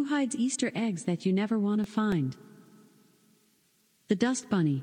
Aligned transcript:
Who 0.00 0.06
hides 0.06 0.34
Easter 0.34 0.72
eggs 0.74 1.04
that 1.04 1.26
you 1.26 1.32
never 1.34 1.58
want 1.58 1.82
to 1.82 1.86
find? 1.86 2.34
The 4.08 4.14
Dust 4.14 4.48
Bunny. 4.48 4.82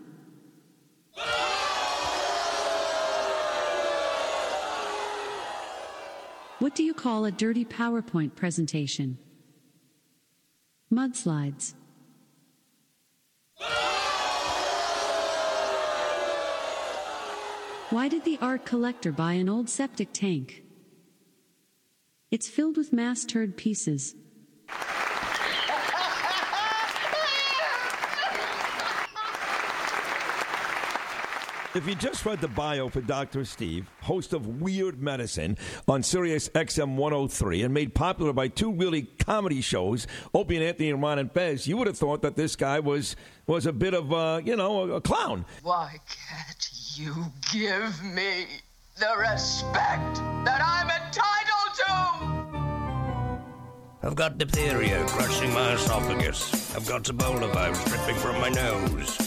What 6.60 6.76
do 6.76 6.84
you 6.84 6.94
call 6.94 7.26
a 7.26 7.32
dirty 7.32 7.66
PowerPoint 7.66 8.36
presentation? 8.36 9.18
Mudslides. 10.94 11.74
Why 17.90 18.08
did 18.08 18.24
the 18.24 18.38
art 18.40 18.66
collector 18.66 19.12
buy 19.12 19.34
an 19.34 19.50
old 19.50 19.68
septic 19.68 20.10
tank? 20.14 20.64
It's 22.30 22.48
filled 22.48 22.78
with 22.78 22.94
mass 22.94 23.26
turd 23.26 23.58
pieces. 23.58 24.14
If 31.78 31.88
you 31.88 31.94
just 31.94 32.26
read 32.26 32.42
the 32.42 32.48
bio 32.48 32.90
for 32.90 33.02
Dr. 33.02 33.46
Steve, 33.46 33.88
host 34.02 34.34
of 34.34 34.60
Weird 34.60 35.00
Medicine 35.00 35.60
on 35.88 36.02
Sirius 36.02 36.50
XM 36.50 36.96
103 36.96 37.62
and 37.62 37.72
made 37.72 37.94
popular 37.94 38.34
by 38.34 38.48
two 38.48 38.74
really 38.74 39.04
comedy 39.04 39.62
shows, 39.62 40.08
Opie 40.34 40.56
and 40.56 40.66
Anthony 40.66 40.90
and 40.90 41.04
Ron 41.04 41.20
and 41.20 41.32
Fez, 41.32 41.68
you 41.68 41.78
would 41.78 41.86
have 41.86 41.96
thought 41.96 42.24
that 42.24 42.36
this 42.36 42.56
guy 42.56 42.80
was 42.80 43.16
was 43.46 43.68
a 43.68 43.72
bit 43.72 43.94
of 43.94 44.12
a, 44.12 44.42
you 44.44 44.56
know, 44.56 44.90
a, 44.90 44.96
a 44.96 45.02
clown. 45.02 45.46
Why 45.62 45.98
can't 46.10 46.70
you 46.96 47.14
give 47.54 48.04
me 48.04 48.48
the 48.98 49.14
respect 49.16 50.16
that 50.46 50.60
I'm 50.66 50.90
entitled 50.90 51.76
to? 54.02 54.08
I've 54.08 54.16
got 54.16 54.40
diphtheria 54.40 55.06
crushing 55.06 55.54
my 55.54 55.74
esophagus. 55.74 56.76
I've 56.76 56.88
got 56.88 57.04
Ebola 57.04 57.54
virus 57.54 57.86
dripping 57.86 58.16
from 58.16 58.42
my 58.42 58.50
nose. 58.50 59.27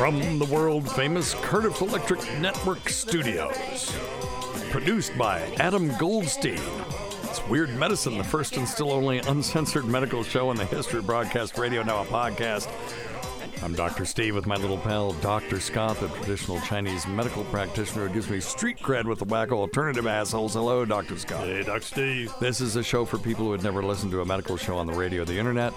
From 0.00 0.38
the 0.38 0.46
world 0.46 0.90
famous 0.90 1.34
Cardiff 1.34 1.82
Electric 1.82 2.20
Network 2.38 2.88
Studios. 2.88 3.94
Produced 4.70 5.12
by 5.18 5.42
Adam 5.58 5.94
Goldstein. 5.98 6.58
It's 7.24 7.46
Weird 7.48 7.68
Medicine, 7.76 8.16
the 8.16 8.24
first 8.24 8.56
and 8.56 8.66
still 8.66 8.92
only 8.92 9.18
uncensored 9.18 9.84
medical 9.84 10.22
show 10.22 10.50
in 10.52 10.56
the 10.56 10.64
history 10.64 11.00
of 11.00 11.06
broadcast 11.06 11.58
radio, 11.58 11.82
now 11.82 12.00
a 12.00 12.06
podcast. 12.06 12.66
I'm 13.62 13.74
Dr. 13.74 14.06
Steve 14.06 14.34
with 14.34 14.46
my 14.46 14.56
little 14.56 14.78
pal, 14.78 15.12
Dr. 15.20 15.60
Scott, 15.60 16.00
the 16.00 16.08
traditional 16.08 16.62
Chinese 16.62 17.06
medical 17.06 17.44
practitioner 17.44 18.08
who 18.08 18.14
gives 18.14 18.30
me 18.30 18.40
street 18.40 18.78
cred 18.78 19.04
with 19.04 19.18
the 19.18 19.26
wacko 19.26 19.52
alternative 19.52 20.06
assholes. 20.06 20.54
Hello, 20.54 20.86
Dr. 20.86 21.18
Scott. 21.18 21.44
Hey, 21.44 21.62
Dr. 21.62 21.82
Steve. 21.82 22.32
This 22.40 22.62
is 22.62 22.76
a 22.76 22.82
show 22.82 23.04
for 23.04 23.18
people 23.18 23.44
who 23.44 23.52
had 23.52 23.62
never 23.62 23.82
listened 23.82 24.12
to 24.12 24.22
a 24.22 24.24
medical 24.24 24.56
show 24.56 24.78
on 24.78 24.86
the 24.86 24.94
radio 24.94 25.20
or 25.20 25.24
the 25.26 25.38
internet. 25.38 25.74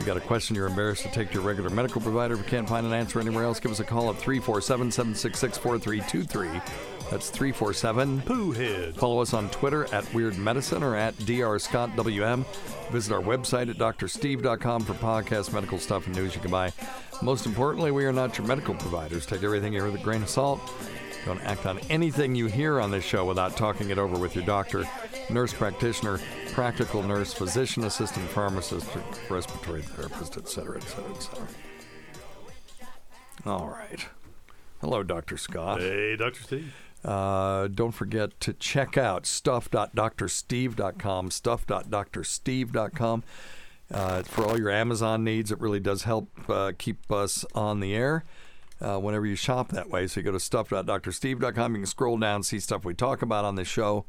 You 0.00 0.06
got 0.06 0.16
a 0.16 0.20
question 0.20 0.54
you're 0.54 0.66
embarrassed 0.66 1.02
to 1.02 1.10
take 1.10 1.28
to 1.28 1.34
your 1.34 1.42
regular 1.42 1.70
medical 1.70 2.00
provider. 2.00 2.34
If 2.34 2.40
you 2.40 2.46
can't 2.46 2.68
find 2.68 2.86
an 2.86 2.92
answer 2.92 3.20
anywhere 3.20 3.44
else, 3.44 3.60
give 3.60 3.72
us 3.72 3.80
a 3.80 3.84
call 3.84 4.10
at 4.10 4.16
347 4.16 4.90
766 4.90 5.58
4323. 5.58 6.60
That's 7.10 7.30
347 7.30 8.20
Poohhead. 8.22 8.94
Follow 8.94 9.22
us 9.22 9.32
on 9.32 9.48
Twitter 9.50 9.92
at 9.94 10.12
Weird 10.12 10.36
Medicine 10.36 10.82
or 10.82 10.94
at 10.94 11.14
DrScottWM. 11.14 12.44
Visit 12.90 13.12
our 13.14 13.22
website 13.22 13.70
at 13.70 13.78
drsteve.com 13.78 14.84
for 14.84 14.94
podcast, 14.94 15.52
medical 15.52 15.78
stuff, 15.78 16.06
and 16.06 16.14
news 16.14 16.34
you 16.34 16.40
can 16.40 16.50
buy. 16.50 16.70
Most 17.22 17.46
importantly, 17.46 17.90
we 17.90 18.04
are 18.04 18.12
not 18.12 18.36
your 18.36 18.46
medical 18.46 18.74
providers. 18.74 19.24
Take 19.26 19.42
everything 19.42 19.72
here 19.72 19.86
with 19.86 19.94
a 19.94 20.04
grain 20.04 20.22
of 20.22 20.28
salt. 20.28 20.60
Don't 21.28 21.44
act 21.44 21.66
on 21.66 21.78
anything 21.90 22.34
you 22.34 22.46
hear 22.46 22.80
on 22.80 22.90
this 22.90 23.04
show 23.04 23.26
without 23.26 23.54
talking 23.54 23.90
it 23.90 23.98
over 23.98 24.18
with 24.18 24.34
your 24.34 24.46
doctor, 24.46 24.88
nurse 25.28 25.52
practitioner, 25.52 26.18
practical 26.52 27.02
nurse, 27.02 27.34
physician 27.34 27.84
assistant, 27.84 28.26
pharmacist, 28.30 28.88
respiratory 29.28 29.82
therapist, 29.82 30.38
etc., 30.38 30.78
etc., 30.78 31.10
etc. 31.10 31.46
All 33.44 33.68
right. 33.68 34.06
Hello, 34.80 35.02
Dr. 35.02 35.36
Scott. 35.36 35.80
Hey, 35.80 36.16
Dr. 36.16 36.42
Steve. 36.42 36.74
Uh, 37.04 37.68
don't 37.68 37.92
forget 37.92 38.40
to 38.40 38.54
check 38.54 38.96
out 38.96 39.26
stuff.drsteve.com, 39.26 41.30
stuff.drsteve.com. 41.30 43.22
Uh, 43.92 44.22
for 44.22 44.46
all 44.46 44.58
your 44.58 44.70
Amazon 44.70 45.24
needs, 45.24 45.52
it 45.52 45.60
really 45.60 45.80
does 45.80 46.04
help 46.04 46.30
uh, 46.48 46.72
keep 46.78 47.12
us 47.12 47.44
on 47.54 47.80
the 47.80 47.94
air 47.94 48.24
uh, 48.80 48.98
whenever 48.98 49.26
you 49.26 49.36
shop 49.36 49.68
that 49.70 49.90
way. 49.90 50.06
So 50.06 50.20
you 50.20 50.24
go 50.24 50.32
to 50.32 50.40
stuff.drsteve.com. 50.40 51.74
You 51.74 51.80
can 51.80 51.86
scroll 51.86 52.18
down, 52.18 52.42
see 52.42 52.60
stuff 52.60 52.84
we 52.84 52.94
talk 52.94 53.22
about 53.22 53.44
on 53.44 53.56
this 53.56 53.68
show, 53.68 54.04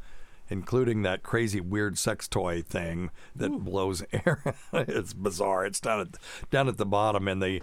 including 0.50 1.02
that 1.04 1.24
crazy 1.24 1.62
weird 1.62 1.98
sex 1.98 2.28
toy 2.28 2.62
thing 2.62 3.12
that 3.36 3.52
blows 3.64 4.04
air. 4.14 4.42
it's 4.74 5.14
bizarre. 5.14 5.66
It's 5.66 5.80
down 5.80 6.02
at 6.02 6.08
down 6.52 6.68
at 6.68 6.78
the 6.78 6.86
bottom 6.86 7.28
in 7.28 7.40
the 7.40 7.62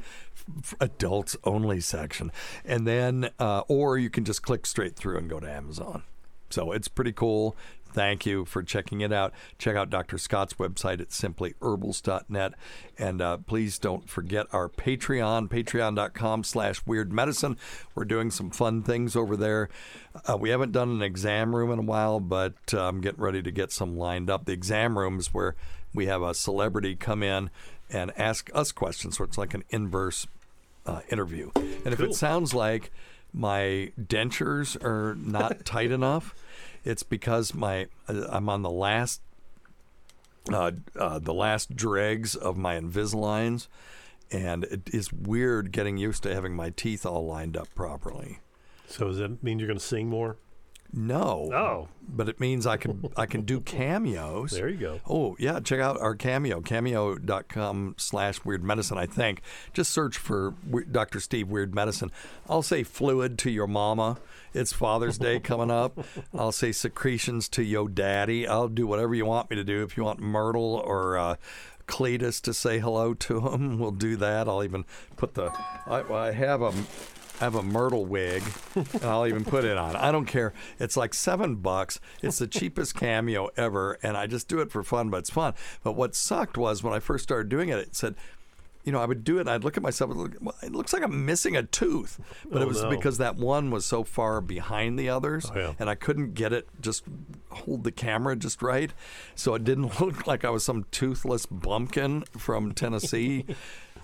adults 0.81 1.37
only 1.45 1.81
section, 1.81 2.33
and 2.65 2.87
then 2.87 3.31
uh, 3.39 3.63
or 3.69 3.99
you 3.99 4.11
can 4.11 4.25
just 4.25 4.43
click 4.43 4.67
straight 4.67 4.97
through 4.97 5.19
and 5.19 5.29
go 5.29 5.41
to 5.41 5.51
Amazon. 5.51 6.03
So 6.51 6.73
it's 6.73 6.89
pretty 6.89 7.13
cool. 7.13 7.57
Thank 7.97 8.27
you 8.27 8.45
for 8.45 8.63
checking 8.63 9.01
it 9.01 9.11
out. 9.11 9.33
Check 9.57 9.75
out 9.75 9.89
Dr. 9.89 10.19
Scott's 10.19 10.53
website 10.53 11.01
at 11.01 11.09
simplyherbals.net. 11.09 12.53
And 12.99 13.23
uh, 13.23 13.39
please 13.39 13.79
don't 13.79 14.07
forget 14.07 14.47
our 14.53 14.69
Patreon, 14.69 15.49
patreon.com 15.49 16.45
slash 16.45 16.85
weird 16.85 17.11
medicine. 17.11 17.57
We're 17.95 18.05
doing 18.05 18.31
some 18.31 18.51
fun 18.51 18.83
things 18.83 19.17
over 19.17 19.35
there. 19.35 19.71
Uh, 20.29 20.37
we 20.37 20.51
haven't 20.51 20.73
done 20.73 20.91
an 20.91 21.01
exam 21.01 21.57
room 21.57 21.71
in 21.73 21.79
a 21.79 21.83
while, 21.83 22.21
but 22.21 22.53
uh, 22.75 22.87
I'm 22.87 23.01
getting 23.01 23.23
ready 23.23 23.41
to 23.41 23.51
get 23.51 23.73
some 23.73 23.97
lined 23.97 24.29
up. 24.29 24.45
The 24.45 24.53
exam 24.53 24.99
room 24.99 25.19
is 25.19 25.33
where 25.33 25.55
we 25.95 26.05
have 26.05 26.21
a 26.21 26.35
celebrity 26.35 26.97
come 26.97 27.23
in 27.23 27.49
and 27.89 28.13
ask 28.19 28.51
us 28.53 28.73
questions. 28.73 29.17
So 29.17 29.25
it's 29.25 29.39
like 29.39 29.55
an 29.55 29.65
inverse 29.71 30.27
uh, 30.85 31.01
interview. 31.11 31.51
And 31.57 31.87
if 31.95 31.97
Cool. 31.97 32.11
it 32.11 32.15
sounds 32.15 32.53
like 32.53 32.93
my 33.33 33.93
dentures 33.99 34.77
are 34.85 35.15
not 35.15 35.65
tight 35.65 35.91
enough, 35.91 36.35
it's 36.87 37.03
because 37.03 37.53
my 37.53 37.89
uh, 38.09 38.27
I'm 38.29 38.49
on 38.49 38.63
the 38.63 38.71
last 38.71 39.21
uh, 40.53 40.71
uh, 40.99 41.19
the 41.19 41.35
last 41.35 41.75
dregs 41.75 42.35
of 42.35 42.57
my 42.57 42.79
Invisaligns, 42.79 43.67
and 44.31 44.65
it 44.65 44.95
is 44.95 45.13
weird 45.13 45.73
getting 45.73 45.97
used 45.99 46.23
to 46.23 46.35
having 46.35 46.55
my 46.55 46.71
teeth 46.71 47.05
all 47.05 47.27
lined 47.27 47.57
up 47.57 47.75
properly. 47.75 48.39
So 48.89 49.09
does 49.09 49.19
that 49.19 49.43
mean 49.43 49.59
you're 49.59 49.67
going 49.67 49.79
to 49.79 49.85
sing 49.85 50.09
more? 50.09 50.37
No. 50.93 51.51
Oh. 51.53 51.89
But 52.09 52.29
it 52.29 52.39
means 52.41 52.67
I 52.67 52.77
can 52.77 53.09
I 53.17 53.27
can 53.27 53.43
do 53.43 53.61
cameos. 53.77 54.53
There 54.53 54.69
you 54.69 54.79
go. 54.79 55.01
Oh, 55.09 55.37
yeah, 55.39 55.61
check 55.61 55.81
out 55.81 56.01
our 56.01 56.15
cameo, 56.15 56.61
cameo.com 56.61 57.95
slash 57.99 58.45
weird 58.45 58.63
medicine, 58.63 58.97
I 58.99 59.07
think. 59.07 59.43
Just 59.73 59.91
search 59.91 60.17
for 60.17 60.55
Dr. 60.91 61.21
Steve 61.21 61.49
Weird 61.49 61.75
Medicine. 61.75 62.11
I'll 62.49 62.63
say 62.63 62.83
fluid 62.83 63.39
to 63.39 63.51
your 63.51 63.67
mama. 63.67 64.19
It's 64.55 64.73
Father's 64.73 65.19
Day 65.19 65.41
coming 65.41 65.71
up. 65.71 65.99
I'll 66.33 66.53
say 66.53 66.73
secretions 66.73 67.49
to 67.51 67.63
yo 67.63 67.89
daddy. 67.89 68.47
I'll 68.47 68.69
do 68.69 68.87
whatever 68.87 69.15
you 69.15 69.27
want 69.27 69.51
me 69.51 69.57
to 69.57 69.65
do. 69.65 69.83
If 69.83 69.97
you 69.97 70.05
want 70.05 70.21
Myrtle 70.21 70.77
or 70.77 71.19
uh, 71.19 71.37
Cletus 71.87 72.41
to 72.43 72.55
say 72.55 72.79
hello 72.79 73.15
to 73.15 73.49
him, 73.49 73.79
we'll 73.79 73.91
do 73.91 74.17
that. 74.17 74.49
I'll 74.49 74.65
even 74.65 74.85
put 75.17 75.35
the. 75.35 75.51
I, 75.87 76.03
I 76.13 76.33
have 76.33 76.63
a. 76.63 76.73
I 77.41 77.45
have 77.45 77.55
a 77.55 77.63
myrtle 77.63 78.05
wig, 78.07 78.43
and 78.75 79.05
I'll 79.05 79.27
even 79.27 79.45
put 79.45 79.65
it 79.65 79.77
on. 79.77 79.95
I 79.97 80.11
don't 80.11 80.27
care. 80.27 80.53
It's 80.79 80.97
like 80.97 81.13
seven 81.15 81.57
bucks. 81.57 82.01
It's 82.23 82.39
the 82.39 82.47
cheapest 82.47 82.95
cameo 82.95 83.51
ever, 83.57 83.99
and 84.03 84.17
I 84.17 84.27
just 84.27 84.49
do 84.49 84.61
it 84.61 84.71
for 84.71 84.83
fun, 84.83 85.11
but 85.11 85.19
it's 85.19 85.31
fun. 85.31 85.55
But 85.83 85.93
what 85.93 86.15
sucked 86.15 86.57
was 86.57 86.83
when 86.83 86.95
I 86.95 86.99
first 86.99 87.25
started 87.25 87.49
doing 87.49 87.69
it, 87.69 87.79
it 87.79 87.95
said, 87.95 88.15
you 88.85 88.93
know, 88.93 89.01
I 89.01 89.05
would 89.05 89.25
do 89.25 89.39
it, 89.39 89.41
and 89.43 89.51
I'd 89.51 89.65
look 89.65 89.77
at 89.77 89.83
myself, 89.83 90.13
and 90.13 90.21
look, 90.21 90.37
well, 90.41 90.55
it 90.63 90.73
looks 90.73 90.93
like 90.93 91.03
I'm 91.03 91.27
missing 91.27 91.57
a 91.57 91.63
tooth. 91.65 92.21
But 92.49 92.61
Oh, 92.61 92.63
it 92.63 92.69
was 92.69 92.83
no. 92.85 92.89
because 92.91 93.19
that 93.19 93.35
one 93.37 93.71
was 93.73 93.85
so 93.85 94.05
far 94.05 94.41
behind 94.41 94.97
the 94.99 95.09
others, 95.09 95.51
Oh, 95.55 95.59
yeah. 95.59 95.73
and 95.79 95.91
I 95.91 95.95
couldn't 95.97 96.35
get 96.35 96.53
it 96.53 96.69
just 96.81 97.03
hold 97.51 97.83
the 97.85 97.91
camera 97.93 98.37
just 98.37 98.63
right. 98.63 98.93
So 99.35 99.55
it 99.55 99.65
didn't 99.65 100.01
look 100.01 100.27
like 100.29 100.45
I 100.45 100.51
was 100.51 100.65
some 100.65 100.87
toothless 100.93 101.47
bumpkin 101.47 102.23
from 102.39 102.73
Tennessee. 102.73 103.45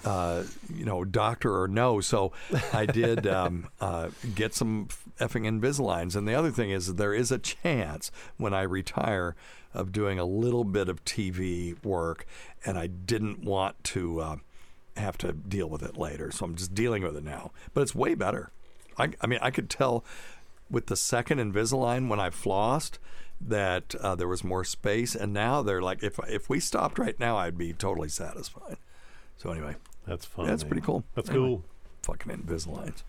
Uh, 0.05 0.45
you 0.73 0.85
know, 0.85 1.05
doctor 1.05 1.61
or 1.61 1.69
no. 1.69 2.01
So 2.01 2.33
I 2.73 2.87
did 2.87 3.27
um, 3.39 3.69
uh, 3.81 4.11
get 4.35 4.55
some 4.55 4.89
effing 5.19 5.47
Invisaligns. 5.47 6.17
And 6.17 6.27
the 6.27 6.35
other 6.35 6.51
thing 6.51 6.71
is, 6.71 6.95
there 6.95 7.15
is 7.15 7.31
a 7.31 7.39
chance 7.39 8.11
when 8.37 8.55
I 8.55 8.63
retire 8.63 9.35
of 9.75 9.93
doing 9.93 10.19
a 10.19 10.25
little 10.25 10.65
bit 10.65 10.89
of 10.89 11.05
TV 11.05 11.83
work, 11.85 12.27
and 12.65 12.79
I 12.79 12.87
didn't 12.87 13.43
want 13.43 13.83
to 13.85 14.21
uh, 14.21 14.37
have 14.97 15.17
to 15.19 15.33
deal 15.33 15.69
with 15.69 15.83
it 15.83 15.97
later. 15.97 16.31
So 16.31 16.45
I'm 16.45 16.55
just 16.55 16.75
dealing 16.75 17.03
with 17.03 17.17
it 17.17 17.25
now. 17.25 17.53
But 17.73 17.83
it's 17.83 17.95
way 17.95 18.15
better. 18.15 18.51
I, 18.99 19.11
I 19.21 19.27
mean, 19.27 19.39
I 19.41 19.51
could 19.51 19.71
tell 19.71 20.05
with 20.71 20.87
the 20.87 20.97
second 20.97 21.39
Invisalign 21.39 22.09
when 22.09 22.21
I 22.21 22.31
flossed 22.31 22.99
that 23.41 23.95
uh, 23.97 24.15
there 24.15 24.29
was 24.29 24.45
more 24.45 24.65
space, 24.65 25.15
and 25.15 25.33
now 25.33 25.63
they're 25.63 25.83
like, 25.83 26.03
if 26.03 26.19
if 26.29 26.49
we 26.49 26.61
stopped 26.61 26.99
right 26.99 27.19
now, 27.19 27.37
I'd 27.37 27.59
be 27.59 27.73
totally 27.73 28.09
satisfied. 28.09 28.77
So 29.37 29.51
anyway, 29.51 29.77
That's 30.07 30.25
fun. 30.25 30.47
that's 30.47 30.65
pretty 30.65 30.83
cool. 30.83 31.05
That's 31.15 31.31
Anyway, 31.31 31.47
cool. 31.47 31.65
Fucking 32.03 32.33
Invisaligns. 32.37 33.03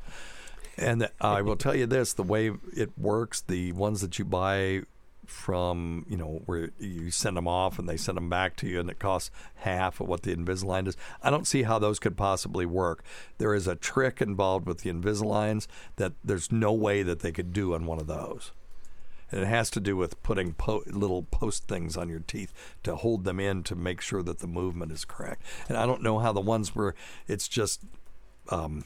And 0.78 1.04
uh, 1.04 1.08
I 1.22 1.42
will 1.42 1.56
tell 1.56 1.76
you 1.76 1.86
this: 1.86 2.14
the 2.14 2.24
way 2.24 2.52
it 2.76 2.92
works, 2.98 3.42
the 3.42 3.72
ones 3.74 4.02
that 4.02 4.18
you 4.20 4.26
buy 4.26 4.82
from, 5.26 6.06
you 6.10 6.18
know, 6.18 6.42
where 6.46 6.72
you 6.80 7.10
send 7.10 7.38
them 7.38 7.48
off 7.48 7.80
and 7.80 7.88
they 7.88 7.96
send 7.98 8.18
them 8.18 8.30
back 8.30 8.56
to 8.58 8.68
you, 8.68 8.80
and 8.80 8.90
it 8.90 9.00
costs 9.00 9.32
half 9.56 10.00
of 10.02 10.08
what 10.08 10.24
the 10.24 10.36
Invisalign 10.36 10.88
is. 10.88 10.98
I 11.22 11.30
don't 11.30 11.48
see 11.48 11.64
how 11.64 11.80
those 11.80 12.00
could 12.00 12.18
possibly 12.18 12.66
work. 12.66 13.04
There 13.38 13.54
is 13.54 13.68
a 13.68 13.76
trick 13.76 14.22
involved 14.22 14.68
with 14.68 14.80
the 14.80 14.92
Invisaligns 14.92 15.68
that 15.96 16.14
there's 16.24 16.52
no 16.52 16.74
way 16.74 17.04
that 17.04 17.20
they 17.20 17.32
could 17.32 17.54
do 17.54 17.74
on 17.74 17.86
one 17.86 18.00
of 18.00 18.08
those. 18.08 18.52
And 19.32 19.42
it 19.42 19.48
has 19.48 19.70
to 19.72 19.80
do 19.80 19.98
with 19.98 20.22
putting 20.24 20.54
po- 20.54 20.84
little 20.88 21.24
post 21.24 21.68
things 21.68 21.98
on 21.98 22.10
your 22.10 22.20
teeth 22.20 22.54
to 22.84 22.96
hold 22.96 23.24
them 23.24 23.40
in 23.40 23.64
to 23.64 23.76
make 23.76 24.02
sure 24.02 24.22
that 24.24 24.40
the 24.40 24.48
movement 24.48 24.92
is 24.92 25.06
correct. 25.06 25.42
And 25.68 25.78
I 25.78 25.86
don't 25.86 26.04
know 26.04 26.20
how 26.20 26.32
the 26.32 26.42
ones 26.42 26.76
where 26.76 26.94
it's 27.28 27.48
just 27.48 27.82
um, 28.50 28.86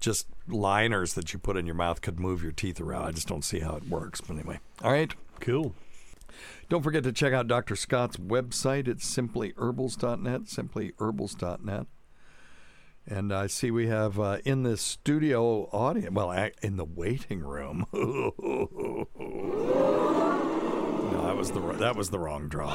just 0.00 0.26
liners 0.46 1.14
that 1.14 1.32
you 1.32 1.38
put 1.38 1.56
in 1.56 1.66
your 1.66 1.74
mouth 1.74 2.00
could 2.00 2.18
move 2.18 2.42
your 2.42 2.52
teeth 2.52 2.80
around. 2.80 3.06
I 3.06 3.12
just 3.12 3.28
don't 3.28 3.44
see 3.44 3.60
how 3.60 3.76
it 3.76 3.88
works. 3.88 4.20
But 4.20 4.34
anyway, 4.34 4.60
all 4.82 4.92
right. 4.92 5.12
Cool. 5.40 5.74
Don't 6.68 6.82
forget 6.82 7.02
to 7.04 7.12
check 7.12 7.32
out 7.32 7.48
Dr. 7.48 7.76
Scott's 7.76 8.16
website. 8.16 8.88
It's 8.88 9.16
simplyherbals.net, 9.16 10.42
simplyherbals.net. 10.42 11.86
And 13.10 13.32
I 13.32 13.46
see 13.46 13.70
we 13.70 13.86
have 13.86 14.20
uh, 14.20 14.38
in 14.44 14.64
the 14.64 14.76
studio 14.76 15.70
audience, 15.72 16.14
well, 16.14 16.30
in 16.62 16.76
the 16.76 16.84
waiting 16.84 17.40
room. 17.40 17.86
no, 21.38 21.44
that 21.44 21.54
was 21.54 21.72
the 21.72 21.78
that 21.78 21.96
was 21.96 22.10
the 22.10 22.18
wrong 22.18 22.48
draw. 22.48 22.74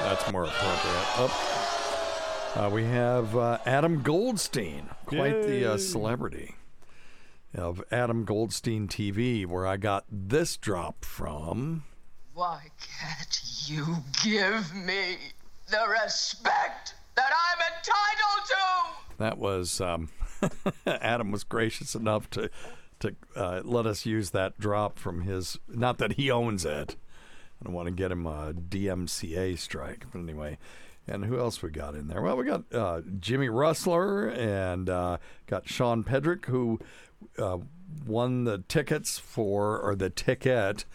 That's 0.00 0.30
more 0.32 0.44
appropriate. 0.44 1.06
Oh. 1.16 2.50
Uh, 2.56 2.70
we 2.70 2.84
have 2.84 3.36
uh, 3.36 3.58
Adam 3.64 4.02
Goldstein, 4.02 4.88
quite 5.06 5.42
the 5.46 5.72
uh, 5.72 5.78
celebrity 5.78 6.54
of 7.54 7.82
Adam 7.90 8.24
Goldstein 8.24 8.86
TV, 8.88 9.46
where 9.46 9.66
I 9.66 9.76
got 9.76 10.04
this 10.10 10.56
drop 10.56 11.04
from. 11.04 11.84
Why 12.32 12.70
can't 13.00 13.40
you 13.66 13.96
give 14.22 14.74
me 14.74 15.16
the 15.68 15.84
respect 16.02 16.94
that 17.14 17.30
I'm 17.32 17.60
entitled 17.76 18.48
to? 18.48 19.16
That 19.18 19.38
was 19.38 19.80
um, 19.80 20.08
Adam 20.86 21.30
was 21.30 21.44
gracious 21.44 21.94
enough 21.94 22.30
to 22.30 22.50
to 23.00 23.14
uh, 23.36 23.60
let 23.64 23.86
us 23.86 24.06
use 24.06 24.30
that 24.30 24.58
drop 24.58 24.98
from 24.98 25.22
his. 25.22 25.58
Not 25.68 25.98
that 25.98 26.12
he 26.12 26.30
owns 26.30 26.64
it. 26.64 26.96
I 27.60 27.64
don't 27.64 27.74
want 27.74 27.86
to 27.86 27.94
get 27.94 28.12
him 28.12 28.26
a 28.26 28.52
DMCA 28.52 29.58
strike, 29.58 30.06
but 30.12 30.18
anyway. 30.18 30.58
And 31.06 31.26
who 31.26 31.38
else 31.38 31.62
we 31.62 31.70
got 31.70 31.94
in 31.94 32.08
there? 32.08 32.22
Well, 32.22 32.36
we 32.36 32.46
got 32.46 32.64
uh, 32.72 33.02
Jimmy 33.20 33.50
Rustler 33.50 34.28
and 34.28 34.88
uh, 34.88 35.18
got 35.46 35.68
Sean 35.68 36.02
Pedrick, 36.02 36.46
who 36.46 36.80
uh, 37.38 37.58
won 38.06 38.44
the 38.44 38.58
tickets 38.68 39.18
for 39.18 39.78
or 39.80 39.94
the 39.94 40.08
ticket 40.08 40.86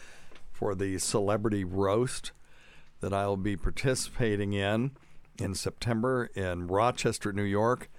for 0.52 0.74
the 0.74 0.98
celebrity 0.98 1.64
roast 1.64 2.32
that 3.02 3.14
I'll 3.14 3.38
be 3.38 3.56
participating 3.56 4.54
in 4.54 4.92
in 5.38 5.54
September 5.54 6.30
in 6.36 6.68
Rochester, 6.68 7.32
New 7.32 7.44
York, 7.44 7.90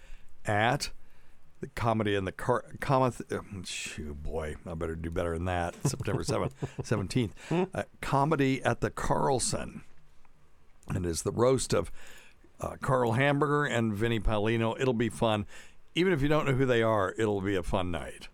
at 0.45 0.91
the 1.61 1.69
comedy 1.69 2.15
and 2.15 2.27
the 2.27 2.33
car. 2.33 2.65
Cometh, 2.81 3.21
uh, 3.33 3.41
shoo, 3.65 4.15
boy, 4.15 4.57
I 4.67 4.75
better 4.75 4.95
do 4.97 5.11
better 5.11 5.35
than 5.35 5.45
that. 5.47 5.75
September 5.87 6.25
seventh, 6.25 6.55
seventeenth, 6.85 7.35
uh, 7.53 7.83
comedy 8.01 8.63
at 8.63 8.81
the 8.81 8.91
Carlson, 8.91 9.83
and 10.89 11.05
is 11.07 11.23
the 11.23 11.33
roast 11.33 11.73
of 11.75 11.91
uh, 12.61 12.77
Carl 12.81 13.13
Hamburger 13.13 13.65
and 13.65 13.95
Vinnie 13.95 14.21
Paulino. 14.21 14.79
It'll 14.81 14.93
be 14.95 15.09
fun. 15.09 15.47
even 15.95 16.13
if 16.13 16.23
you 16.23 16.29
don't 16.29 16.47
know 16.47 16.53
who 16.53 16.67
they 16.67 16.83
are, 16.83 17.15
it'll 17.19 17.41
be 17.41 17.57
a 17.57 17.63
fun 17.63 17.91
night. 17.91 18.29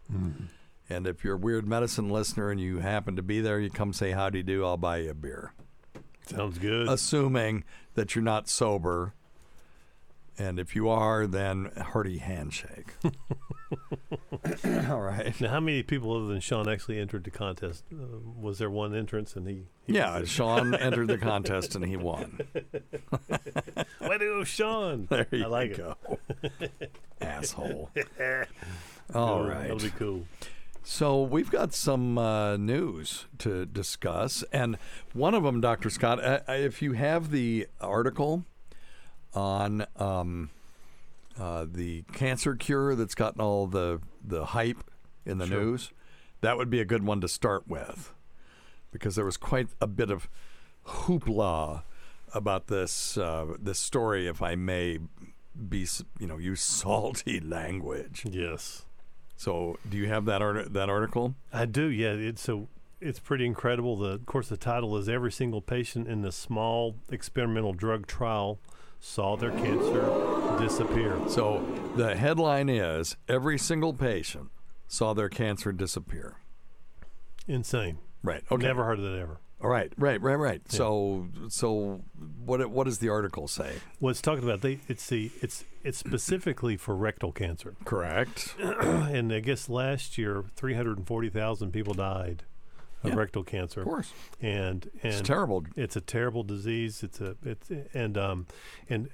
And 0.89 1.07
if 1.07 1.25
you're 1.25 1.35
a 1.35 1.39
weird 1.39 1.67
medicine 1.67 2.09
listener 2.11 2.51
and 2.51 2.61
you 2.61 2.79
happen 2.79 3.17
to 3.17 3.23
be 3.23 3.41
there, 3.41 3.59
you 3.59 3.71
come 3.71 3.93
say 3.93 4.13
howdy 4.13 4.43
do. 4.45 4.65
I'll 4.65 4.77
buy 4.77 4.99
you 4.99 5.11
a 5.11 5.15
beer, 5.15 5.53
Sounds 6.27 6.59
good. 6.59 6.89
assuming 6.89 7.65
that 7.95 8.15
you're 8.15 8.23
not 8.25 8.49
sober. 8.49 9.15
And 10.39 10.59
if 10.59 10.77
you 10.77 10.89
are, 10.89 11.27
then 11.27 11.71
hearty 11.77 12.19
handshake. 12.19 12.93
All 14.91 15.01
right. 15.01 15.39
now, 15.41 15.49
how 15.49 15.61
many 15.61 15.83
people 15.83 16.15
other 16.15 16.27
than 16.27 16.41
Sean 16.41 16.69
actually 16.69 16.99
entered 16.99 17.25
the 17.25 17.31
contest? 17.31 17.85
Uh, 17.93 18.19
was 18.39 18.59
there 18.59 18.71
one 18.71 18.95
entrance 18.95 19.35
and 19.35 19.49
he? 19.49 19.65
he 19.87 19.95
Yeah, 19.95 20.25
Sean 20.25 20.75
entered 20.81 21.09
the 21.09 21.19
contest 21.19 21.75
and 21.75 21.85
he 21.85 21.97
won. 21.97 22.41
Way 24.01 24.19
to 24.19 24.19
go, 24.19 24.45
Sean! 24.45 25.07
There 25.11 25.27
you 25.31 25.45
I 25.45 25.49
like 25.49 25.77
go. 25.77 25.97
it. 26.61 26.93
Asshole. 27.21 27.91
All 29.15 29.43
right. 29.45 29.63
That'll 29.63 29.79
be 29.79 29.91
cool. 29.91 30.25
So 30.89 31.21
we've 31.23 31.51
got 31.51 31.75
some 31.75 32.17
uh, 32.17 32.57
news 32.57 33.27
to 33.39 33.67
discuss, 33.67 34.45
and 34.53 34.79
one 35.13 35.35
of 35.35 35.43
them, 35.43 35.61
Dr. 35.61 35.91
Scott, 35.91 36.23
uh, 36.23 36.41
uh, 36.49 36.53
if 36.53 36.81
you 36.81 36.93
have 36.93 37.33
the 37.33 37.67
article 37.81 38.45
on 39.37 39.87
um, 39.97 40.51
uh, 41.39 41.67
the 41.71 42.03
cancer 42.13 42.57
cure 42.57 42.95
that's 42.95 43.15
gotten 43.15 43.41
all 43.41 43.67
the 43.67 44.01
the 44.27 44.47
hype 44.47 44.83
in 45.25 45.39
the 45.39 45.47
news, 45.47 45.91
that 46.41 46.57
would 46.57 46.71
be 46.71 46.81
a 46.81 46.85
good 46.85 47.05
one 47.05 47.21
to 47.21 47.29
start 47.29 47.69
with, 47.69 48.13
because 48.91 49.15
there 49.17 49.25
was 49.25 49.37
quite 49.37 49.69
a 49.81 49.87
bit 49.87 50.11
of 50.11 50.29
hoopla 50.87 51.83
about 52.35 52.67
this 52.69 53.17
uh, 53.19 53.47
this 53.59 53.79
story, 53.79 54.27
if 54.27 54.43
I 54.43 54.55
may 54.55 54.99
be, 55.69 55.87
you 56.19 56.27
know, 56.27 56.39
use 56.39 56.61
salty 56.83 57.41
language. 57.41 58.25
Yes, 58.29 58.85
So, 59.37 59.79
do 59.89 59.97
you 59.97 60.09
have 60.09 60.25
that 60.27 60.43
art- 60.43 60.73
that 60.73 60.89
article? 60.89 61.35
I 61.53 61.67
do. 61.67 61.87
Yeah, 61.87 62.13
it's 62.13 62.43
so 62.43 62.69
it's 63.01 63.19
pretty 63.19 63.45
incredible. 63.47 63.97
The 63.97 64.09
of 64.13 64.27
course 64.27 64.49
the 64.49 64.57
title 64.57 64.97
is 64.97 65.09
every 65.09 65.33
single 65.33 65.61
patient 65.61 66.09
in 66.09 66.23
the 66.23 66.33
small 66.33 66.97
experimental 67.11 67.73
drug 67.75 68.07
trial 68.07 68.59
saw 69.01 69.37
their 69.37 69.53
cancer 69.53 70.59
disappear. 70.59 71.19
So, 71.29 71.65
the 71.97 72.17
headline 72.17 72.69
is 72.69 73.17
every 73.29 73.59
single 73.59 73.93
patient 73.93 74.51
saw 74.89 75.15
their 75.15 75.29
cancer 75.29 75.73
disappear. 75.73 76.37
Insane. 77.47 77.99
Right. 78.23 78.43
Okay. 78.51 78.67
Never 78.67 78.85
heard 78.85 78.99
of 78.99 79.05
that 79.05 79.19
ever. 79.19 79.41
All 79.63 79.71
right. 79.71 79.93
Right. 79.97 80.21
Right. 80.21 80.35
Right. 80.35 80.61
So, 80.71 81.29
so 81.49 82.03
what 82.45 82.69
what 82.71 82.85
does 82.85 82.99
the 82.99 83.09
article 83.09 83.49
say? 83.49 83.73
Well, 84.01 84.11
it's 84.11 84.21
talking 84.21 84.45
about 84.45 84.61
they. 84.61 84.81
It's 84.89 85.09
the 85.09 85.31
it's 85.41 85.65
it's 85.83 85.99
specifically 85.99 86.77
for 86.77 86.95
rectal 86.95 87.33
cancer, 87.33 87.75
Correct. 87.85 88.55
and 88.61 89.33
I 89.33 89.41
guess 89.41 89.69
last 89.69 90.19
year 90.19 90.45
three 90.57 90.75
hundred 90.75 90.99
and 90.99 91.07
forty 91.07 91.31
thousand 91.31 91.71
people 91.73 91.95
died 91.95 92.43
of 93.05 93.11
Yeah. 93.11 93.17
rectal 93.17 93.45
cancer. 93.45 93.81
Of 93.81 93.87
course. 93.87 94.13
and 94.41 94.91
and 95.03 95.13
It's 95.15 95.21
terrible. 95.27 95.65
It's 95.77 95.97
a 95.97 96.01
terrible 96.01 96.43
disease. 96.43 97.03
It's 97.03 97.21
a 97.21 97.37
it's 97.45 97.71
and 97.95 98.17
um 98.19 98.47
and 98.89 99.09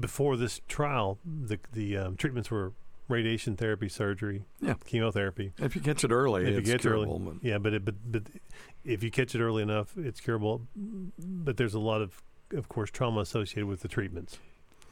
before 0.00 0.36
this 0.36 0.60
trial, 0.68 1.18
the 1.24 1.58
the 1.72 1.96
um, 1.96 2.16
treatments 2.16 2.50
were 2.50 2.72
radiation 3.06 3.54
therapy, 3.56 3.88
surgery, 3.88 4.44
Yeah. 4.60 4.74
chemotherapy. 4.86 5.52
If 5.58 5.76
you 5.76 5.82
catch 5.82 6.04
it 6.04 6.10
early, 6.10 6.44
If 6.44 6.48
you 6.52 6.58
it's 6.58 6.70
catch 6.70 6.74
it 6.76 6.88
curable. 6.88 7.22
early, 7.26 7.38
yeah, 7.42 7.58
but 7.58 7.74
it, 7.74 7.84
but 7.84 7.94
but 8.10 8.22
if 8.84 9.02
you 9.02 9.10
catch 9.10 9.34
it 9.34 9.40
early 9.42 9.62
enough, 9.62 9.96
it's 9.98 10.20
curable. 10.20 10.62
But 10.74 11.56
there's 11.58 11.74
a 11.74 11.80
lot 11.80 12.00
of 12.00 12.22
of 12.52 12.68
course 12.68 12.90
trauma 12.90 13.20
associated 13.20 13.66
with 13.66 13.80
the 13.80 13.88
treatments. 13.88 14.38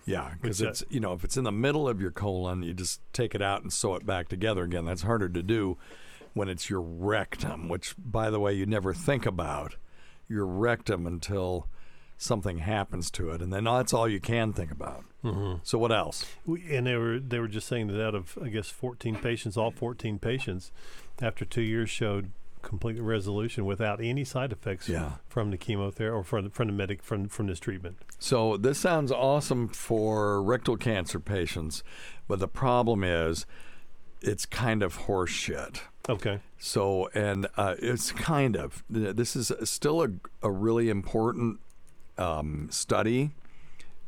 Yeah, 0.05 0.33
because 0.41 0.61
uh, 0.63 0.69
it's 0.69 0.85
you 0.91 1.01
know 1.01 1.13
if 1.15 1.25
it's 1.25 1.37
in 1.37 1.45
the 1.45 1.53
middle 1.53 1.89
of 1.89 2.01
your 2.01 2.11
colon, 2.11 2.63
you 2.63 2.75
just 2.75 3.01
take 3.13 3.35
it 3.35 3.41
out 3.43 3.63
and 3.63 3.73
sew 3.73 3.95
it 3.95 4.05
back 4.05 4.29
together 4.29 4.63
again. 4.65 4.85
That's 4.85 5.03
harder 5.03 5.29
to 5.31 5.43
do 5.43 5.79
when 6.35 6.49
it's 6.49 6.71
your 6.71 6.81
rectum, 6.81 7.69
which 7.69 7.95
by 7.99 8.31
the 8.31 8.41
way 8.41 8.53
you 8.53 8.67
never 8.67 8.93
think 8.95 9.27
about 9.27 9.77
your 10.29 10.47
rectum 10.47 11.07
until 11.07 11.69
something 12.17 12.59
happens 12.59 13.11
to 13.11 13.31
it, 13.31 13.43
and 13.43 13.53
then 13.53 13.65
that's 13.65 13.93
all 13.93 14.09
you 14.09 14.21
can 14.21 14.53
think 14.53 14.71
about. 14.71 15.05
Mm-hmm. 15.25 15.57
So 15.63 15.77
what 15.79 15.93
else? 15.93 16.25
We, 16.47 16.63
and 16.75 16.87
they 16.87 16.97
were 16.97 17.19
they 17.19 17.39
were 17.39 17.49
just 17.49 17.67
saying 17.69 17.89
that 17.89 18.05
out 18.05 18.15
of 18.15 18.39
I 18.43 18.49
guess 18.49 18.69
14 18.69 19.17
patients, 19.17 19.57
all 19.57 19.71
14 19.71 20.19
patients, 20.19 20.73
after 21.21 21.45
two 21.45 21.63
years 21.63 21.91
showed 21.91 22.31
complete 22.63 23.01
resolution 23.01 23.65
without 23.65 24.01
any 24.01 24.23
side 24.25 24.53
effects 24.53 24.89
Yeah. 24.89 25.15
from 25.29 25.51
the 25.51 25.57
chemotherapy 25.57 26.15
or 26.17 26.23
from 26.23 26.45
the, 26.45 26.51
from 26.51 26.69
the 26.69 26.73
medic 26.73 27.03
from 27.03 27.29
from 27.29 27.49
this 27.49 27.59
treatment. 27.59 27.97
So 28.21 28.57
this 28.57 28.79
sounds 28.79 29.11
awesome 29.11 29.67
for 29.69 30.41
rectal 30.41 30.77
cancer 30.77 31.19
patients, 31.19 31.83
but 32.29 32.39
the 32.39 32.47
problem 32.49 33.03
is 33.03 33.47
it's 34.21 34.47
kind 34.47 34.85
of 34.85 34.95
horse 34.95 35.31
shit. 35.33 35.83
Okay. 36.09 36.41
So, 36.59 37.09
and 37.15 37.47
uh, 37.57 37.77
it's 37.79 38.13
kind 38.13 38.57
of 38.57 38.83
this 38.89 39.37
is 39.37 39.53
still 39.65 40.03
a, 40.03 40.09
a 40.43 40.51
really 40.51 40.89
important 40.89 41.61
um, 42.19 42.69
study, 42.71 43.31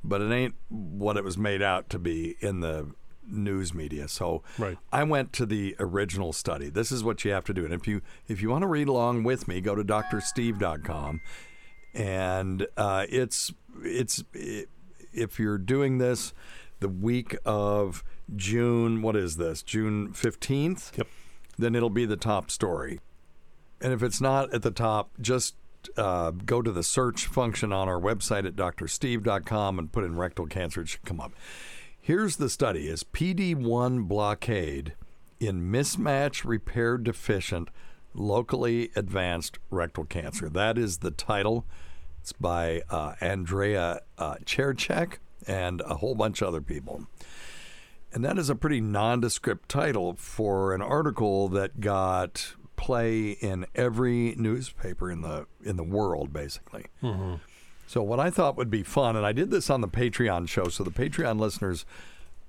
but 0.03 0.21
it 0.21 0.33
ain't 0.33 0.55
what 0.69 1.17
it 1.17 1.25
was 1.25 1.39
made 1.39 1.63
out 1.63 1.89
to 1.91 1.99
be 1.99 2.37
in 2.41 2.61
the 2.61 2.89
news 3.27 3.73
media. 3.73 4.09
So, 4.09 4.43
Right. 4.59 4.77
I 4.93 5.05
went 5.05 5.33
to 5.35 5.47
the 5.47 5.77
original 5.79 6.33
study. 6.33 6.69
This 6.69 6.93
is 6.93 7.03
what 7.03 7.25
you 7.25 7.31
have 7.33 7.45
to 7.45 7.55
do, 7.55 7.65
and 7.65 7.73
if 7.73 7.87
you 7.87 8.03
if 8.29 8.43
you 8.43 8.51
want 8.51 8.63
to 8.63 8.69
read 8.69 8.89
along 8.89 9.23
with 9.23 9.49
me, 9.49 9.61
go 9.61 9.75
to 9.75 9.85
drsteve.com, 9.85 11.21
and 11.95 12.67
uh, 12.77 13.07
it's 13.09 13.53
it's 13.83 14.23
i 14.35 14.67
if 15.13 15.39
you're 15.39 15.59
doing 15.59 15.99
this 15.99 16.35
the 16.81 16.89
week 16.89 17.37
of 17.45 18.03
June, 18.35 19.01
what 19.01 19.15
is 19.15 19.37
this? 19.37 19.63
June 19.63 20.13
fifteenth 20.13 20.93
Yep. 20.99 21.07
Then 21.59 21.75
it'll 21.75 21.91
be 21.91 22.07
the 22.07 22.17
top 22.17 22.51
story. 22.51 23.01
And 23.81 23.93
if 23.93 24.03
it's 24.03 24.21
not 24.21 24.53
at 24.55 24.63
the 24.63 24.71
top, 24.71 25.11
just 25.21 25.55
uh, 25.97 26.31
go 26.31 26.63
to 26.63 26.73
the 26.73 26.83
search 26.83 27.27
function 27.27 27.73
on 27.73 27.89
our 27.89 28.01
website 28.01 28.47
at 28.47 28.57
drsteve.com 28.57 29.79
and 29.79 29.93
put 29.93 30.05
in 30.05 30.17
rectal 30.17 30.47
cancer. 30.47 30.81
It 30.81 30.89
should 30.89 31.05
come 31.05 31.21
up. 31.21 31.33
Here's 32.01 32.37
the 32.37 32.49
study: 32.49 32.89
Is 32.89 33.05
PD1 33.05 34.09
blockade 34.09 34.95
in 35.41 35.71
mismatch 35.71 36.45
repair 36.45 36.99
deficient 36.99 37.69
locally 38.15 38.91
advanced 38.97 39.59
rectal 39.71 40.05
cancer? 40.05 40.49
That 40.49 40.79
is 40.79 40.99
the 40.99 41.11
title. 41.11 41.67
It's 42.21 42.33
by 42.33 42.83
uh, 42.89 43.15
Andrea 43.21 44.01
uh, 44.17 44.37
Cercek 44.47 45.19
and 45.47 45.83
a 45.83 45.97
whole 45.97 46.15
bunch 46.15 46.41
of 46.41 46.49
other 46.49 46.63
people. 46.63 47.07
And 48.15 48.25
that 48.25 48.39
is 48.39 48.49
a 48.49 48.55
pretty 48.55 48.81
nondescript 48.81 49.69
title 49.69 50.15
for 50.15 50.73
an 50.73 50.81
article 50.81 51.49
that 51.49 51.81
got 51.81 52.55
play 52.77 53.31
in 53.31 53.67
every 53.75 54.35
newspaper 54.37 55.11
in 55.11 55.23
the 55.23 55.47
in 55.65 55.77
the 55.77 55.83
world, 55.85 56.33
basically. 56.33 56.87
So 57.89 58.03
what 58.03 58.21
I 58.21 58.31
thought 58.31 58.57
would 58.57 58.71
be 58.71 58.83
fun, 58.85 59.17
and 59.17 59.27
I 59.27 59.33
did 59.33 59.51
this 59.51 59.69
on 59.69 59.81
the 59.81 59.89
Patreon 59.89 60.49
show, 60.49 60.69
so 60.69 60.85
the 60.85 60.91
Patreon 60.91 61.39
listeners 61.39 61.85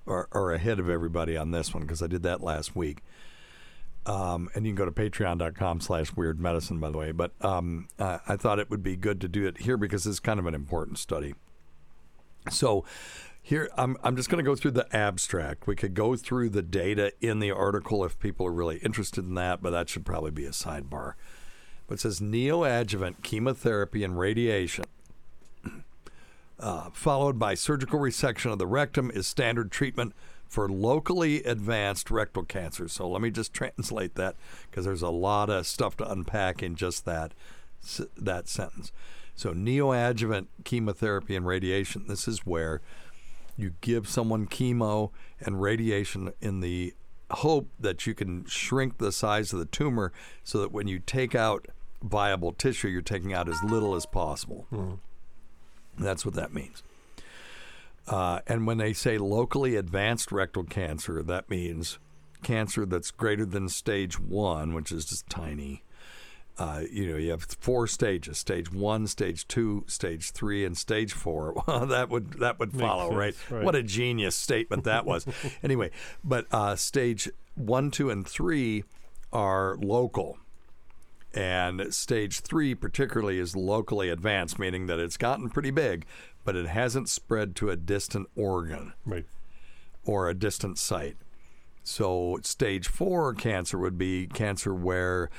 are, 0.08 0.30
are 0.32 0.52
ahead 0.54 0.80
of 0.80 0.88
everybody 0.90 1.36
on 1.36 1.52
this 1.52 1.74
one 1.74 1.84
because 1.84 2.02
I 2.02 2.08
did 2.08 2.24
that 2.24 2.42
last 2.42 2.76
week. 2.76 3.00
Um, 4.06 4.50
and 4.54 4.66
you 4.66 4.72
can 4.72 4.76
go 4.76 4.86
to 4.86 4.92
patreon.com 4.92 5.82
slash 5.82 6.16
weird 6.16 6.40
medicine, 6.40 6.80
by 6.80 6.92
the 6.92 6.98
way. 6.98 7.12
But 7.12 7.32
um, 7.42 7.88
uh, 7.98 8.20
I 8.28 8.36
thought 8.36 8.60
it 8.60 8.70
would 8.70 8.84
be 8.84 8.96
good 8.96 9.20
to 9.22 9.28
do 9.28 9.48
it 9.48 9.58
here 9.58 9.78
because 9.78 10.06
it's 10.06 10.20
kind 10.20 10.40
of 10.40 10.46
an 10.46 10.54
important 10.54 11.00
study. 11.00 11.34
So 12.52 12.86
here, 13.46 13.70
I'm, 13.78 13.96
I'm 14.02 14.16
just 14.16 14.28
going 14.28 14.44
to 14.44 14.50
go 14.50 14.56
through 14.56 14.72
the 14.72 14.88
abstract. 14.92 15.68
We 15.68 15.76
could 15.76 15.94
go 15.94 16.16
through 16.16 16.50
the 16.50 16.64
data 16.64 17.14
in 17.22 17.38
the 17.38 17.52
article 17.52 18.04
if 18.04 18.18
people 18.18 18.48
are 18.48 18.52
really 18.52 18.78
interested 18.78 19.24
in 19.24 19.36
that, 19.36 19.62
but 19.62 19.70
that 19.70 19.88
should 19.88 20.04
probably 20.04 20.32
be 20.32 20.46
a 20.46 20.50
sidebar. 20.50 21.14
But 21.86 21.96
it 21.96 22.00
says 22.00 22.20
neoadjuvant 22.20 23.22
chemotherapy 23.22 24.04
and 24.04 24.18
radiation, 24.18 24.86
uh, 26.60 26.90
followed 26.92 27.38
by 27.38 27.54
surgical 27.54 28.00
resection 28.00 28.52
of 28.52 28.58
the 28.58 28.66
rectum, 28.66 29.12
is 29.14 29.28
standard 29.28 29.72
treatment 29.72 30.16
for 30.48 30.68
locally 30.68 31.44
advanced 31.44 32.10
rectal 32.10 32.46
cancer. 32.46 32.88
So 32.88 33.08
let 33.08 33.22
me 33.22 33.30
just 33.30 33.54
translate 33.54 34.16
that 34.16 34.36
because 34.72 34.86
there's 34.86 35.04
a 35.04 35.10
lot 35.10 35.52
of 35.52 35.68
stuff 35.68 35.96
to 35.98 36.12
unpack 36.12 36.64
in 36.64 36.76
just 36.76 37.06
that 37.06 37.36
that 38.18 38.48
sentence. 38.48 38.92
So 39.36 39.54
neoadjuvant 39.54 40.48
chemotherapy 40.64 41.36
and 41.36 41.46
radiation. 41.46 42.06
This 42.08 42.28
is 42.28 42.44
where 42.44 42.82
you 43.58 43.74
give 43.82 44.08
someone 44.08 44.48
chemo 44.48 45.12
and 45.40 45.62
radiation 45.62 46.34
in 46.42 46.60
the 46.60 46.94
hope 47.32 47.70
that 47.80 48.06
you 48.06 48.14
can 48.14 48.46
shrink 48.46 48.98
the 48.98 49.12
size 49.12 49.52
of 49.54 49.60
the 49.60 49.66
tumor 49.66 50.12
so 50.44 50.60
that 50.60 50.72
when 50.72 50.88
you 50.88 51.00
take 51.00 51.34
out 51.34 51.68
viable 52.04 52.52
tissue, 52.52 52.88
you're 52.88 53.02
taking 53.02 53.34
out 53.34 53.50
as 53.50 53.58
little 53.64 53.96
as 53.96 54.06
possible. 54.06 54.68
That's 55.98 56.26
what 56.26 56.36
that 56.36 56.54
means. 56.54 56.84
Uh, 58.08 58.40
and 58.46 58.68
when 58.68 58.78
they 58.78 58.94
say 58.94 59.18
locally 59.18 59.76
advanced 59.76 60.32
rectal 60.32 60.64
cancer, 60.64 61.24
that 61.24 61.50
means 61.50 61.98
cancer 62.44 62.86
that's 62.86 63.10
greater 63.10 63.46
than 63.46 63.68
stage 63.70 64.20
one, 64.20 64.74
which 64.74 64.92
is 64.92 65.06
just 65.06 65.28
tiny, 65.30 65.82
uh, 66.58 66.82
you 66.90 67.12
know, 67.12 67.18
you 67.18 67.32
have 67.32 67.44
four 67.44 67.88
stages: 67.88 68.38
stage 68.38 68.72
one, 68.72 69.08
stage 69.08 69.48
two, 69.48 69.84
stage 69.88 70.32
three, 70.32 70.64
and 70.66 70.78
stage 70.78 71.14
four. 71.14 71.54
Well, 71.68 71.86
that 71.88 72.10
would 72.10 72.34
that 72.40 72.60
would 72.60 72.72
follow, 72.74 73.14
right? 73.14 73.36
right. 73.50 73.64
What 73.64 73.76
a 73.76 73.84
genius 73.84 74.36
statement 74.36 74.84
that 74.86 75.06
was. 75.06 75.26
anyway, 75.64 75.92
but 76.24 76.46
uh, 76.52 76.76
stage 76.76 77.30
one, 77.56 77.92
two, 77.92 78.10
and 78.10 78.28
three 78.28 78.84
are 79.34 79.76
local. 79.82 80.38
And 81.34 81.94
stage 81.94 82.40
three, 82.40 82.74
particularly, 82.76 83.40
is 83.40 83.58
locally 83.58 84.10
advanced, 84.10 84.58
meaning 84.58 84.86
that 84.88 85.00
it's 85.00 85.18
gotten 85.18 85.50
pretty 85.50 85.72
big, 85.72 86.06
but 86.46 86.56
it 86.56 86.68
hasn't 86.68 87.10
spread 87.10 87.58
to 87.58 87.70
a 87.70 87.76
distant 87.76 88.30
organ 88.38 88.94
Right. 89.06 89.26
or 90.06 90.30
a 90.30 90.34
distant 90.34 90.78
site. 90.78 91.18
So, 91.84 92.40
stage 92.42 92.88
four 92.88 93.34
cancer 93.34 93.78
would 93.78 93.98
be 93.98 94.28
cancer 94.28 94.74
where 94.74 95.30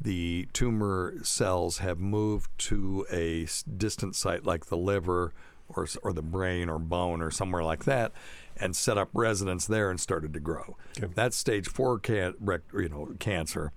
the 0.00 0.48
tumor 0.52 1.14
cells 1.22 1.78
have 1.78 1.98
moved 1.98 2.50
to 2.58 3.06
a 3.10 3.46
distant 3.76 4.14
site 4.14 4.44
like 4.44 4.66
the 4.66 4.76
liver 4.76 5.32
or, 5.68 5.86
or 6.02 6.12
the 6.12 6.22
brain 6.22 6.68
or 6.68 6.78
bone 6.78 7.20
or 7.20 7.30
somewhere 7.30 7.64
like 7.64 7.84
that 7.84 8.12
and 8.58 8.74
set 8.74 8.96
up 8.96 9.08
residence 9.12 9.66
there 9.66 9.90
and 9.90 10.00
started 10.00 10.32
to 10.32 10.40
grow. 10.40 10.76
That's 11.14 11.36
stage 11.36 11.68
four 11.68 11.98
can, 11.98 12.34
you 12.72 12.88
know, 12.88 13.14
cancer. 13.18 13.72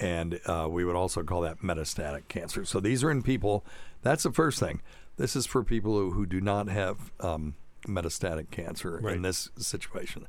And 0.00 0.40
uh, 0.46 0.68
we 0.70 0.84
would 0.84 0.96
also 0.96 1.22
call 1.22 1.42
that 1.42 1.60
metastatic 1.60 2.28
cancer. 2.28 2.64
So, 2.64 2.80
these 2.80 3.04
are 3.04 3.10
in 3.10 3.22
people. 3.22 3.64
That's 4.02 4.24
the 4.24 4.32
first 4.32 4.58
thing. 4.58 4.80
This 5.16 5.36
is 5.36 5.46
for 5.46 5.62
people 5.62 5.92
who, 5.96 6.10
who 6.12 6.26
do 6.26 6.40
not 6.40 6.68
have 6.68 7.12
um, 7.20 7.54
metastatic 7.86 8.50
cancer 8.50 8.98
in 9.14 9.22
this 9.22 9.50
situation. 9.56 10.26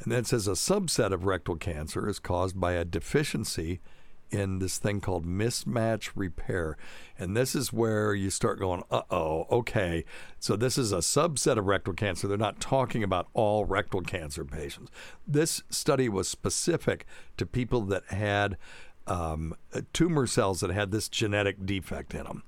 And 0.00 0.10
then 0.12 0.20
it 0.20 0.26
says 0.26 0.48
a 0.48 0.52
subset 0.52 1.12
of 1.12 1.24
rectal 1.24 1.56
cancer 1.56 2.08
is 2.08 2.18
caused 2.18 2.58
by 2.60 2.72
a 2.72 2.84
deficiency 2.84 3.80
in 4.30 4.58
this 4.58 4.78
thing 4.78 5.00
called 5.00 5.24
mismatch 5.24 6.10
repair. 6.14 6.76
And 7.18 7.36
this 7.36 7.54
is 7.54 7.72
where 7.72 8.14
you 8.14 8.30
start 8.30 8.58
going, 8.58 8.82
uh 8.90 9.02
oh, 9.10 9.46
okay. 9.50 10.04
So 10.38 10.56
this 10.56 10.76
is 10.76 10.92
a 10.92 10.98
subset 10.98 11.56
of 11.56 11.66
rectal 11.66 11.94
cancer. 11.94 12.26
They're 12.26 12.36
not 12.36 12.60
talking 12.60 13.02
about 13.02 13.28
all 13.34 13.64
rectal 13.64 14.02
cancer 14.02 14.44
patients. 14.44 14.90
This 15.26 15.62
study 15.70 16.08
was 16.08 16.28
specific 16.28 17.06
to 17.36 17.46
people 17.46 17.82
that 17.82 18.04
had 18.06 18.56
um, 19.06 19.54
tumor 19.92 20.26
cells 20.26 20.60
that 20.60 20.70
had 20.70 20.90
this 20.90 21.08
genetic 21.08 21.64
defect 21.64 22.14
in 22.14 22.24
them. 22.24 22.42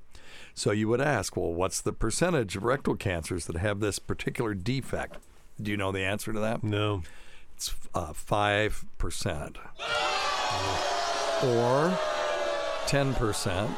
So 0.54 0.72
you 0.72 0.88
would 0.88 1.00
ask, 1.00 1.36
well, 1.36 1.52
what's 1.52 1.80
the 1.80 1.92
percentage 1.92 2.56
of 2.56 2.64
rectal 2.64 2.96
cancers 2.96 3.46
that 3.46 3.56
have 3.56 3.78
this 3.80 3.98
particular 4.00 4.54
defect? 4.54 5.18
Do 5.60 5.70
you 5.70 5.76
know 5.76 5.92
the 5.92 6.04
answer 6.04 6.32
to 6.32 6.40
that? 6.40 6.64
No. 6.64 7.02
It's 7.54 7.74
uh, 7.94 8.12
5% 8.12 9.56
or 11.44 11.98
10%. 12.86 13.74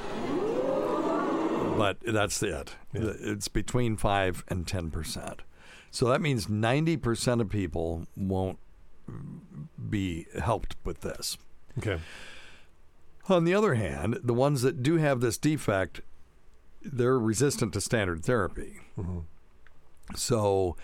But 1.77 1.99
that's 2.07 2.43
it. 2.43 2.77
It's 2.93 3.49
between 3.49 3.97
5 3.97 4.45
and 4.49 4.67
10%. 4.67 5.39
So 5.91 6.09
that 6.09 6.21
means 6.21 6.47
90% 6.47 7.41
of 7.41 7.49
people 7.49 8.07
won't 8.17 8.59
be 9.89 10.27
helped 10.39 10.77
with 10.85 11.01
this. 11.01 11.39
Okay. 11.79 12.01
On 13.29 13.45
the 13.45 13.55
other 13.55 13.75
hand, 13.75 14.19
the 14.23 14.35
ones 14.35 14.63
that 14.63 14.83
do 14.83 14.97
have 14.97 15.21
this 15.21 15.39
defect, 15.39 16.01
they're 16.83 17.19
resistant 17.19 17.73
to 17.73 17.81
standard 17.81 18.25
therapy. 18.25 18.81
Mm-hmm. 18.99 19.21
So, 20.17 20.77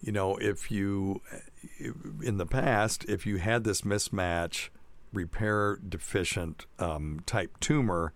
you 0.00 0.12
know, 0.12 0.36
if 0.36 0.70
you, 0.70 1.22
in 2.22 2.38
the 2.38 2.46
past, 2.46 3.04
if 3.08 3.26
you 3.26 3.36
had 3.38 3.64
this 3.64 3.82
mismatch, 3.82 4.68
repair 5.14 5.76
deficient 5.76 6.66
um, 6.78 7.20
type 7.26 7.58
tumor, 7.60 8.12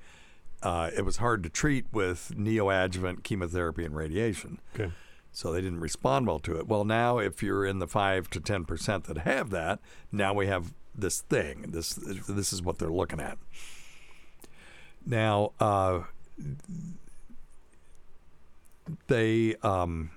uh, 0.63 0.91
it 0.97 1.05
was 1.05 1.19
hard 1.19 1.43
to 1.45 1.49
treat 1.49 1.87
with 1.93 2.33
neoadjuvant 2.37 3.23
chemotherapy 3.23 3.85
and 3.85 3.97
radiation. 3.97 4.61
Okay. 4.75 4.93
So 5.31 5.53
they 5.53 5.61
didn't 5.61 5.81
respond 5.81 6.27
well 6.27 6.41
to 6.41 6.59
it. 6.59 6.67
Well, 6.67 6.85
now 6.85 7.19
if 7.19 7.43
you're 7.43 7.65
in 7.65 7.79
the 7.79 7.87
five 7.87 8.29
to 8.31 8.41
ten 8.41 8.65
percent 8.65 9.05
that 9.05 9.19
have 9.19 9.51
that, 9.51 9.79
now 10.11 10.35
we 10.35 10.47
have 10.49 10.75
this 10.95 11.21
thing. 11.21 11.67
This 11.69 11.95
this 11.95 12.53
is 12.53 12.61
what 12.61 12.79
they're 12.79 12.89
looking 12.89 13.21
at. 13.21 13.39
Now, 15.07 15.53
uh, 15.61 16.01
they 19.07 19.55
um, 19.63 20.11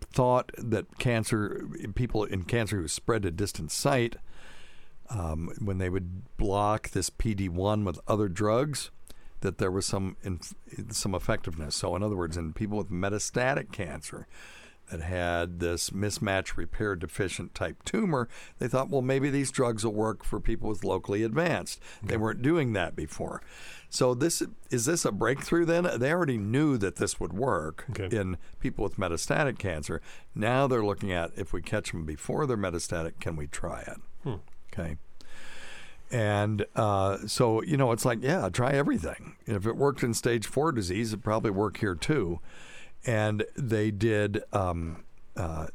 thought 0.00 0.50
that 0.58 0.98
cancer 0.98 1.66
people 1.94 2.24
in 2.24 2.44
cancer 2.44 2.80
who 2.80 2.88
spread 2.88 3.22
to 3.22 3.30
distant 3.30 3.70
site 3.70 4.16
um, 5.10 5.50
when 5.60 5.78
they 5.78 5.90
would 5.90 6.36
block 6.36 6.90
this 6.90 7.10
PD 7.10 7.48
one 7.48 7.84
with 7.84 7.98
other 8.08 8.28
drugs, 8.28 8.90
that 9.40 9.58
there 9.58 9.70
was 9.70 9.86
some 9.86 10.16
inf- 10.22 10.54
some 10.90 11.14
effectiveness. 11.14 11.74
So, 11.76 11.96
in 11.96 12.02
other 12.02 12.16
words, 12.16 12.36
in 12.36 12.52
people 12.52 12.78
with 12.78 12.90
metastatic 12.90 13.72
cancer 13.72 14.26
that 14.90 15.00
had 15.00 15.60
this 15.60 15.90
mismatch 15.90 16.56
repair 16.56 16.96
deficient 16.96 17.54
type 17.54 17.76
tumor, 17.84 18.28
they 18.58 18.66
thought, 18.68 18.90
well, 18.90 19.02
maybe 19.02 19.30
these 19.30 19.50
drugs 19.52 19.84
will 19.84 19.92
work 19.94 20.24
for 20.24 20.40
people 20.40 20.68
with 20.68 20.82
locally 20.84 21.22
advanced. 21.22 21.80
They 22.02 22.16
weren't 22.16 22.42
doing 22.42 22.72
that 22.72 22.96
before. 22.96 23.40
So, 23.88 24.14
this 24.14 24.42
is 24.70 24.84
this 24.84 25.04
a 25.04 25.10
breakthrough? 25.12 25.64
Then 25.64 25.88
they 25.98 26.12
already 26.12 26.38
knew 26.38 26.76
that 26.78 26.96
this 26.96 27.18
would 27.18 27.32
work 27.32 27.86
Okay. 27.90 28.14
in 28.16 28.36
people 28.60 28.84
with 28.84 28.96
metastatic 28.96 29.58
cancer. 29.58 30.00
Now 30.34 30.66
they're 30.66 30.84
looking 30.84 31.12
at 31.12 31.30
if 31.36 31.52
we 31.52 31.62
catch 31.62 31.92
them 31.92 32.04
before 32.04 32.46
they're 32.46 32.56
metastatic, 32.56 33.18
can 33.20 33.34
we 33.36 33.46
try 33.48 33.80
it? 33.80 33.96
Okay. 34.72 34.96
And 36.10 36.66
uh, 36.74 37.18
so, 37.26 37.62
you 37.62 37.76
know, 37.76 37.92
it's 37.92 38.04
like, 38.04 38.18
yeah, 38.22 38.48
try 38.48 38.72
everything. 38.72 39.36
If 39.46 39.64
it 39.64 39.76
worked 39.76 40.02
in 40.02 40.12
stage 40.12 40.46
four 40.46 40.72
disease, 40.72 41.12
it'd 41.12 41.22
probably 41.22 41.52
work 41.52 41.76
here 41.76 41.94
too. 41.94 42.40
And 43.06 43.44
they 43.56 43.92
did 43.92 44.42
um, 44.52 45.04
uh, 45.36 45.68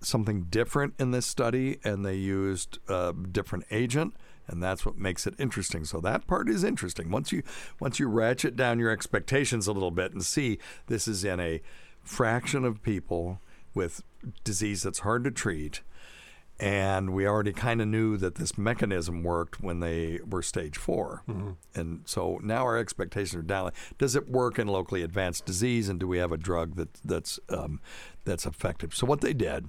something 0.00 0.42
different 0.50 0.94
in 0.98 1.10
this 1.10 1.26
study, 1.26 1.78
and 1.84 2.04
they 2.04 2.16
used 2.16 2.78
a 2.88 3.12
different 3.12 3.64
agent, 3.70 4.14
and 4.46 4.62
that's 4.62 4.84
what 4.84 4.98
makes 4.98 5.26
it 5.26 5.34
interesting. 5.38 5.84
So 5.84 6.00
that 6.00 6.26
part 6.26 6.48
is 6.48 6.64
interesting. 6.64 7.10
Once 7.10 7.32
you 7.32 7.42
once 7.80 7.98
you 7.98 8.08
ratchet 8.08 8.56
down 8.56 8.78
your 8.78 8.90
expectations 8.90 9.66
a 9.66 9.72
little 9.72 9.90
bit 9.90 10.12
and 10.12 10.24
see 10.24 10.58
this 10.86 11.08
is 11.08 11.24
in 11.24 11.40
a 11.40 11.60
fraction 12.02 12.64
of 12.64 12.82
people 12.82 13.40
with 13.74 14.02
disease 14.44 14.82
that's 14.82 15.00
hard 15.00 15.24
to 15.24 15.30
treat 15.30 15.80
and 16.60 17.12
we 17.14 17.26
already 17.26 17.52
kind 17.52 17.80
of 17.80 17.86
knew 17.88 18.16
that 18.16 18.34
this 18.34 18.58
mechanism 18.58 19.22
worked 19.22 19.60
when 19.62 19.80
they 19.80 20.18
were 20.28 20.42
stage 20.42 20.76
4 20.76 21.22
and 21.74 22.02
so 22.04 22.40
now 22.42 22.62
our 22.64 22.76
expectations 22.76 23.34
are 23.34 23.42
down. 23.42 23.70
Does 23.96 24.16
it 24.16 24.28
work 24.28 24.58
in 24.58 24.66
locally 24.66 25.02
advanced 25.02 25.46
disease, 25.46 25.88
and 25.88 26.00
do 26.00 26.08
we 26.08 26.18
have 26.18 26.32
a 26.32 26.36
drug 26.36 26.76
that 26.76 26.94
that's 27.04 27.38
um, 27.48 27.80
that's 28.24 28.44
effective? 28.46 28.94
So 28.94 29.06
what 29.06 29.20
they 29.20 29.32
did 29.34 29.68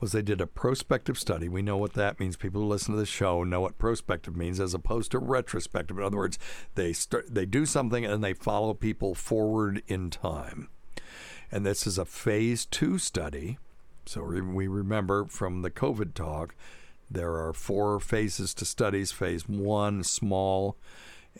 was 0.00 0.12
they 0.12 0.22
did 0.22 0.40
a 0.40 0.46
prospective 0.46 1.18
study. 1.18 1.48
We 1.48 1.62
know 1.62 1.76
what 1.76 1.92
that 1.92 2.18
means. 2.18 2.36
People 2.36 2.62
who 2.62 2.66
listen 2.66 2.94
to 2.94 2.98
the 2.98 3.06
show 3.06 3.44
know 3.44 3.60
what 3.60 3.78
prospective 3.78 4.34
means, 4.34 4.58
as 4.58 4.74
opposed 4.74 5.10
to 5.12 5.18
retrospective. 5.18 5.98
In 5.98 6.04
other 6.04 6.16
words, 6.16 6.38
they 6.74 6.92
start 6.92 7.32
they 7.32 7.46
do 7.46 7.66
something 7.66 8.04
and 8.04 8.24
they 8.24 8.32
follow 8.32 8.74
people 8.74 9.14
forward 9.14 9.82
in 9.86 10.10
time. 10.10 10.68
And 11.52 11.66
this 11.66 11.86
is 11.86 11.98
a 11.98 12.04
phase 12.04 12.64
two 12.66 12.98
study. 12.98 13.58
So 14.06 14.22
we 14.24 14.66
remember 14.66 15.26
from 15.26 15.62
the 15.62 15.70
COVID 15.70 16.14
talk, 16.14 16.54
there 17.10 17.34
are 17.36 17.52
four 17.52 18.00
phases 18.00 18.54
to 18.54 18.64
studies. 18.64 19.12
Phase 19.12 19.48
one, 19.48 20.04
small, 20.04 20.76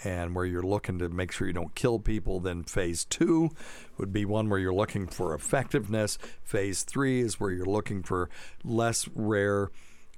and 0.04 0.34
where 0.34 0.44
you're 0.44 0.62
looking 0.62 0.98
to 0.98 1.08
make 1.08 1.32
sure 1.32 1.46
you 1.46 1.52
don't 1.52 1.74
kill 1.74 1.98
people. 1.98 2.40
Then 2.40 2.62
phase 2.62 3.04
two 3.04 3.50
would 3.98 4.12
be 4.12 4.24
one 4.24 4.48
where 4.48 4.58
you're 4.58 4.72
looking 4.74 5.06
for 5.06 5.34
effectiveness. 5.34 6.18
Phase 6.42 6.82
three 6.82 7.20
is 7.20 7.40
where 7.40 7.50
you're 7.50 7.66
looking 7.66 8.02
for 8.02 8.30
less 8.64 9.08
rare. 9.14 9.70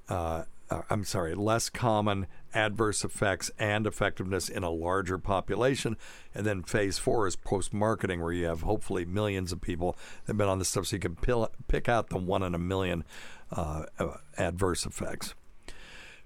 Uh, 0.09 0.43
uh, 0.73 0.81
I'm 0.89 1.03
sorry, 1.03 1.35
less 1.35 1.69
common 1.69 2.27
adverse 2.53 3.03
effects 3.03 3.51
and 3.59 3.85
effectiveness 3.85 4.49
in 4.49 4.63
a 4.63 4.69
larger 4.69 5.17
population. 5.17 5.97
And 6.33 6.45
then 6.45 6.63
phase 6.63 6.97
four 6.97 7.27
is 7.27 7.35
post 7.35 7.73
marketing, 7.73 8.21
where 8.21 8.31
you 8.31 8.45
have 8.45 8.61
hopefully 8.61 9.05
millions 9.05 9.51
of 9.51 9.61
people 9.61 9.93
that 10.25 10.33
have 10.33 10.37
been 10.37 10.49
on 10.49 10.59
this 10.59 10.69
stuff, 10.69 10.87
so 10.87 10.95
you 10.95 10.99
can 10.99 11.15
pill, 11.15 11.49
pick 11.67 11.87
out 11.87 12.09
the 12.09 12.17
one 12.17 12.43
in 12.43 12.55
a 12.55 12.59
million 12.59 13.03
uh, 13.51 13.83
uh, 13.99 14.17
adverse 14.37 14.85
effects. 14.85 15.35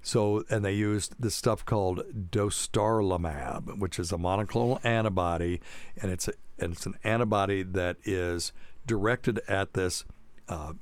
So, 0.02 0.46
and 0.50 0.64
they 0.64 0.74
used 0.74 1.16
this 1.20 1.36
stuff 1.36 1.66
called 1.66 2.32
dostarlimab, 2.32 3.80
which 3.80 4.00
is 4.00 4.14
a 4.14 4.18
monoclonal 4.18 4.84
antibody, 4.86 5.60
and 6.02 6.12
it's 6.12 6.30
a, 6.30 6.34
and 6.60 6.74
it's 6.74 6.86
an 6.86 6.96
antibody 7.04 7.64
that 7.64 7.98
is 8.06 8.54
directed 8.86 9.42
at 9.50 9.74
this 9.74 10.06
uh, 10.48 10.74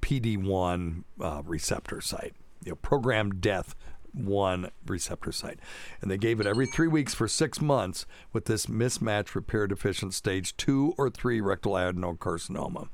PD1 0.00 1.04
uh, 1.20 1.42
receptor 1.44 2.00
site, 2.00 2.34
you 2.64 2.72
know, 2.72 2.76
programmed 2.76 3.40
death 3.40 3.74
one 4.12 4.70
receptor 4.86 5.32
site. 5.32 5.58
And 6.00 6.10
they 6.10 6.18
gave 6.18 6.40
it 6.40 6.46
every 6.46 6.66
three 6.66 6.88
weeks 6.88 7.14
for 7.14 7.28
six 7.28 7.60
months 7.60 8.06
with 8.32 8.46
this 8.46 8.66
mismatch 8.66 9.34
repair 9.34 9.66
deficient 9.66 10.14
stage 10.14 10.56
two 10.56 10.94
or 10.98 11.10
three 11.10 11.40
rectal 11.40 11.72
adenocarcinoma. 11.72 12.88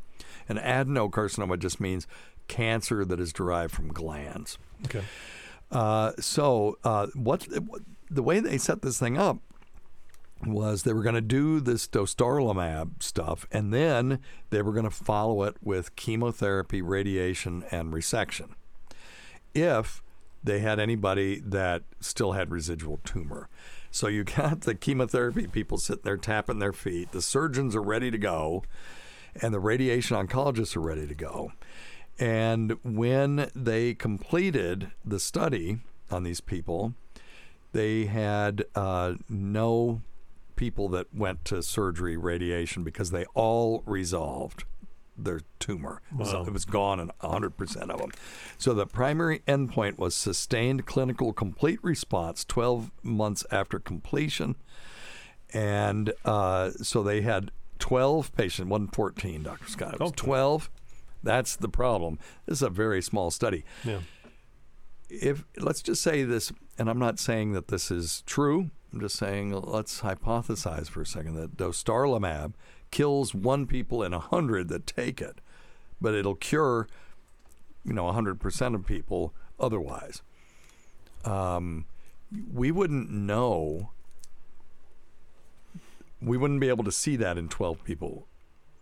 And 0.49 0.59
adenocarcinoma 0.59 1.59
just 1.59 1.81
means 1.81 2.07
cancer 2.49 3.05
that 3.05 3.21
is 3.21 3.33
derived 3.33 3.75
from 3.75 3.89
glands. 3.89 4.59
Okay. 4.85 5.03
Uh, 5.71 6.13
so, 6.21 6.79
uh, 6.85 7.09
what 7.15 7.47
the 8.09 8.23
way 8.23 8.39
they 8.39 8.59
set 8.59 8.83
this 8.83 9.01
thing 9.01 9.19
up 9.19 9.39
was 10.45 10.83
they 10.83 10.93
were 10.93 11.03
going 11.03 11.15
to 11.17 11.21
do 11.21 11.61
this 11.61 11.89
dostarlimab 11.89 13.03
stuff, 13.03 13.47
and 13.51 13.73
then 13.73 14.21
they 14.51 14.63
were 14.63 14.73
going 14.73 14.85
to 14.85 14.91
follow 14.91 15.43
it 15.43 15.57
with 15.63 15.97
chemotherapy, 15.97 16.83
radiation, 16.83 17.65
and 17.71 17.93
resection. 17.93 18.51
If 19.57 20.03
they 20.45 20.61
had 20.61 20.79
anybody 20.79 21.41
that 21.41 21.83
still 22.01 22.33
had 22.33 22.51
residual 22.51 23.01
tumor. 23.05 23.49
So 23.91 24.07
you 24.07 24.25
got 24.25 24.63
the 24.63 24.75
chemotherapy 24.75 25.47
people 25.47 25.79
sitting 25.79 26.03
there 26.05 26.17
tapping 26.17 26.61
their 26.61 26.73
feet. 26.73 27.13
The 27.13 27.23
surgeons 27.23 27.75
are 27.75 27.83
ready 27.83 28.11
to 28.11 28.19
go, 28.19 28.63
and 29.43 29.53
the 29.53 29.61
radiation 29.61 30.17
oncologists 30.17 30.77
are 30.77 30.81
ready 30.81 31.07
to 31.07 31.15
go. 31.15 31.53
And 32.19 32.77
when 32.83 33.51
they 33.55 33.95
completed 33.95 34.93
the 35.05 35.21
study 35.21 35.81
on 36.11 36.23
these 36.23 36.41
people, 36.41 36.95
they 37.73 38.07
had 38.07 38.65
uh, 38.75 39.15
no 39.29 40.03
people 40.55 40.89
that 40.91 41.13
went 41.15 41.45
to 41.47 41.63
surgery, 41.63 42.17
radiation, 42.17 42.85
because 42.85 43.11
they 43.11 43.27
all 43.35 43.83
resolved 43.85 44.65
their 45.19 45.41
tumor. 45.59 46.01
So 46.25 46.43
it 46.45 46.53
was 46.53 46.65
gone 46.65 47.01
in 47.01 47.11
100% 47.23 47.91
of 47.91 47.99
them. 47.99 48.11
So 48.59 48.75
the 48.75 48.87
primary 48.87 49.41
endpoint 49.49 49.99
was 49.99 50.15
sustained 50.15 50.87
clinical 50.87 51.33
complete 51.33 51.79
response 51.83 52.45
12 52.45 52.91
months 53.03 53.45
after 53.51 53.79
completion. 53.79 54.57
And 55.53 56.13
uh, 56.25 56.71
so 56.73 57.03
they 57.03 57.23
had 57.23 57.51
12 57.79 58.35
patients, 58.35 58.69
wasn't 58.69 58.95
14, 58.95 59.43
Dr. 59.43 59.69
Scott. 59.69 59.95
It 59.95 60.01
was 60.01 60.11
Okay. 60.11 60.17
12. 60.27 60.71
That's 61.23 61.57
the 61.57 61.69
problem. 61.69 62.19
This 62.47 62.59
is 62.59 62.63
a 62.63 62.71
very 62.71 63.03
small 63.03 63.31
study 63.31 63.65
Yeah. 63.85 64.01
if 65.09 65.45
let's 65.59 65.83
just 65.83 66.03
say 66.03 66.23
this, 66.25 66.53
and 66.79 66.89
I'm 66.91 66.99
not 66.99 67.19
saying 67.19 67.53
that 67.53 67.69
this 67.69 67.91
is 67.91 68.23
true. 68.27 68.71
I'm 68.93 69.01
just 69.01 69.17
saying 69.17 69.53
let's 69.53 70.01
hypothesize 70.03 70.89
for 70.89 71.03
a 71.03 71.07
second 71.07 71.35
that 71.37 71.57
dostarlimab 71.57 72.53
kills 72.91 73.35
one 73.35 73.67
people 73.67 74.03
in 74.03 74.13
a 74.13 74.19
hundred 74.19 74.69
that 74.69 74.87
take 74.87 75.21
it, 75.21 75.41
but 76.01 76.15
it'll 76.15 76.35
cure, 76.35 76.89
you 77.85 77.93
know, 77.93 78.11
hundred 78.13 78.41
percent 78.41 78.75
of 78.75 78.87
people 78.87 79.33
otherwise. 79.59 80.23
Um, 81.25 81.87
we 82.53 82.71
wouldn't 82.71 83.11
know. 83.11 83.91
We 86.21 86.37
wouldn't 86.37 86.61
be 86.61 86.69
able 86.69 86.85
to 86.85 86.93
see 86.93 87.17
that 87.17 87.37
in 87.37 87.49
12 87.49 87.85
people 87.85 88.27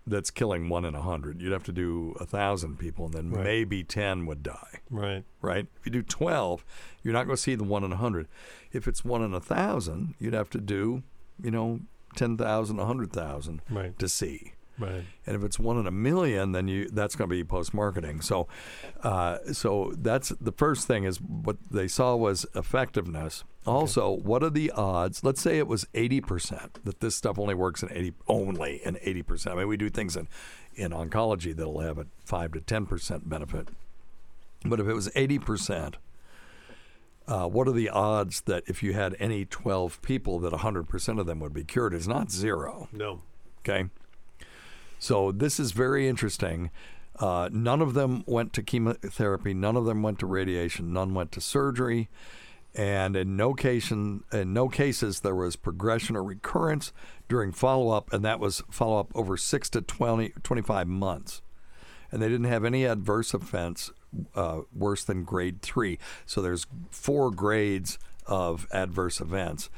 that's 0.06 0.30
killing 0.30 0.68
one 0.68 0.84
in 0.84 0.94
a 0.94 1.00
hundred. 1.02 1.40
You'd 1.40 1.52
have 1.52 1.64
to 1.64 1.72
do 1.72 2.14
a 2.20 2.26
thousand 2.26 2.78
people, 2.78 3.06
and 3.06 3.14
then 3.14 3.30
Right. 3.30 3.42
maybe 3.44 3.82
10 3.82 4.26
would 4.26 4.42
die 4.42 4.80
Right. 4.90 5.24
right? 5.40 5.66
If 5.78 5.86
you 5.86 5.92
do 5.92 6.02
12, 6.02 6.64
you're 7.02 7.14
not 7.14 7.24
going 7.24 7.36
to 7.36 7.42
see 7.42 7.54
the 7.54 7.64
one 7.64 7.82
in 7.84 7.90
a 7.90 7.96
100. 7.96 8.28
If 8.72 8.86
it's 8.86 9.04
one 9.04 9.22
in 9.22 9.32
a 9.32 9.40
1,000, 9.40 10.14
you'd 10.20 10.34
have 10.34 10.50
to 10.50 10.60
do, 10.60 11.02
you 11.42 11.50
know, 11.50 11.80
10,000, 12.14 12.76
100,000 12.76 13.62
Right. 13.70 13.98
to 13.98 14.08
see. 14.08 14.52
Right. 14.76 15.04
And 15.24 15.36
if 15.36 15.44
it's 15.44 15.56
one 15.58 15.78
in 15.78 15.86
a 15.86 15.92
million, 15.92 16.50
then 16.50 16.66
you 16.66 16.88
that's 16.90 17.14
going 17.14 17.30
to 17.30 17.32
be 17.36 17.44
post 17.44 17.72
marketing. 17.74 18.20
So, 18.22 18.48
uh, 19.04 19.38
so 19.52 19.92
that's 19.96 20.30
the 20.40 20.50
first 20.50 20.88
thing 20.88 21.04
is 21.04 21.20
what 21.20 21.58
they 21.70 21.86
saw 21.86 22.16
was 22.16 22.44
effectiveness. 22.56 23.44
Also, 23.66 24.10
what 24.10 24.42
are 24.42 24.50
the 24.50 24.72
odds? 24.72 25.22
Let's 25.22 25.40
say 25.40 25.58
it 25.58 25.68
was 25.68 25.86
eighty 25.94 26.20
percent 26.20 26.80
that 26.84 26.98
this 26.98 27.14
stuff 27.14 27.38
only 27.38 27.54
works 27.54 27.84
in 27.84 27.92
eighty 27.92 28.14
only 28.26 28.80
in 28.84 28.98
eighty 29.02 29.22
percent. 29.22 29.54
I 29.54 29.58
mean, 29.60 29.68
we 29.68 29.76
do 29.76 29.90
things 29.90 30.16
in 30.16 30.26
in 30.74 30.90
oncology 30.90 31.54
that'll 31.54 31.78
have 31.80 31.98
a 31.98 32.06
five 32.24 32.50
to 32.54 32.60
ten 32.60 32.84
percent 32.84 33.28
benefit. 33.28 33.68
But 34.64 34.80
if 34.80 34.88
it 34.88 34.92
was 34.94 35.08
eighty 35.14 35.38
percent, 35.38 35.98
uh, 37.26 37.46
what 37.46 37.66
are 37.66 37.72
the 37.72 37.88
odds 37.88 38.42
that 38.42 38.64
if 38.66 38.82
you 38.82 38.92
had 38.92 39.16
any 39.18 39.44
twelve 39.44 40.00
people 40.02 40.38
that 40.40 40.52
hundred 40.52 40.88
percent 40.88 41.18
of 41.18 41.26
them 41.26 41.40
would 41.40 41.54
be 41.54 41.64
cured? 41.64 41.94
It's 41.94 42.06
not 42.06 42.30
zero. 42.30 42.88
No. 42.92 43.22
Okay. 43.60 43.88
So 44.98 45.32
this 45.32 45.58
is 45.58 45.72
very 45.72 46.08
interesting. 46.08 46.70
Uh, 47.18 47.48
none 47.52 47.80
of 47.80 47.94
them 47.94 48.24
went 48.26 48.52
to 48.54 48.62
chemotherapy. 48.62 49.54
None 49.54 49.76
of 49.76 49.84
them 49.84 50.02
went 50.02 50.18
to 50.20 50.26
radiation. 50.26 50.92
None 50.92 51.14
went 51.14 51.32
to 51.32 51.40
surgery. 51.40 52.08
And 52.74 53.14
in 53.14 53.36
no 53.36 53.54
case, 53.54 53.90
in 53.92 54.24
no 54.32 54.68
cases, 54.68 55.20
there 55.20 55.34
was 55.34 55.54
progression 55.54 56.16
or 56.16 56.24
recurrence 56.24 56.92
during 57.28 57.52
follow 57.52 57.90
up, 57.90 58.12
and 58.12 58.24
that 58.24 58.40
was 58.40 58.62
follow 58.68 58.98
up 58.98 59.12
over 59.14 59.36
six 59.36 59.70
to 59.70 59.80
20, 59.80 60.32
25 60.42 60.88
months. 60.88 61.40
And 62.10 62.20
they 62.20 62.28
didn't 62.28 62.46
have 62.46 62.64
any 62.64 62.84
adverse 62.84 63.32
events 63.32 63.92
uh, 64.34 64.62
worse 64.74 65.04
than 65.04 65.24
grade 65.24 65.62
three. 65.62 65.98
So 66.26 66.42
there's 66.42 66.66
four 66.90 67.30
grades 67.30 67.98
of 68.26 68.66
adverse 68.72 69.20
events. 69.20 69.70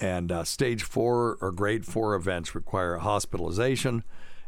And 0.00 0.32
uh, 0.32 0.44
stage 0.44 0.82
four 0.82 1.36
or 1.40 1.52
grade 1.52 1.84
four 1.84 2.14
events 2.14 2.54
require 2.54 2.96
hospitalization 2.96 4.02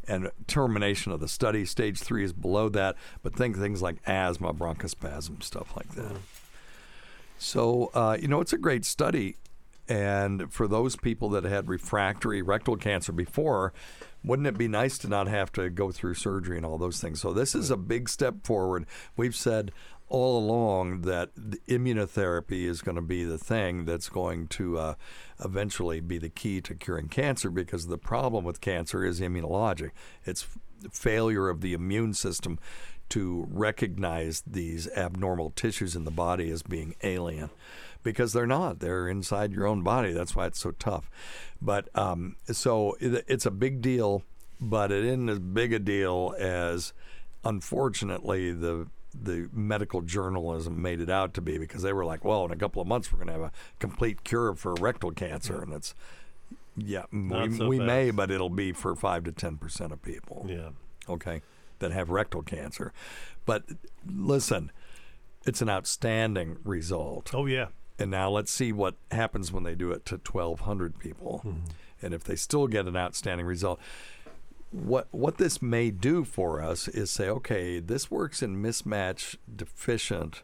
and 0.08 0.30
termination 0.46 1.12
of 1.12 1.20
the 1.20 1.28
study. 1.28 1.64
Stage 1.64 1.98
three 1.98 2.24
is 2.24 2.32
below 2.32 2.68
that, 2.70 2.96
but 3.22 3.36
think 3.36 3.56
things 3.56 3.82
like 3.82 3.96
asthma, 4.06 4.54
bronchospasm, 4.54 5.42
stuff 5.42 5.76
like 5.76 5.94
that. 5.94 6.16
So, 7.38 7.90
uh, 7.92 8.16
you 8.20 8.28
know, 8.28 8.40
it's 8.40 8.52
a 8.52 8.58
great 8.58 8.84
study. 8.84 9.36
And 9.88 10.52
for 10.52 10.68
those 10.68 10.96
people 10.96 11.28
that 11.30 11.44
had 11.44 11.68
refractory 11.68 12.40
rectal 12.40 12.76
cancer 12.76 13.12
before, 13.12 13.72
wouldn't 14.24 14.46
it 14.46 14.56
be 14.56 14.68
nice 14.68 14.96
to 14.98 15.08
not 15.08 15.26
have 15.26 15.50
to 15.52 15.68
go 15.70 15.90
through 15.90 16.14
surgery 16.14 16.56
and 16.56 16.64
all 16.64 16.78
those 16.78 17.00
things? 17.00 17.20
So, 17.20 17.32
this 17.32 17.54
is 17.54 17.70
a 17.70 17.76
big 17.76 18.08
step 18.08 18.46
forward. 18.46 18.86
We've 19.16 19.34
said 19.34 19.72
all 20.12 20.38
along 20.38 21.00
that 21.02 21.30
the 21.34 21.58
immunotherapy 21.68 22.64
is 22.64 22.82
going 22.82 22.96
to 22.96 23.02
be 23.02 23.24
the 23.24 23.38
thing 23.38 23.86
that's 23.86 24.10
going 24.10 24.46
to 24.46 24.78
uh, 24.78 24.94
eventually 25.42 26.00
be 26.00 26.18
the 26.18 26.28
key 26.28 26.60
to 26.60 26.74
curing 26.74 27.08
cancer 27.08 27.50
because 27.50 27.86
the 27.86 27.96
problem 27.96 28.44
with 28.44 28.60
cancer 28.60 29.06
is 29.06 29.20
immunologic. 29.20 29.90
It's 30.24 30.46
failure 30.90 31.48
of 31.48 31.62
the 31.62 31.72
immune 31.72 32.12
system 32.12 32.58
to 33.12 33.46
recognize 33.50 34.42
these 34.46 34.88
abnormal 34.96 35.50
tissues 35.50 35.94
in 35.94 36.04
the 36.04 36.10
body 36.10 36.50
as 36.50 36.62
being 36.62 36.94
alien 37.02 37.50
because 38.02 38.32
they're 38.32 38.46
not. 38.46 38.80
They're 38.80 39.06
inside 39.06 39.52
your 39.52 39.66
own 39.66 39.82
body. 39.82 40.12
That's 40.12 40.34
why 40.34 40.46
it's 40.46 40.58
so 40.58 40.70
tough. 40.70 41.10
But 41.60 41.88
um, 41.94 42.36
so 42.46 42.96
it, 43.00 43.22
it's 43.28 43.44
a 43.44 43.50
big 43.50 43.82
deal, 43.82 44.22
but 44.60 44.90
it 44.90 45.04
isn't 45.04 45.28
as 45.28 45.38
big 45.40 45.74
a 45.74 45.78
deal 45.78 46.34
as, 46.38 46.94
unfortunately, 47.44 48.52
the 48.52 48.88
the 49.14 49.50
medical 49.52 50.00
journalism 50.00 50.80
made 50.80 50.98
it 50.98 51.10
out 51.10 51.34
to 51.34 51.42
be 51.42 51.58
because 51.58 51.82
they 51.82 51.92
were 51.92 52.06
like, 52.06 52.24
well, 52.24 52.46
in 52.46 52.50
a 52.50 52.56
couple 52.56 52.80
of 52.80 52.88
months 52.88 53.12
we're 53.12 53.18
going 53.18 53.26
to 53.26 53.34
have 53.34 53.42
a 53.42 53.52
complete 53.78 54.24
cure 54.24 54.54
for 54.54 54.72
rectal 54.80 55.12
cancer, 55.12 55.60
and 55.60 55.74
it's 55.74 55.94
yeah, 56.78 57.04
Not 57.12 57.50
we, 57.50 57.56
so 57.58 57.68
we 57.68 57.78
may, 57.78 58.10
but 58.10 58.30
it'll 58.30 58.48
be 58.48 58.72
for 58.72 58.96
five 58.96 59.24
to 59.24 59.32
ten 59.32 59.58
percent 59.58 59.92
of 59.92 60.00
people 60.00 60.46
Yeah. 60.48 60.70
okay, 61.10 61.42
that 61.82 61.92
have 61.92 62.08
rectal 62.08 62.42
cancer. 62.42 62.92
But 63.44 63.64
listen, 64.06 64.72
it's 65.44 65.60
an 65.60 65.68
outstanding 65.68 66.56
result. 66.64 67.32
Oh 67.34 67.46
yeah. 67.46 67.66
And 67.98 68.10
now 68.10 68.30
let's 68.30 68.50
see 68.50 68.72
what 68.72 68.94
happens 69.10 69.52
when 69.52 69.64
they 69.64 69.74
do 69.74 69.92
it 69.92 70.06
to 70.06 70.16
1,200 70.16 70.98
people. 70.98 71.42
And 72.00 72.14
if 72.14 72.24
they 72.24 72.36
still 72.36 72.66
get 72.66 72.86
an 72.86 72.96
outstanding 72.96 73.46
result. 73.46 73.78
What, 74.70 75.06
what 75.10 75.36
this 75.36 75.60
may 75.60 75.90
do 75.90 76.24
for 76.24 76.62
us 76.62 76.88
is 76.88 77.10
say, 77.10 77.28
okay, 77.28 77.78
this 77.78 78.10
works 78.10 78.42
in 78.42 78.62
mismatch 78.62 79.36
deficient 79.54 80.42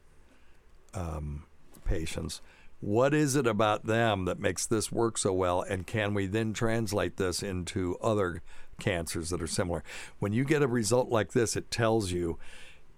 um, 0.92 1.44
patients. 1.84 2.42
What 2.80 3.14
is 3.14 3.34
it 3.34 3.46
about 3.46 3.86
them 3.86 4.26
that 4.26 4.38
makes 4.38 4.66
this 4.66 4.92
work 4.92 5.18
so 5.18 5.32
well? 5.32 5.62
And 5.62 5.86
can 5.86 6.14
we 6.14 6.26
then 6.26 6.52
translate 6.52 7.16
this 7.16 7.42
into 7.42 7.96
other 8.02 8.42
cancers 8.80 9.30
that 9.30 9.42
are 9.42 9.46
similar? 9.46 9.82
When 10.18 10.32
you 10.32 10.44
get 10.44 10.62
a 10.62 10.68
result 10.68 11.08
like 11.10 11.32
this, 11.32 11.56
it 11.56 11.70
tells 11.70 12.12
you 12.12 12.38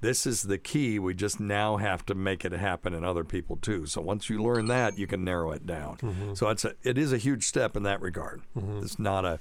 this 0.01 0.27
is 0.27 0.45
the 0.45 0.57
key. 0.59 0.99
We 0.99 1.13
just 1.15 1.41
now 1.41 1.77
have 1.77 2.07
to 2.07 2.15
make 2.15 2.45
it 2.45 2.53
happen 2.53 2.95
in 2.95 3.05
other 3.05 3.25
people 3.25 3.57
too. 3.57 3.87
So 3.87 4.01
once 4.01 4.31
you 4.31 4.43
learn 4.43 4.67
that, 4.69 4.97
you 4.99 5.07
can 5.07 5.25
narrow 5.25 5.51
it 5.53 5.67
down. 5.67 6.35
So 6.35 6.49
it's 6.49 6.65
a, 6.65 6.75
it 6.83 6.97
is 6.97 7.13
a 7.13 7.19
huge 7.19 7.47
step 7.47 7.77
in 7.77 7.83
that 7.83 8.01
regard. 8.01 8.41
It's 8.83 8.99
not 8.99 9.25
a, 9.25 9.41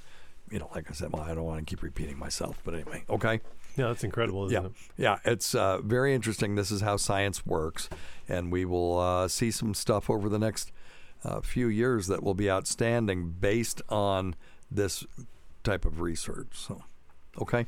you 0.52 0.60
know, 0.60 0.70
like 0.76 0.90
I 0.90 0.94
said, 0.94 1.14
well, 1.14 1.22
I 1.22 1.34
don't 1.34 1.46
want 1.46 1.60
to 1.60 1.66
keep 1.66 1.82
repeating 1.84 2.18
myself, 2.18 2.60
but 2.66 2.74
anyway, 2.74 3.04
okay. 3.10 3.40
Yeah, 3.78 3.88
that's 3.88 4.04
incredible, 4.04 4.48
isn't 4.48 4.62
Yeah, 4.62 4.68
it? 4.68 4.74
yeah, 4.98 5.18
it's 5.24 5.56
uh, 5.56 5.80
very 5.82 6.14
interesting. 6.14 6.56
This 6.56 6.72
is 6.72 6.82
how 6.82 6.98
science 6.98 7.46
works, 7.46 7.88
and 8.28 8.52
we 8.52 8.66
will 8.66 8.98
uh, 9.00 9.28
see 9.30 9.52
some 9.52 9.74
stuff 9.74 10.10
over 10.10 10.28
the 10.28 10.40
next 10.40 10.72
uh, 11.24 11.40
few 11.40 11.68
years 11.68 12.08
that 12.08 12.22
will 12.24 12.34
be 12.34 12.50
outstanding 12.52 13.30
based 13.40 13.82
on 13.88 14.36
this 14.72 15.06
type 15.70 15.86
of 15.86 16.00
research. 16.02 16.48
So, 16.54 16.84
okay. 17.42 17.66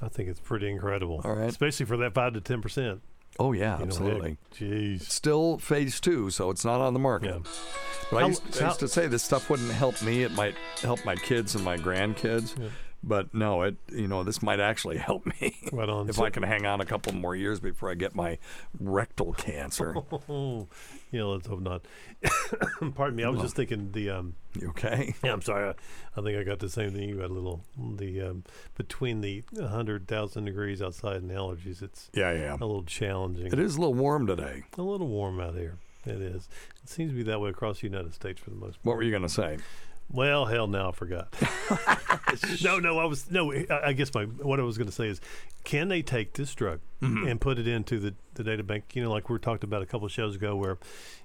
I 0.00 0.08
think 0.08 0.28
it's 0.28 0.40
pretty 0.40 0.68
incredible. 0.70 1.20
All 1.24 1.34
right. 1.34 1.48
Especially 1.48 1.86
for 1.86 1.96
that 1.98 2.14
five 2.14 2.34
to 2.34 2.40
ten 2.40 2.60
percent. 2.62 3.00
Oh 3.38 3.52
yeah, 3.52 3.76
You 3.78 3.84
absolutely. 3.84 4.36
Jeez. 4.54 5.02
Still 5.02 5.58
phase 5.58 6.00
two, 6.00 6.30
so 6.30 6.50
it's 6.50 6.64
not 6.64 6.80
on 6.80 6.94
the 6.94 6.98
market. 7.00 7.34
Yeah. 7.44 7.50
But 8.10 8.16
I 8.16 8.20
How- 8.22 8.26
used, 8.28 8.62
I 8.62 8.66
used 8.68 8.80
to 8.80 8.88
say 8.88 9.06
this 9.08 9.22
stuff 9.22 9.50
wouldn't 9.50 9.72
help 9.72 10.00
me. 10.02 10.22
It 10.22 10.32
might 10.32 10.54
help 10.80 11.04
my 11.04 11.16
kids 11.16 11.54
and 11.54 11.64
my 11.64 11.76
grandkids. 11.76 12.54
But 13.02 13.34
no, 13.34 13.62
it 13.62 13.76
you 13.92 14.08
know 14.08 14.22
this 14.24 14.42
might 14.42 14.58
actually 14.58 14.96
help 14.96 15.26
me 15.26 15.56
Right 15.72 15.88
on. 15.88 16.08
if 16.08 16.16
So- 16.16 16.24
I 16.24 16.30
can 16.30 16.42
hang 16.44 16.66
on 16.66 16.80
a 16.80 16.86
couple 16.86 17.12
more 17.14 17.36
years 17.36 17.60
before 17.60 17.90
I 17.90 17.94
get 17.94 18.14
my 18.14 18.38
rectal 18.80 19.32
cancer. 19.34 19.94
Oh, 20.28 20.66
Oh, 21.12 21.16
yeah, 21.16 21.24
let's 21.24 21.46
hope 21.46 21.60
not. 21.60 21.82
Pardon 22.94 23.16
me. 23.16 23.24
I 23.24 23.28
was 23.28 23.40
just 23.40 23.56
thinking 23.56 23.92
the. 23.92 24.10
Um, 24.10 24.34
You 24.60 24.70
okay? 24.70 25.14
yeah, 25.24 25.32
I'm 25.32 25.42
sorry. 25.42 25.68
I, 25.68 25.74
I 26.18 26.22
think 26.22 26.38
I 26.38 26.42
got 26.42 26.58
the 26.58 26.68
same 26.68 26.90
thing 26.92 27.08
you 27.08 27.16
got. 27.16 27.30
A 27.30 27.32
little 27.32 27.64
the 27.78 28.20
um, 28.22 28.44
between 28.76 29.20
the 29.20 29.42
hundred 29.58 30.08
thousand 30.08 30.44
degrees 30.46 30.82
outside 30.82 31.16
and 31.22 31.30
allergies. 31.30 31.82
It's 31.82 32.10
Yeah, 32.12 32.32
yeah. 32.32 32.52
a 32.54 32.64
little 32.64 32.82
challenging. 32.84 33.46
It 33.46 33.58
is 33.58 33.76
a 33.76 33.80
little 33.80 33.94
warm 33.94 34.26
today. 34.26 34.64
a 34.76 34.82
little 34.82 35.08
warm 35.08 35.40
out 35.40 35.54
here. 35.54 35.78
It 36.04 36.20
is. 36.20 36.48
It 36.82 36.88
seems 36.88 37.10
to 37.12 37.16
be 37.16 37.24
that 37.24 37.40
way 37.40 37.50
across 37.50 37.80
the 37.80 37.86
United 37.88 38.14
States 38.14 38.40
for 38.40 38.50
the 38.50 38.56
most 38.56 38.74
part. 38.82 38.84
What 38.84 38.96
were 38.96 39.02
you 39.02 39.10
going 39.10 39.22
to 39.22 39.28
say? 39.28 39.58
Well, 40.08 40.44
hell, 40.44 40.68
now 40.68 40.90
I 40.90 40.92
forgot. 40.92 41.34
no, 42.62 42.78
no, 42.78 42.98
I 42.98 43.04
was 43.06 43.30
no. 43.30 43.52
I 43.52 43.66
I 43.86 43.92
guess 43.92 44.12
my 44.14 44.24
what 44.24 44.60
I 44.60 44.62
was 44.62 44.78
going 44.78 44.86
to 44.86 44.92
say 44.94 45.08
is, 45.08 45.20
can 45.64 45.88
they 45.88 46.02
take 46.02 46.34
this 46.34 46.54
drug 46.54 46.80
Mm-hmm. 47.02 47.26
and 47.28 47.40
put 47.40 47.58
it 47.58 47.68
into 47.68 47.98
the, 47.98 48.14
the 48.34 48.42
data 48.44 48.62
bank? 48.62 48.84
You 48.94 49.02
know, 49.02 49.10
like 49.12 49.28
we 49.28 49.38
talked 49.38 49.64
about 49.64 49.82
a 49.82 49.86
couple 49.86 50.06
of 50.06 50.12
shows 50.12 50.34
ago, 50.36 50.56
where 50.56 50.78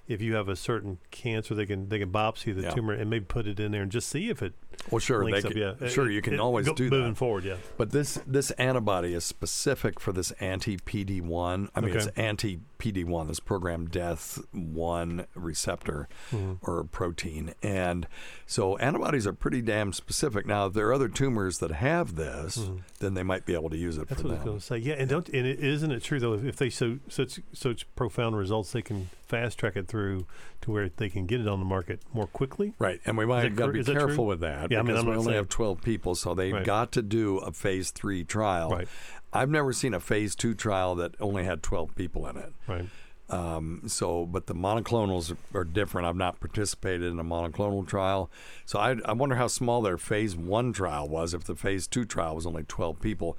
if 0.06 0.20
you 0.20 0.34
have 0.34 0.48
a 0.48 0.56
certain 0.56 0.98
cancer, 1.10 1.54
they 1.54 1.64
can 1.66 1.88
they 1.88 1.98
can 1.98 2.10
biopsy 2.12 2.54
the 2.54 2.62
Yeah. 2.62 2.70
tumor 2.70 2.92
and 2.92 3.08
maybe 3.08 3.24
put 3.24 3.46
it 3.46 3.58
in 3.58 3.72
there 3.72 3.82
and 3.82 3.90
just 3.90 4.08
see 4.08 4.28
if 4.28 4.42
it 4.42 4.52
Well, 4.90 4.98
sure, 4.98 5.24
they 5.24 5.32
links 5.32 5.46
up. 5.46 5.52
can, 5.52 5.60
Yeah, 5.80 5.88
sure, 5.88 6.10
It- 6.10 6.14
you 6.14 6.20
can 6.22 6.34
it- 6.34 6.40
always 6.40 6.66
go- 6.66 6.74
do 6.74 6.90
moving 6.90 7.10
that. 7.10 7.16
forward. 7.16 7.44
Yeah, 7.44 7.56
But 7.78 7.90
this 7.90 8.20
this 8.26 8.50
antibody 8.52 9.14
is 9.14 9.24
specific 9.24 9.98
for 10.00 10.12
this 10.12 10.30
anti 10.32 10.76
PD 10.76 11.20
one. 11.22 11.70
I 11.74 11.80
mean, 11.80 11.96
it's 11.96 12.06
anti 12.08 12.60
PD 12.78 13.04
one, 13.04 13.28
this 13.28 13.40
program 13.40 13.86
death 13.86 14.38
one 14.52 15.26
receptor 15.34 16.08
Mm-hmm. 16.32 16.68
or 16.70 16.84
protein, 16.84 17.54
and 17.62 18.06
so 18.46 18.76
antibodies 18.78 19.26
are 19.26 19.32
pretty 19.32 19.62
damn 19.62 19.92
specific. 19.92 20.44
Now, 20.46 20.66
if 20.66 20.72
there 20.74 20.88
are 20.88 20.92
other 20.92 21.08
tumors 21.08 21.58
that 21.58 21.70
have 21.70 22.16
this, 22.16 22.68
then 22.98 23.14
they 23.14 23.22
might 23.22 23.46
be 23.46 23.54
able 23.54 23.70
to 23.70 23.76
use 23.78 23.96
it 23.96 24.02
Mm-hmm. 24.02 24.08
that's 24.08 24.22
for 24.22 24.28
what 24.28 24.34
I 24.34 24.34
was 24.34 24.40
them. 24.44 24.46
going 24.48 24.58
to 24.60 24.64
say. 24.66 24.90
Yeah, 24.90 24.94
and 25.00 25.08
don't 25.08 25.28
and 25.28 25.46
it, 25.46 25.61
isn't 25.62 25.90
it 25.90 26.02
true 26.02 26.18
though? 26.20 26.34
If, 26.34 26.56
they 26.56 26.68
show 26.68 26.98
such 27.08 27.40
such 27.52 27.86
profound 27.94 28.36
results, 28.36 28.72
they 28.72 28.82
can 28.82 29.08
fast 29.26 29.58
track 29.58 29.76
it 29.76 29.88
through 29.88 30.26
to 30.62 30.70
where 30.70 30.88
they 30.96 31.08
can 31.08 31.26
get 31.26 31.40
it 31.40 31.48
on 31.48 31.58
the 31.58 31.64
market 31.64 32.00
more 32.12 32.26
quickly. 32.26 32.74
Right, 32.78 33.00
and 33.06 33.16
we 33.16 33.24
might 33.26 33.44
have 33.44 33.56
got 33.56 33.66
to 33.66 33.72
be 33.72 33.80
is 33.80 33.86
that 33.86 33.92
true? 33.94 34.06
careful 34.06 34.26
with 34.26 34.40
that 34.40 34.70
Yeah, 34.70 34.82
because 34.82 35.00
I'm 35.00 35.06
we 35.06 35.12
only 35.12 35.24
saying- 35.24 35.36
have 35.36 35.48
12 35.48 35.82
people, 35.82 36.14
so 36.14 36.34
they've 36.34 36.52
Right. 36.52 36.64
got 36.64 36.92
to 36.92 37.02
do 37.02 37.38
a 37.38 37.52
phase 37.52 37.90
three 37.90 38.24
trial. 38.24 38.70
Right. 38.70 38.88
I've 39.32 39.48
never 39.50 39.72
seen 39.72 39.94
a 39.94 40.00
phase 40.00 40.34
two 40.34 40.54
trial 40.54 40.94
that 40.96 41.14
only 41.20 41.44
had 41.44 41.62
12 41.62 41.94
people 41.94 42.26
in 42.26 42.36
it. 42.36 42.52
Right. 42.68 42.86
Um, 43.32 43.84
so, 43.86 44.26
but 44.26 44.46
the 44.46 44.54
monoclonals 44.54 45.34
are 45.54 45.64
different. 45.64 46.06
I've 46.06 46.16
not 46.16 46.38
participated 46.38 47.10
in 47.10 47.18
a 47.18 47.24
monoclonal 47.24 47.88
trial, 47.88 48.30
so 48.66 48.78
I, 48.78 48.96
I 49.06 49.12
wonder 49.14 49.36
how 49.36 49.46
small 49.46 49.80
their 49.80 49.96
phase 49.96 50.36
one 50.36 50.74
trial 50.74 51.08
was. 51.08 51.32
If 51.32 51.44
the 51.44 51.56
phase 51.56 51.86
two 51.86 52.04
trial 52.04 52.34
was 52.36 52.46
only 52.46 52.64
twelve 52.64 53.00
people, 53.00 53.38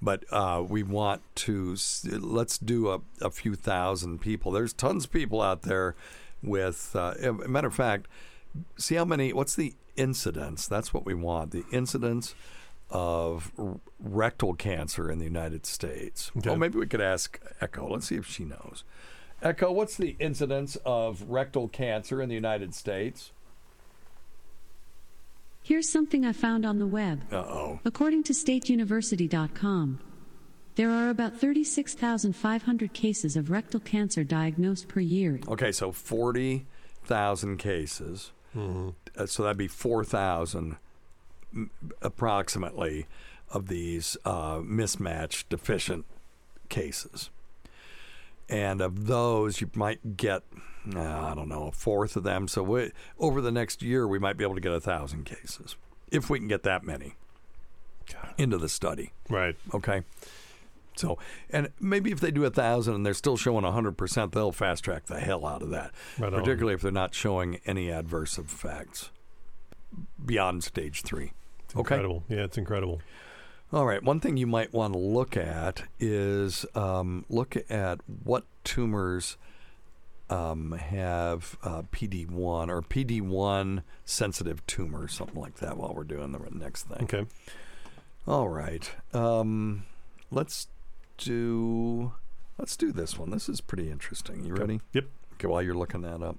but 0.00 0.24
uh, 0.30 0.64
we 0.66 0.82
want 0.82 1.20
to 1.36 1.76
let's 2.10 2.56
do 2.56 2.88
a, 2.88 3.00
a 3.20 3.30
few 3.30 3.54
thousand 3.54 4.22
people. 4.22 4.50
There's 4.50 4.72
tons 4.72 5.04
of 5.04 5.12
people 5.12 5.42
out 5.42 5.60
there 5.62 5.94
with. 6.42 6.96
Uh, 6.96 7.12
a 7.22 7.32
matter 7.46 7.68
of 7.68 7.74
fact, 7.74 8.08
see 8.78 8.94
how 8.94 9.04
many. 9.04 9.34
What's 9.34 9.56
the 9.56 9.74
incidence? 9.96 10.66
That's 10.66 10.94
what 10.94 11.04
we 11.04 11.12
want. 11.12 11.50
The 11.50 11.64
incidence 11.70 12.34
of 12.88 13.52
r- 13.58 13.78
rectal 14.00 14.54
cancer 14.54 15.10
in 15.10 15.18
the 15.18 15.24
United 15.26 15.66
States. 15.66 16.30
Okay. 16.34 16.48
Well, 16.48 16.58
maybe 16.58 16.78
we 16.78 16.86
could 16.86 17.02
ask 17.02 17.38
Echo. 17.60 17.88
Let's 17.90 18.06
see 18.06 18.16
if 18.16 18.26
she 18.26 18.44
knows. 18.44 18.84
Echo, 19.44 19.70
what's 19.70 19.96
the 19.98 20.16
incidence 20.18 20.76
of 20.86 21.22
rectal 21.28 21.68
cancer 21.68 22.22
in 22.22 22.30
the 22.30 22.34
United 22.34 22.74
States? 22.74 23.30
Here's 25.62 25.88
something 25.88 26.24
I 26.24 26.32
found 26.32 26.64
on 26.64 26.78
the 26.78 26.86
web. 26.86 27.22
Uh 27.30 27.36
oh. 27.36 27.80
According 27.84 28.22
to 28.24 28.32
stateuniversity.com, 28.32 30.00
there 30.76 30.90
are 30.90 31.08
about 31.10 31.36
36,500 31.38 32.92
cases 32.94 33.36
of 33.36 33.50
rectal 33.50 33.80
cancer 33.80 34.24
diagnosed 34.24 34.88
per 34.88 35.00
year. 35.00 35.40
Okay, 35.46 35.72
so 35.72 35.92
40,000 35.92 37.58
cases. 37.58 38.32
Uh, 38.56 39.26
so 39.26 39.42
that'd 39.42 39.56
be 39.56 39.68
4,000 39.68 40.76
m- 41.52 41.70
approximately 42.02 43.06
of 43.50 43.68
these 43.68 44.16
uh, 44.24 44.58
mismatch 44.58 45.44
deficient 45.48 46.04
cases. 46.68 47.30
And 48.48 48.80
of 48.80 49.06
those, 49.06 49.60
you 49.60 49.70
might 49.74 50.16
get, 50.16 50.42
uh, 50.94 51.00
I 51.00 51.34
don't 51.34 51.48
know, 51.48 51.68
a 51.68 51.72
fourth 51.72 52.16
of 52.16 52.24
them. 52.24 52.46
So 52.46 52.62
we, 52.62 52.92
over 53.18 53.40
the 53.40 53.52
next 53.52 53.82
year, 53.82 54.06
we 54.06 54.18
might 54.18 54.36
be 54.36 54.44
able 54.44 54.54
to 54.54 54.60
get 54.60 54.72
a 54.72 54.80
thousand 54.80 55.24
cases 55.24 55.76
if 56.10 56.28
we 56.28 56.38
can 56.38 56.48
get 56.48 56.62
that 56.64 56.84
many 56.84 57.14
into 58.36 58.58
the 58.58 58.68
study. 58.68 59.12
Right. 59.28 59.56
Okay. 59.72 60.02
So, 60.96 61.18
and 61.50 61.70
maybe 61.80 62.12
if 62.12 62.20
they 62.20 62.30
do 62.30 62.44
a 62.44 62.50
thousand 62.50 62.94
and 62.94 63.04
they're 63.04 63.14
still 63.14 63.36
showing 63.36 63.64
hundred 63.64 63.96
percent, 63.96 64.32
they'll 64.32 64.52
fast 64.52 64.84
track 64.84 65.06
the 65.06 65.18
hell 65.18 65.44
out 65.46 65.62
of 65.62 65.70
that. 65.70 65.90
Right 66.18 66.30
particularly 66.30 66.74
if 66.74 66.82
they're 66.82 66.92
not 66.92 67.14
showing 67.14 67.60
any 67.66 67.90
adverse 67.90 68.38
effects 68.38 69.10
beyond 70.24 70.62
stage 70.62 71.02
three. 71.02 71.32
Okay. 71.70 71.80
Incredible. 71.80 72.24
Yeah, 72.28 72.44
it's 72.44 72.58
incredible. 72.58 73.00
All 73.72 73.86
right. 73.86 74.02
One 74.02 74.20
thing 74.20 74.36
you 74.36 74.46
might 74.46 74.72
want 74.72 74.92
to 74.92 74.98
look 74.98 75.36
at 75.36 75.82
is 75.98 76.64
um, 76.74 77.24
look 77.28 77.56
at 77.68 78.00
what 78.22 78.44
tumors 78.62 79.36
um, 80.30 80.72
have 80.72 81.56
uh, 81.62 81.82
PD1 81.92 82.68
or 82.68 82.82
PD1 82.82 83.82
sensitive 84.04 84.66
tumors, 84.66 85.12
something 85.12 85.40
like 85.40 85.56
that, 85.56 85.76
while 85.76 85.92
we're 85.94 86.04
doing 86.04 86.32
the 86.32 86.38
next 86.52 86.84
thing. 86.84 87.02
Okay. 87.04 87.26
All 88.26 88.48
right. 88.48 88.90
Um, 89.12 89.84
let's 90.30 90.68
do 91.18 92.12
let's 92.58 92.76
do 92.76 92.92
this 92.92 93.18
one. 93.18 93.30
This 93.30 93.48
is 93.48 93.60
pretty 93.60 93.90
interesting. 93.90 94.44
You 94.44 94.54
ready? 94.54 94.80
Yep. 94.92 95.04
Okay. 95.34 95.46
While 95.46 95.62
you're 95.62 95.74
looking 95.74 96.02
that 96.02 96.22
up, 96.22 96.36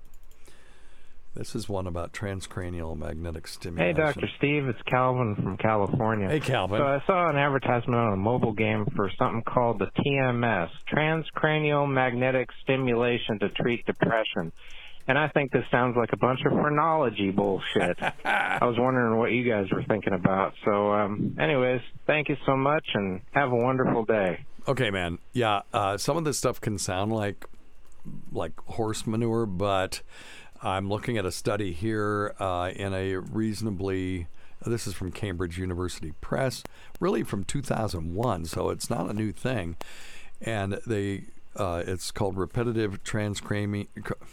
this 1.35 1.53
is 1.53 1.67
one 1.67 1.85
about 1.85 2.13
transcranial 2.13 2.97
magnetic 2.97 3.47
stimulation. 3.47 3.95
Hey. 3.95 4.01
Dr. 4.01 4.27
Steve, 4.37 4.67
it's 4.67 4.81
Calvin 4.83 5.35
from 5.35 5.57
California. 5.57 6.29
Hey, 6.29 6.39
Calvin. 6.39 6.79
So 6.79 6.85
I 6.85 7.03
saw 7.05 7.29
an 7.29 7.37
advertisement 7.37 7.99
on 7.99 8.13
a 8.13 8.17
mobile 8.17 8.53
game 8.53 8.85
for 8.95 9.11
something 9.17 9.43
called 9.43 9.79
the 9.79 9.87
TMS, 9.99 10.69
Transcranial 10.91 11.91
Magnetic 11.91 12.49
Stimulation 12.63 13.39
to 13.39 13.49
Treat 13.49 13.85
Depression. 13.85 14.51
And 15.07 15.19
I 15.19 15.27
think 15.27 15.51
this 15.51 15.65
sounds 15.69 15.95
like 15.95 16.13
a 16.13 16.17
bunch 16.17 16.39
of 16.45 16.53
phrenology 16.53 17.29
bullshit. 17.31 17.97
I 18.25 18.65
was 18.65 18.75
wondering 18.79 19.19
what 19.19 19.31
you 19.31 19.47
guys 19.47 19.67
were 19.71 19.83
thinking 19.83 20.13
about. 20.13 20.53
So, 20.63 20.93
um, 20.93 21.35
anyways, 21.39 21.81
thank 22.07 22.29
you 22.29 22.37
so 22.45 22.55
much 22.55 22.85
and 22.93 23.21
have 23.33 23.51
a 23.51 23.55
wonderful 23.55 24.05
day. 24.05 24.45
Okay, 24.67 24.89
man. 24.89 25.19
Yeah, 25.33 25.61
uh, 25.73 25.97
some 25.97 26.17
of 26.17 26.23
this 26.23 26.39
stuff 26.39 26.59
can 26.59 26.79
sound 26.79 27.13
like 27.13 27.45
like 28.31 28.59
horse 28.65 29.05
manure, 29.05 29.45
but 29.45 30.01
I'm 30.65 30.89
looking 30.89 31.15
at 31.19 31.27
a 31.27 31.31
study 31.31 31.73
here 31.73 32.33
uh, 32.39 32.71
in 32.75 32.91
a 32.91 33.17
reasonably. 33.17 34.25
This 34.65 34.87
is 34.87 34.95
from 34.95 35.11
Cambridge 35.11 35.59
University 35.59 36.13
Press, 36.21 36.63
really 36.99 37.21
from 37.21 37.43
2001, 37.43 38.45
so 38.45 38.71
it's 38.71 38.89
not 38.89 39.07
a 39.07 39.13
new 39.13 39.31
thing. 39.31 39.77
And 40.41 40.79
they, 40.87 41.25
uh, 41.55 41.83
it's 41.85 42.09
called 42.09 42.35
repetitive 42.35 43.03
transcranial, 43.03 43.87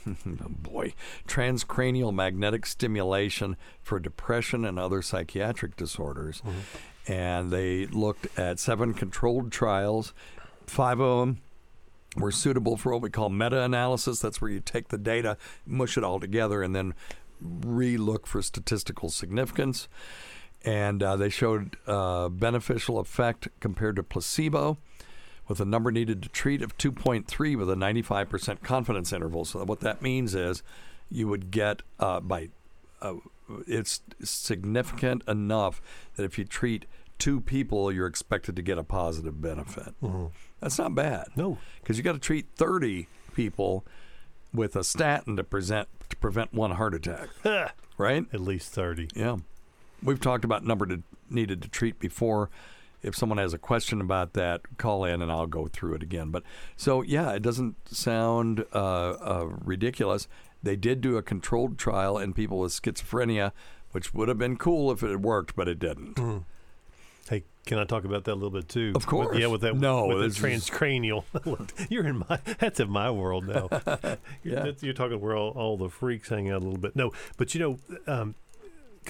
boy, 0.62 0.94
transcranial 1.28 2.14
magnetic 2.14 2.64
stimulation 2.64 3.58
for 3.82 4.00
depression 4.00 4.64
and 4.64 4.78
other 4.78 5.02
psychiatric 5.02 5.76
disorders. 5.76 6.40
And 7.06 7.50
they 7.50 7.84
looked 7.86 8.38
at 8.38 8.58
seven 8.58 8.94
controlled 8.94 9.52
trials. 9.52 10.14
Five 10.66 10.98
of 10.98 11.20
them 11.20 11.42
were 12.16 12.32
suitable 12.32 12.76
for 12.76 12.92
what 12.92 13.02
we 13.02 13.10
call 13.10 13.30
meta-analysis. 13.30 14.20
That's 14.20 14.40
where 14.40 14.50
you 14.50 14.60
take 14.60 14.88
the 14.88 14.98
data, 14.98 15.36
mush 15.66 15.96
it 15.96 16.04
all 16.04 16.20
together, 16.20 16.62
and 16.62 16.74
then 16.74 16.94
re-look 17.40 18.26
for 18.26 18.42
statistical 18.42 19.08
significance. 19.08 19.88
And 20.64 21.02
uh, 21.02 21.16
they 21.16 21.28
showed 21.28 21.76
uh, 21.86 22.28
beneficial 22.28 22.98
effect 22.98 23.48
compared 23.60 23.96
to 23.96 24.02
placebo, 24.02 24.78
with 25.48 25.60
a 25.60 25.64
number 25.64 25.90
needed 25.90 26.22
to 26.22 26.28
treat 26.28 26.62
of 26.62 26.76
2.3 26.78 27.56
with 27.56 27.68
a 27.68 27.74
95% 27.74 28.62
confidence 28.62 29.12
interval. 29.12 29.44
So 29.44 29.64
what 29.64 29.80
that 29.80 30.00
means 30.00 30.34
is 30.34 30.62
you 31.10 31.26
would 31.28 31.50
get 31.50 31.82
uh, 31.98 32.20
by 32.20 32.50
uh, 33.00 33.14
it's 33.66 34.00
significant 34.22 35.24
enough 35.26 35.82
that 36.14 36.22
if 36.24 36.38
you 36.38 36.44
treat 36.44 36.86
two 37.18 37.40
people, 37.40 37.92
you're 37.92 38.06
expected 38.06 38.56
to 38.56 38.62
get 38.62 38.78
a 38.78 38.84
positive 38.84 39.42
benefit. 39.42 39.94
That's 40.62 40.78
not 40.78 40.94
bad. 40.94 41.26
No. 41.36 41.58
because 41.80 41.98
you 41.98 42.04
got 42.04 42.12
to 42.12 42.18
treat 42.18 42.46
30 42.54 43.08
people 43.34 43.84
with 44.54 44.76
a 44.76 44.84
statin 44.84 45.36
to 45.36 45.44
present 45.44 45.88
to 46.08 46.16
prevent 46.16 46.52
one 46.54 46.72
heart 46.72 46.94
attack, 46.94 47.28
right? 47.98 48.24
At 48.32 48.40
least 48.40 48.70
30. 48.72 49.08
Yeah, 49.14 49.38
we've 50.02 50.20
talked 50.20 50.44
about 50.44 50.64
number 50.64 50.86
to, 50.86 51.02
needed 51.30 51.62
to 51.62 51.68
treat 51.68 51.98
before. 51.98 52.50
If 53.02 53.16
someone 53.16 53.38
has 53.38 53.52
a 53.52 53.58
question 53.58 54.00
about 54.00 54.34
that, 54.34 54.60
call 54.78 55.04
in 55.04 55.20
and 55.22 55.32
I'll 55.32 55.48
go 55.48 55.66
through 55.66 55.94
it 55.94 56.02
again. 56.04 56.30
But 56.30 56.44
so 56.76 57.02
yeah, 57.02 57.32
it 57.32 57.42
doesn't 57.42 57.74
sound 57.88 58.64
uh, 58.72 59.10
uh, 59.10 59.46
ridiculous. 59.64 60.28
They 60.62 60.76
did 60.76 61.00
do 61.00 61.16
a 61.16 61.22
controlled 61.22 61.78
trial 61.78 62.16
in 62.18 62.32
people 62.34 62.60
with 62.60 62.70
schizophrenia, 62.72 63.50
which 63.90 64.14
would 64.14 64.28
have 64.28 64.38
been 64.38 64.56
cool 64.56 64.92
if 64.92 65.02
it 65.02 65.10
had 65.10 65.24
worked, 65.24 65.56
but 65.56 65.66
it 65.66 65.80
didn't. 65.80 66.44
Can 67.64 67.78
I 67.78 67.84
talk 67.84 68.04
about 68.04 68.24
that 68.24 68.32
a 68.32 68.34
little 68.34 68.50
bit 68.50 68.68
too? 68.68 68.92
Of 68.96 69.06
course. 69.06 69.30
With, 69.30 69.38
yeah, 69.40 69.46
with 69.46 69.60
that. 69.60 69.76
No, 69.76 70.06
with 70.08 70.18
the 70.18 70.24
is- 70.24 70.38
transcranial. 70.38 71.22
you're 71.90 72.06
in 72.06 72.18
my. 72.28 72.38
That's 72.58 72.80
in 72.80 72.90
my 72.90 73.10
world 73.10 73.46
now. 73.46 73.68
you're, 73.92 74.18
Yeah. 74.42 74.54
that's- 74.56 74.82
you're 74.82 74.94
talking 74.94 75.20
where 75.20 75.36
all, 75.36 75.50
all 75.50 75.76
the 75.76 75.88
freaks 75.88 76.28
hang 76.28 76.50
out 76.50 76.62
a 76.62 76.64
little 76.64 76.80
bit. 76.80 76.96
No, 76.96 77.12
but 77.36 77.54
you 77.54 77.60
know, 77.60 77.78
um, 78.12 78.34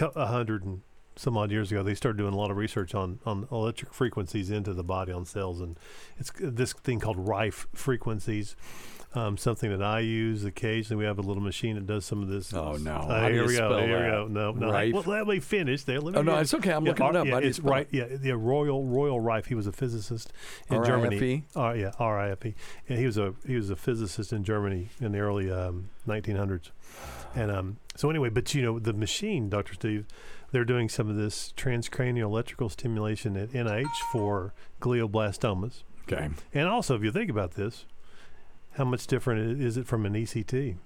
a 0.00 0.26
hundred 0.26 0.64
and 0.64 0.82
some 1.16 1.36
odd 1.36 1.50
years 1.50 1.70
ago, 1.70 1.82
they 1.82 1.94
started 1.94 2.18
doing 2.18 2.32
a 2.32 2.36
lot 2.36 2.50
of 2.50 2.56
research 2.56 2.94
on 2.94 3.18
on 3.24 3.46
electric 3.50 3.92
frequencies 3.92 4.50
into 4.50 4.72
the 4.74 4.84
body 4.84 5.12
on 5.12 5.24
cells, 5.24 5.60
and 5.60 5.78
it's 6.18 6.30
this 6.38 6.72
thing 6.72 7.00
called 7.00 7.18
Rife 7.28 7.66
frequencies. 7.74 8.56
Um, 9.14 9.36
something 9.36 9.70
that 9.70 9.82
I 9.82 10.00
use 10.00 10.42
occasionally. 10.46 11.00
We 11.02 11.04
have 11.04 11.18
a 11.18 11.22
little 11.22 11.42
machine 11.42 11.74
that 11.74 11.86
does 11.86 12.06
some 12.06 12.22
of 12.22 12.28
this. 12.28 12.54
Oh, 12.54 12.78
no. 12.80 12.94
Uh, 12.94 13.28
here 13.28 13.46
we 13.46 13.58
go. 13.58 13.78
Here 13.78 14.04
we 14.04 14.10
go. 14.10 14.26
No, 14.26 14.52
no. 14.52 14.72
Rife? 14.72 14.94
Well, 14.94 15.04
let 15.06 15.26
me 15.26 15.38
finish 15.38 15.82
there. 15.84 16.00
Let 16.00 16.14
me 16.14 16.18
Oh, 16.20 16.22
no, 16.22 16.38
it's 16.38 16.54
okay. 16.54 16.72
I'm 16.72 16.86
yeah, 16.86 16.92
looking 16.92 17.06
it 17.08 17.16
up. 17.16 17.26
Yeah, 17.26 17.32
How 17.34 17.40
do 17.40 17.44
you 17.44 17.50
it's 17.50 17.60
right. 17.60 17.86
Yeah, 17.90 18.06
the 18.06 18.34
Royal 18.38 18.86
Royal 18.86 19.20
Rife. 19.20 19.44
He 19.44 19.54
was 19.54 19.66
a 19.66 19.72
physicist 19.72 20.32
in 20.70 20.76
R-I-F-E? 20.76 20.88
Germany. 20.88 21.44
Yeah, 21.54 21.90
R-I-F-E. 21.98 22.54
And 22.88 22.98
he 22.98 23.04
was 23.04 23.18
a 23.18 23.34
he 23.46 23.54
was 23.54 23.68
a 23.68 23.76
physicist 23.76 24.32
in 24.32 24.44
Germany 24.44 24.88
in 24.98 25.12
the 25.12 25.18
early 25.18 25.50
um, 25.50 25.90
1900s. 26.08 26.70
And 27.34 27.50
um, 27.50 27.76
so 27.96 28.08
anyway, 28.08 28.30
but 28.30 28.54
you 28.54 28.62
know 28.62 28.78
the 28.78 28.94
machine, 28.94 29.50
Doctor 29.50 29.74
Steve, 29.74 30.06
they're 30.52 30.64
doing 30.64 30.88
some 30.88 31.08
of 31.10 31.16
this 31.16 31.52
transcranial 31.56 32.22
electrical 32.24 32.68
stimulation 32.68 33.36
at 33.36 33.50
NIH 33.50 33.86
for 34.12 34.54
glioblastomas. 34.80 35.82
Okay. 36.10 36.28
And 36.54 36.68
also, 36.68 36.94
if 36.94 37.02
you 37.02 37.10
think 37.12 37.30
about 37.30 37.52
this, 37.52 37.86
how 38.72 38.84
much 38.84 39.06
different 39.06 39.60
is 39.60 39.76
it 39.76 39.86
from 39.86 40.06
an 40.06 40.14
ECT? 40.14 40.76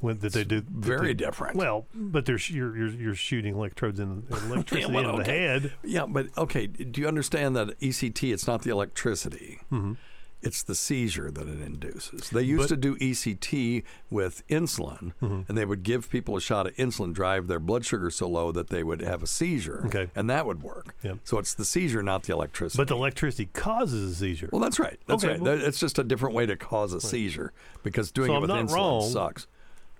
When 0.00 0.18
that 0.18 0.34
they 0.34 0.44
do 0.44 0.60
that 0.60 0.68
very 0.70 1.08
they- 1.08 1.14
different. 1.14 1.56
Well, 1.56 1.86
but 1.94 2.26
there's 2.26 2.50
you're 2.50 2.76
you're, 2.76 2.88
you're 2.88 3.14
shooting 3.14 3.54
electrodes 3.54 3.98
in 3.98 4.24
electricity 4.30 4.92
well, 4.92 5.10
in 5.10 5.16
the 5.16 5.24
head. 5.24 5.72
Yeah, 5.82 6.04
but 6.06 6.26
okay. 6.36 6.66
Do 6.66 7.00
you 7.00 7.08
understand 7.08 7.56
that 7.56 7.78
ECT? 7.80 8.30
It's 8.32 8.46
not 8.46 8.62
the 8.62 8.70
electricity. 8.70 9.60
Mhm. 9.72 9.96
It's 10.42 10.62
the 10.62 10.74
seizure 10.74 11.30
that 11.30 11.48
it 11.48 11.60
induces. 11.60 12.28
They 12.30 12.42
used 12.42 12.64
But- 12.64 12.68
to 12.68 12.76
do 12.76 12.96
ECT 12.98 13.82
with 14.10 14.46
insulin, 14.48 15.12
Mm-hmm. 15.20 15.40
and 15.48 15.58
they 15.58 15.64
would 15.64 15.82
give 15.82 16.10
people 16.10 16.36
a 16.36 16.40
shot 16.40 16.66
of 16.66 16.74
insulin, 16.76 17.12
drive 17.14 17.46
their 17.48 17.58
blood 17.58 17.84
sugar 17.84 18.10
so 18.10 18.28
low 18.28 18.52
that 18.52 18.68
they 18.68 18.84
would 18.84 19.00
have 19.00 19.22
a 19.22 19.26
seizure, 19.26 19.84
Okay. 19.86 20.10
and 20.14 20.28
that 20.30 20.46
would 20.46 20.62
work. 20.62 20.94
Yep. 21.02 21.18
So 21.24 21.38
it's 21.38 21.54
the 21.54 21.64
seizure, 21.64 22.02
not 22.02 22.24
the 22.24 22.32
electricity. 22.34 22.76
But 22.80 22.88
the 22.88 22.94
electricity 22.96 23.46
causes 23.54 24.12
a 24.12 24.14
seizure. 24.14 24.50
well, 24.52 24.60
that's 24.60 24.78
right. 24.78 25.00
That's 25.06 25.24
Okay, 25.24 25.32
right. 25.34 25.40
well- 25.42 25.60
it's 25.60 25.80
just 25.80 25.98
a 25.98 26.04
different 26.04 26.34
way 26.34 26.44
to 26.46 26.54
cause 26.54 26.92
a 26.92 27.00
seizure 27.00 27.52
because 27.82 28.12
doing 28.12 28.28
So 28.28 28.36
it 28.36 28.40
with 28.42 28.50
insulin 28.50 28.74
wrong. 28.74 29.10
sucks. 29.10 29.46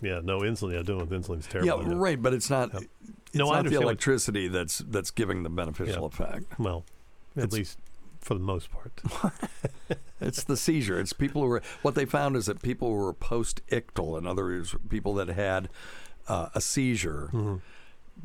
yeah, 0.03 0.21
no 0.23 0.41
insulin. 0.41 0.75
Yeah, 0.75 0.83
doing 0.83 1.01
with 1.01 1.11
insulin 1.11 1.39
is 1.41 1.47
terrible. 1.47 1.83
Yeah, 1.83 1.89
know. 1.89 1.97
right. 1.97 2.21
But 2.21 2.35
it's 2.35 2.51
not. 2.51 2.71
It's 2.75 3.35
No, 3.35 3.51
I 3.51 3.63
not 3.63 3.71
the 3.71 3.81
electricity 3.81 4.49
that's 4.49 4.79
that's 4.79 5.11
giving 5.11 5.43
the 5.43 5.49
beneficial 5.51 6.03
Yeah. 6.03 6.25
effect. 6.25 6.59
Well, 6.61 6.85
at 7.37 7.45
It's- 7.45 7.53
least 7.53 7.79
for 8.27 8.35
the 8.35 8.41
most 8.41 8.69
part. 8.71 9.01
It's 10.19 10.43
the 10.45 10.57
seizure. 10.57 10.99
It's 10.99 11.13
people 11.13 11.43
who 11.43 11.49
were. 11.49 11.63
What 11.83 11.95
they 11.95 12.07
found 12.07 12.37
is 12.37 12.47
that 12.47 12.63
people 12.63 12.89
who 12.89 12.95
were 12.95 13.13
post-ictal, 13.13 14.17
in 14.19 14.27
other 14.27 14.45
words, 14.45 14.75
people 14.89 15.13
that 15.15 15.29
had 15.29 15.69
uh, 16.27 16.49
a 16.55 16.61
seizure, 16.61 17.29
Mm-hmm. 17.35 17.57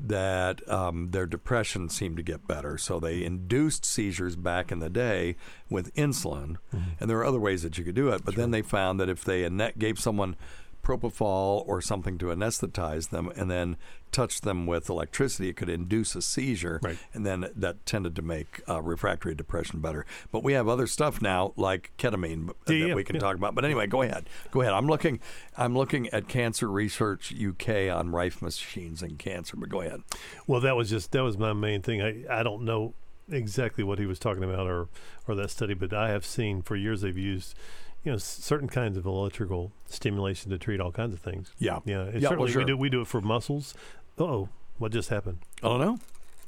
that 0.07 0.67
um, 0.69 1.11
their 1.11 1.25
depression 1.25 1.89
seemed 1.89 2.15
to 2.15 2.23
get 2.23 2.47
better. 2.47 2.77
So 2.77 2.97
they 2.99 3.25
induced 3.25 3.83
seizures 3.83 4.37
back 4.37 4.71
in 4.71 4.79
the 4.79 4.89
day 4.89 5.35
with 5.69 5.93
insulin, 5.95 6.55
Mm-hmm. 6.73 6.91
and 7.01 7.09
there 7.09 7.17
are 7.17 7.25
other 7.25 7.39
ways 7.41 7.61
that 7.63 7.77
you 7.77 7.83
could 7.83 7.95
do 7.95 8.07
it. 8.09 8.23
But 8.23 8.35
then 8.35 8.51
they 8.51 8.61
found 8.61 8.97
that 9.01 9.09
if 9.09 9.25
they 9.25 9.47
gave 9.77 9.99
someone 9.99 10.37
propofol 10.83 11.63
or 11.67 11.81
something 11.81 12.17
to 12.19 12.25
anesthetize 12.27 13.09
them, 13.09 13.31
and 13.35 13.49
then 13.49 13.77
touch 14.11 14.41
them 14.41 14.65
with 14.67 14.89
electricity, 14.89 15.47
it 15.49 15.55
could 15.55 15.69
induce 15.69 16.15
a 16.15 16.21
seizure, 16.21 16.79
Right. 16.83 16.97
and 17.13 17.25
then 17.25 17.49
that 17.55 17.85
tended 17.85 18.15
to 18.17 18.21
make 18.21 18.61
uh, 18.67 18.81
refractory 18.81 19.33
depression 19.35 19.79
better. 19.79 20.05
But 20.31 20.43
we 20.43 20.53
have 20.53 20.67
other 20.67 20.85
stuff 20.87 21.21
now, 21.21 21.53
like 21.55 21.91
ketamine, 21.97 22.47
Yeah, 22.47 22.53
that 22.65 22.75
yeah, 22.75 22.93
we 22.95 23.03
can 23.05 23.15
yeah. 23.15 23.21
talk 23.21 23.35
about. 23.37 23.55
But 23.55 23.63
anyway, 23.63 23.87
go 23.87 24.01
ahead. 24.01 24.27
Go 24.51 24.61
ahead. 24.61 24.73
I'm 24.73 24.87
looking. 24.87 25.19
I'm 25.57 25.75
looking 25.77 26.09
at 26.09 26.27
Cancer 26.27 26.69
Research 26.69 27.33
UK 27.33 27.89
on 27.89 28.11
Rife 28.11 28.41
machines 28.41 29.01
and 29.01 29.17
cancer. 29.17 29.55
But 29.55 29.69
go 29.69 29.81
ahead. 29.81 30.01
Well, 30.45 30.59
that 30.61 30.75
was 30.75 30.89
just 30.89 31.11
that 31.13 31.23
was 31.23 31.37
my 31.37 31.53
main 31.53 31.81
thing. 31.81 32.01
I 32.01 32.25
I 32.29 32.43
don't 32.43 32.63
know 32.63 32.93
exactly 33.29 33.83
what 33.83 33.97
he 33.97 34.05
was 34.05 34.19
talking 34.19 34.43
about 34.43 34.67
or 34.67 34.89
or 35.27 35.35
that 35.35 35.51
study, 35.51 35.73
but 35.73 35.93
I 35.93 36.09
have 36.09 36.25
seen 36.25 36.61
for 36.61 36.75
years 36.75 36.99
they've 37.01 37.17
used 37.17 37.55
you 38.03 38.11
know 38.11 38.17
certain 38.17 38.67
kinds 38.67 38.97
of 38.97 39.05
electrical 39.05 39.71
stimulation 39.87 40.49
to 40.51 40.57
treat 40.57 40.79
all 40.79 40.91
kinds 40.91 41.13
of 41.13 41.19
things. 41.19 41.51
Yeah. 41.59 41.79
Yeah, 41.85 42.05
Yeah, 42.05 42.11
well, 42.13 42.21
certainly 42.21 42.51
sure. 42.51 42.61
we 42.61 42.65
do 42.65 42.77
we 42.77 42.89
do 42.89 43.01
it 43.01 43.07
for 43.07 43.21
muscles. 43.21 43.73
Oh, 44.17 44.49
what 44.77 44.91
just 44.91 45.09
happened? 45.09 45.39
I 45.63 45.67
don't 45.67 45.79
know. 45.81 45.99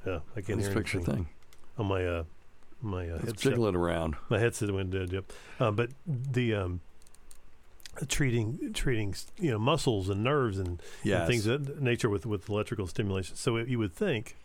Yeah, 0.05 0.19
I 0.35 0.41
can't 0.41 0.59
Let's 0.59 0.67
hear 0.67 0.77
fix 0.77 0.95
anything 0.95 1.13
thing. 1.15 1.27
on 1.77 1.85
my 1.87 2.05
uh 2.05 2.23
my 2.81 3.07
uh, 3.07 3.13
Let's 3.13 3.25
headset. 3.25 3.51
jiggle 3.53 3.67
it 3.67 3.75
around. 3.75 4.15
My 4.29 4.39
headset 4.39 4.69
went 4.71 4.91
dead. 4.91 5.11
Yep. 5.13 5.31
Uh, 5.59 5.71
but 5.71 5.91
the 6.05 6.53
um, 6.53 6.81
treating 8.07 8.73
treating 8.73 9.15
you 9.37 9.51
know 9.51 9.59
muscles 9.59 10.09
and 10.09 10.23
nerves 10.23 10.57
and, 10.59 10.81
and 11.03 11.27
things 11.27 11.45
of 11.45 11.65
that 11.67 11.81
nature 11.81 12.09
with 12.09 12.25
with 12.25 12.49
electrical 12.49 12.87
stimulation. 12.87 13.35
So 13.35 13.55
it, 13.57 13.67
you 13.67 13.79
would 13.79 13.93
think 13.93 14.35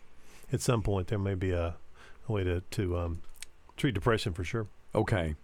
at 0.53 0.61
some 0.61 0.81
point 0.81 1.07
there 1.07 1.19
may 1.19 1.35
be 1.35 1.51
a, 1.51 1.75
a 2.27 2.31
way 2.31 2.43
to 2.43 2.61
to 2.61 2.97
um, 2.97 3.21
treat 3.75 3.93
depression 3.93 4.33
for 4.33 4.43
sure. 4.43 4.67
Okay. 4.95 5.35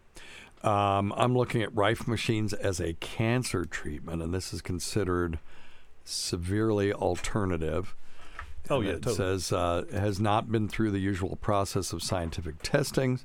Um, 0.64 1.14
I'm 1.16 1.38
looking 1.38 1.62
at 1.62 1.76
Rife 1.76 2.08
machines 2.08 2.54
as 2.54 2.80
a 2.80 2.94
cancer 2.94 3.66
treatment, 3.66 4.24
and 4.24 4.34
this 4.34 4.54
is 4.54 4.62
considered 4.62 5.40
severely 6.04 6.92
alternative. 6.92 7.96
Oh, 8.70 8.82
yeah, 8.82 8.92
it 8.92 9.04
totally. 9.04 9.16
says 9.16 9.52
uh, 9.52 9.84
has 9.92 10.20
not 10.20 10.52
been 10.52 10.68
through 10.68 10.92
the 10.92 11.00
usual 11.00 11.36
process 11.36 11.94
of 11.94 12.02
scientific 12.02 12.56
testing. 12.64 13.20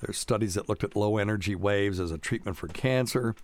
There's 0.00 0.18
studies 0.18 0.54
that 0.54 0.68
looked 0.68 0.84
at 0.84 0.94
low 0.94 1.16
energy 1.16 1.54
waves 1.54 1.98
as 1.98 2.10
a 2.10 2.18
treatment 2.18 2.56
for 2.56 2.68
cancer, 2.68 3.34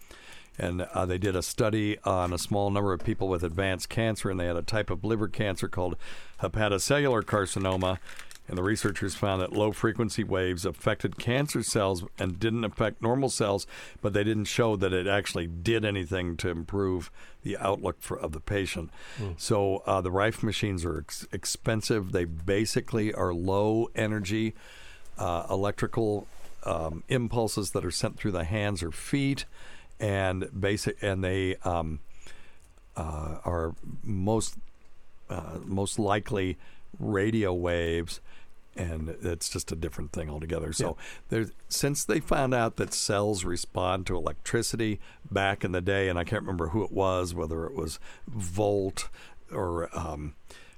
and 0.58 0.82
uh, 0.82 1.06
they 1.06 1.18
did 1.18 1.34
a 1.34 1.42
study 1.42 1.98
on 2.04 2.32
a 2.32 2.38
small 2.38 2.70
number 2.70 2.92
of 2.92 3.02
people 3.02 3.28
with 3.28 3.42
advanced 3.42 3.88
cancer, 3.88 4.30
and 4.30 4.38
they 4.38 4.46
had 4.46 4.56
a 4.56 4.62
type 4.62 4.90
of 4.90 5.02
liver 5.02 5.28
cancer 5.28 5.66
called 5.66 5.96
hepatocellular 6.40 7.22
carcinoma. 7.22 7.98
And 8.46 8.58
the 8.58 8.62
researchers 8.62 9.14
found 9.14 9.40
that 9.40 9.52
low 9.54 9.72
frequency 9.72 10.22
waves 10.22 10.66
affected 10.66 11.18
cancer 11.18 11.62
cells 11.62 12.04
and 12.18 12.38
didn't 12.38 12.64
affect 12.64 13.00
normal 13.00 13.30
cells, 13.30 13.66
but 14.02 14.12
they 14.12 14.22
didn't 14.22 14.44
show 14.44 14.76
that 14.76 14.92
it 14.92 15.06
actually 15.06 15.46
did 15.46 15.82
anything 15.84 16.36
to 16.38 16.50
improve 16.50 17.10
the 17.42 17.56
outlook 17.56 17.96
for, 18.00 18.18
of 18.18 18.32
the 18.32 18.40
patient. 18.40 18.90
So 19.38 19.82
uh, 19.86 20.02
the 20.02 20.10
Rife 20.10 20.42
machines 20.42 20.84
are 20.84 20.98
ex- 20.98 21.26
expensive. 21.32 22.12
They 22.12 22.26
basically 22.26 23.14
are 23.14 23.32
low 23.32 23.88
energy 23.94 24.54
uh, 25.18 25.46
electrical 25.48 26.26
um, 26.64 27.02
impulses 27.08 27.70
that 27.70 27.84
are 27.84 27.90
sent 27.90 28.16
through 28.16 28.32
the 28.32 28.44
hands 28.44 28.82
or 28.82 28.90
feet, 28.90 29.44
and 30.00 30.48
basic 30.58 31.02
and 31.02 31.22
they 31.22 31.56
um, 31.64 32.00
uh, 32.96 33.38
are 33.44 33.74
most 34.02 34.56
uh, 35.30 35.58
most 35.64 35.98
likely 35.98 36.56
radio 36.98 37.52
waves, 37.52 38.20
and 38.76 39.08
it's 39.22 39.48
just 39.48 39.72
a 39.72 39.76
different 39.76 40.12
thing 40.12 40.28
altogether. 40.28 40.72
So 40.72 40.96
there's 41.28 41.52
since 41.68 42.04
they 42.04 42.20
found 42.20 42.54
out 42.54 42.76
that 42.76 42.92
cells 42.92 43.44
respond 43.44 44.06
to 44.06 44.16
electricity 44.16 45.00
back 45.30 45.64
in 45.64 45.72
the 45.72 45.80
day, 45.80 46.08
and 46.08 46.18
I 46.18 46.24
can't 46.24 46.42
remember 46.42 46.68
who 46.68 46.84
it 46.84 46.92
was, 46.92 47.34
whether 47.34 47.66
it 47.66 47.74
was 47.74 47.98
Volt 48.28 49.08
or 49.52 49.88
um, 49.96 50.34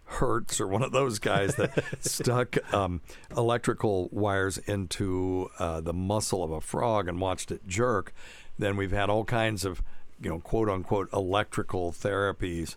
Hertz 0.07 0.61
or 0.61 0.69
one 0.69 0.83
of 0.83 0.93
those 0.93 1.19
guys 1.19 1.57
that 1.57 1.85
stuck 2.01 2.57
um, 2.73 3.01
electrical 3.37 4.09
wires 4.13 4.59
into 4.59 5.51
uh, 5.59 5.81
the 5.81 5.93
muscle 5.93 6.43
of 6.43 6.51
a 6.53 6.61
frog 6.61 7.09
and 7.09 7.21
watched 7.21 7.51
it 7.51 7.67
jerk. 7.67 8.13
Then 8.59 8.77
we've 8.77 8.93
had 8.93 9.11
all 9.11 9.25
kinds 9.25 9.65
of, 9.65 9.83
you 10.21 10.31
know, 10.31 10.39
quote 10.39 10.69
unquote 10.69 11.13
electrical 11.13 11.93
therapies 11.93 12.77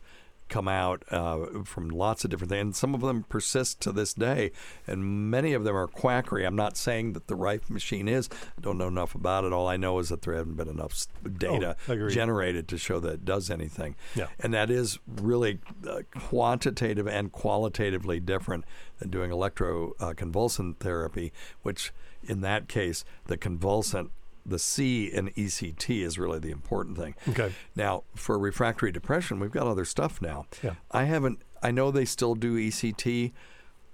come 0.49 0.67
out 0.67 1.03
uh, 1.11 1.63
from 1.63 1.89
lots 1.89 2.23
of 2.23 2.29
different 2.29 2.49
things. 2.49 2.61
And 2.61 2.75
some 2.75 2.93
of 2.93 3.01
them 3.01 3.23
persist 3.29 3.79
to 3.81 3.91
this 3.91 4.13
day, 4.13 4.51
and 4.87 5.29
many 5.31 5.53
of 5.53 5.63
them 5.63 5.75
are 5.75 5.87
quackery. 5.87 6.45
I'm 6.45 6.55
not 6.55 6.75
saying 6.77 7.13
that 7.13 7.27
the 7.27 7.35
Rife 7.35 7.69
machine 7.69 8.07
is. 8.07 8.29
I 8.31 8.61
don't 8.61 8.77
know 8.77 8.87
enough 8.87 9.15
about 9.15 9.43
it. 9.45 9.53
All 9.53 9.67
I 9.67 9.77
know 9.77 9.99
is 9.99 10.09
that 10.09 10.23
there 10.23 10.33
haven't 10.33 10.55
been 10.57 10.67
enough 10.67 11.05
data 11.37 11.75
Oh, 11.87 12.09
generated 12.09 12.67
to 12.69 12.77
show 12.77 12.99
that 12.99 13.13
it 13.13 13.25
does 13.25 13.49
anything. 13.49 13.95
Yeah. 14.15 14.27
And 14.39 14.53
that 14.53 14.69
is 14.69 14.99
really 15.07 15.59
uh, 15.87 16.01
quantitative 16.13 17.07
and 17.07 17.31
qualitatively 17.31 18.19
different 18.19 18.65
than 18.99 19.09
doing 19.09 19.31
electroconvulsant 19.31 20.77
therapy, 20.77 21.31
which 21.61 21.93
in 22.23 22.41
that 22.41 22.67
case, 22.67 23.05
the 23.27 23.37
convulsant, 23.37 24.09
the 24.45 24.59
C 24.59 25.05
in 25.05 25.29
ECT 25.29 26.01
is 26.03 26.17
really 26.17 26.39
the 26.39 26.51
important 26.51 26.97
thing. 26.97 27.15
Okay. 27.29 27.53
Now, 27.75 28.03
for 28.15 28.37
refractory 28.37 28.91
depression, 28.91 29.39
we've 29.39 29.51
got 29.51 29.67
other 29.67 29.85
stuff 29.85 30.21
now. 30.21 30.45
Yeah. 30.63 30.75
I 30.91 31.05
haven't. 31.05 31.41
I 31.61 31.71
know 31.71 31.91
they 31.91 32.05
still 32.05 32.35
do 32.35 32.55
ECT, 32.55 33.31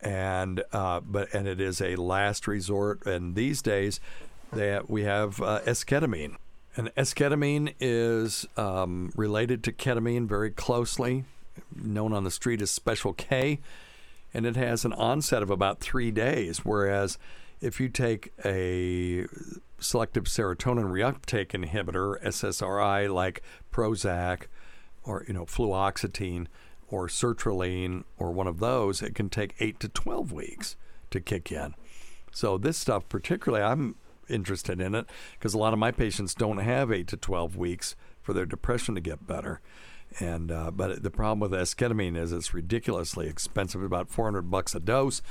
and 0.01 0.63
uh, 0.71 0.99
but 1.01 1.33
and 1.33 1.47
it 1.47 1.59
is 1.59 1.81
a 1.81 1.95
last 1.95 2.47
resort. 2.47 3.05
And 3.05 3.35
these 3.35 3.61
days, 3.61 3.99
they 4.53 4.79
we 4.87 5.03
have 5.03 5.41
uh, 5.41 5.61
esketamine, 5.65 6.35
and 6.75 6.93
esketamine 6.95 7.73
is 7.79 8.45
um, 8.57 9.11
related 9.15 9.63
to 9.63 9.71
ketamine 9.71 10.27
very 10.27 10.51
closely, 10.51 11.25
known 11.75 12.13
on 12.13 12.23
the 12.23 12.31
street 12.31 12.61
as 12.61 12.71
Special 12.71 13.13
K. 13.13 13.59
and 14.33 14.45
it 14.45 14.57
has 14.57 14.83
an 14.83 14.91
onset 14.93 15.41
of 15.41 15.49
about 15.49 15.79
three 15.79 16.11
days. 16.11 16.65
Whereas 16.65 17.17
if 17.61 17.79
you 17.79 17.89
take 17.89 18.31
a 18.43 19.25
selective 19.85 20.25
serotonin 20.25 20.91
reuptake 20.91 21.49
inhibitor, 21.49 22.21
SSRI, 22.23 23.13
like 23.13 23.41
Prozac 23.71 24.47
or 25.03 25.23
you 25.27 25.33
know 25.33 25.45
fluoxetine 25.45 26.47
or 26.87 27.07
sertraline 27.07 28.03
or 28.17 28.31
one 28.31 28.47
of 28.47 28.59
those, 28.59 29.01
it 29.01 29.15
can 29.15 29.29
take 29.29 29.55
eight 29.59 29.79
to 29.79 29.87
twelve 29.87 30.31
weeks 30.31 30.75
to 31.11 31.19
kick 31.19 31.51
in. 31.51 31.75
So 32.31 32.57
this 32.57 32.77
stuff, 32.77 33.07
particularly, 33.07 33.63
I'm 33.63 33.95
interested 34.27 34.81
in 34.81 34.95
it 34.95 35.05
because 35.33 35.53
a 35.53 35.57
lot 35.57 35.73
of 35.73 35.79
my 35.79 35.91
patients 35.91 36.33
don't 36.33 36.57
have 36.57 36.91
eight 36.91 37.07
to 37.07 37.17
twelve 37.17 37.55
weeks 37.55 37.95
for 38.21 38.33
their 38.33 38.45
depression 38.45 38.95
to 38.95 39.01
get 39.01 39.27
better. 39.27 39.61
And 40.19 40.51
uh, 40.51 40.71
but 40.71 41.03
the 41.03 41.11
problem 41.11 41.39
with 41.39 41.51
esketamine 41.51 42.17
is 42.17 42.31
it's 42.31 42.53
ridiculously 42.53 43.27
expensive, 43.27 43.83
about 43.83 44.09
400 44.09 44.43
bucks 44.49 44.73
a 44.73 44.79
dose, 44.79 45.21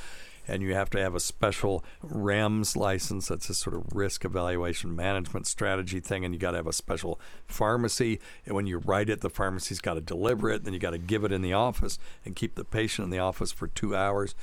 and 0.47 0.63
you 0.63 0.75
have 0.75 0.91
to 0.91 1.01
have 1.01 1.15
a 1.15 1.21
special 1.21 1.85
REMS 2.05 2.77
license. 2.77 3.29
That's 3.29 3.49
a 3.49 3.55
sort 3.55 3.77
of 3.77 3.95
risk 3.95 4.25
evaluation 4.25 4.95
management 4.95 5.47
strategy 5.47 6.01
thing, 6.01 6.25
and 6.25 6.35
you 6.35 6.41
got 6.41 6.53
to 6.53 6.59
have 6.59 6.67
a 6.67 6.73
special 6.73 7.21
pharmacy. 7.47 8.21
And 8.47 8.55
when 8.55 8.67
you 8.67 8.79
write 8.79 9.09
it, 9.09 9.21
the 9.21 9.31
pharmacy's 9.31 9.81
got 9.81 9.95
to 9.95 10.01
deliver 10.01 10.51
it. 10.51 10.65
Then 10.65 10.73
you 10.73 10.79
got 10.79 10.91
to 10.91 10.99
give 10.99 11.25
it 11.25 11.33
in 11.33 11.43
the 11.43 11.53
office 11.53 11.99
and 12.25 12.37
keep 12.37 12.55
the 12.55 12.65
patient 12.65 13.05
in 13.05 13.11
the 13.11 13.19
office 13.19 13.53
for 13.53 13.69
two 13.69 13.95
hours. 13.95 14.35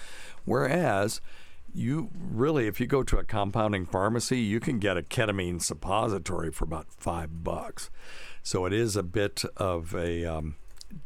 Whereas 0.46 1.22
you 1.74 2.10
really, 2.14 2.68
if 2.68 2.80
you 2.80 2.88
go 2.88 3.04
to 3.04 3.18
a 3.18 3.24
compounding 3.24 3.86
pharmacy, 3.86 4.40
you 4.40 4.60
can 4.60 4.80
get 4.80 4.98
a 4.98 5.02
ketamine 5.02 5.62
suppository 5.62 6.52
for 6.52 6.66
about 6.66 6.88
five 6.98 7.44
bucks. 7.44 7.90
So 8.44 8.66
it 8.66 8.74
is 8.74 8.96
a 8.96 9.04
bit 9.04 9.44
of 9.58 9.96
a 9.96 10.26
um, 10.26 10.56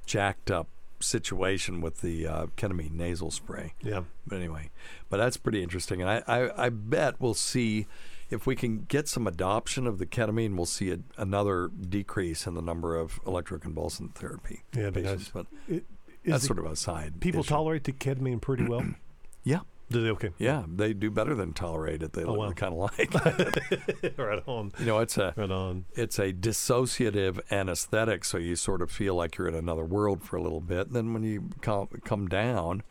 jacked 0.06 0.50
up 0.50 0.68
situation 1.06 1.82
with 1.82 2.01
the 2.01 2.28
uh, 2.28 2.45
ketamine 2.58 2.91
nasal 2.93 3.32
spray. 3.32 3.74
Yeah. 3.82 4.03
But 4.28 4.38
anyway, 4.38 4.70
but 5.10 5.18
that's 5.18 5.38
pretty 5.38 5.62
interesting, 5.64 6.01
and 6.01 6.10
I, 6.10 6.24
I, 6.28 6.66
I 6.66 6.70
bet 6.70 7.16
we'll 7.20 7.34
see 7.34 7.86
if 8.30 8.47
we 8.47 8.56
can 8.56 8.86
get 8.88 9.08
some 9.08 9.28
adoption 9.28 9.86
of 9.86 9.99
the 9.99 10.06
ketamine, 10.06 10.56
we'll 10.56 10.66
see 10.66 10.91
a, 10.91 10.97
another 11.18 11.68
decrease 11.70 12.47
in 12.47 12.56
the 12.56 12.62
number 12.62 12.95
of 12.95 13.24
electroconvulsant 13.24 14.16
therapy 14.16 14.64
Yeah, 14.76 14.89
patients. 14.89 15.30
because 15.30 15.30
But 15.30 15.45
it- 15.68 15.86
that's 16.26 16.41
is 16.41 16.47
sort 16.47 16.58
of 16.58 16.66
a 16.66 16.76
side. 16.76 17.22
People 17.22 17.41
issue. 17.41 17.49
tolerate 17.49 17.84
the 17.84 17.91
ketamine 17.91 18.41
pretty 18.41 18.64
well. 18.66 18.84
Yeah. 19.43 19.60
Do 19.90 20.02
they? 20.02 20.10
Okay. 20.10 20.32
Yeah, 20.40 20.64
they 20.68 20.94
do 20.94 21.12
better 21.12 21.36
than 21.36 21.54
tolerate 21.54 22.02
it. 22.02 22.14
They 22.14 22.24
Oh, 22.24 22.34
wow. 22.34 22.52
kind 22.54 22.74
of 22.74 22.80
like. 22.80 23.14
right 24.18 24.42
on. 24.48 24.72
You 24.80 24.86
know, 24.86 25.00
it's 25.00 25.18
a 25.18 25.34
right 25.38 25.52
on. 25.52 25.86
it's 25.94 26.18
a 26.18 26.34
dissociative 26.34 27.40
anesthetic, 27.52 28.26
so 28.26 28.38
you 28.38 28.56
sort 28.56 28.82
of 28.82 28.90
feel 28.92 29.16
like 29.16 29.38
you're 29.38 29.48
in 29.48 29.54
another 29.56 29.86
world 29.86 30.24
for 30.24 30.38
a 30.38 30.42
little 30.42 30.60
bit. 30.62 30.92
Then 30.92 31.14
when 31.14 31.24
you 31.24 31.50
come 31.62 31.88
come 32.04 32.28
down, 32.28 32.84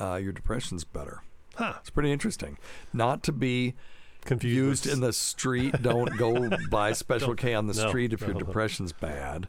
uh, 0.00 0.16
your 0.16 0.32
depression's 0.32 0.84
better. 0.84 1.22
Huh. 1.56 1.74
It's 1.80 1.90
pretty 1.90 2.12
interesting. 2.12 2.56
Not 2.92 3.22
to 3.24 3.32
be 3.32 3.74
Confused 4.24 4.84
used 4.86 4.94
in 4.94 5.00
the 5.00 5.12
street. 5.12 5.74
Don't 5.82 6.16
go 6.16 6.48
buy 6.70 6.92
Special 6.92 7.34
K 7.34 7.54
on 7.54 7.66
the 7.66 7.74
No, 7.74 7.88
street 7.88 8.12
if 8.12 8.20
your 8.22 8.32
no. 8.34 8.38
depression's 8.40 8.92
bad. 8.92 9.48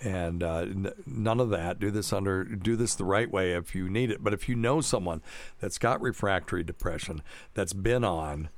And 0.00 0.42
uh, 0.42 0.58
n- 0.60 0.92
none 1.06 1.40
of 1.40 1.50
that. 1.50 1.78
Do 1.80 1.90
this 1.90 2.12
under. 2.12 2.44
Do 2.44 2.76
this 2.76 2.94
the 2.94 3.04
right 3.04 3.30
way 3.30 3.52
if 3.54 3.74
you 3.74 3.88
need 3.90 4.10
it. 4.10 4.22
But 4.22 4.32
if 4.32 4.48
you 4.48 4.54
know 4.54 4.80
someone 4.80 5.22
that's 5.60 5.78
got 5.78 6.00
refractory 6.00 6.62
depression 6.62 7.22
that's 7.54 7.72
been 7.72 8.04
on 8.04 8.48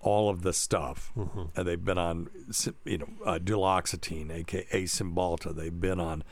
all 0.00 0.28
of 0.28 0.42
the 0.42 0.52
stuff, 0.52 1.10
Mm-hmm. 1.16 1.42
and 1.56 1.66
they've 1.66 1.82
been 1.82 1.96
on, 1.96 2.28
you 2.84 2.98
know, 2.98 3.08
uh, 3.24 3.38
duloxetine, 3.38 4.30
aka 4.30 4.82
Cymbalta. 4.84 5.56
They've 5.56 5.80
been 5.80 5.98
on 6.00 6.22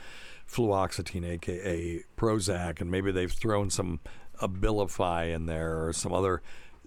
fluoxetine, 0.47 1.25
aka 1.27 2.03
Prozac, 2.17 2.81
and 2.81 2.91
maybe 2.91 3.11
they've 3.11 3.31
thrown 3.31 3.69
some 3.69 3.99
Abilify 4.41 5.33
in 5.33 5.45
there 5.45 5.85
or 5.87 5.93
some 5.93 6.13
other, 6.13 6.41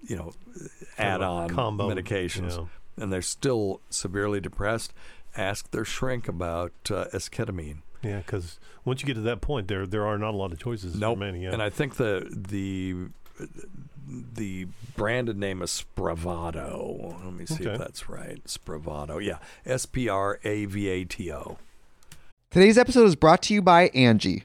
you 0.07 0.15
know, 0.17 0.33
Kind 0.55 0.67
of 0.67 0.99
a 0.99 1.03
add-on 1.03 1.51
combo, 1.51 1.91
medications, 1.93 2.57
yeah. 2.57 2.65
And 2.97 3.13
they're 3.13 3.23
still 3.23 3.81
severely 3.91 4.41
depressed. 4.41 4.93
Ask 5.37 5.71
their 5.71 5.85
shrink 5.85 6.29
about 6.29 6.73
uh, 6.91 7.07
esketamine. 7.13 7.79
Yeah, 8.03 8.19
because 8.19 8.59
once 8.85 9.01
you 9.03 9.07
get 9.07 9.15
to 9.15 9.21
that 9.23 9.41
point, 9.41 9.69
there 9.69 9.87
there 9.87 10.07
are 10.07 10.19
not 10.19 10.33
a 10.35 10.37
lot 10.37 10.53
of 10.53 10.59
choices 10.59 10.95
Nope. 10.97 11.19
remaining. 11.19 11.43
Yeah. 11.43 11.53
And 11.53 11.63
I 11.63 11.71
think 11.71 11.97
the 11.97 12.27
the 12.31 12.95
the 14.09 14.67
branded 14.97 15.37
name 15.37 15.61
is 15.63 15.71
Spravato. 15.71 17.23
Let 17.25 17.35
me 17.35 17.47
see 17.47 17.65
Okay. 17.65 17.73
if 17.73 17.79
that's 17.79 18.09
right. 18.09 18.43
Spravato. 18.45 19.23
Yeah. 19.23 19.39
S 19.65 19.87
P 19.87 20.09
R 20.09 20.39
A 20.45 20.65
V 20.67 20.89
A 20.89 21.05
T 21.05 21.33
O. 21.33 21.59
Today's 22.51 22.79
episode 22.79 23.05
is 23.07 23.17
brought 23.17 23.43
to 23.43 23.55
you 23.55 23.61
by 23.61 23.89
Angie. 23.89 24.45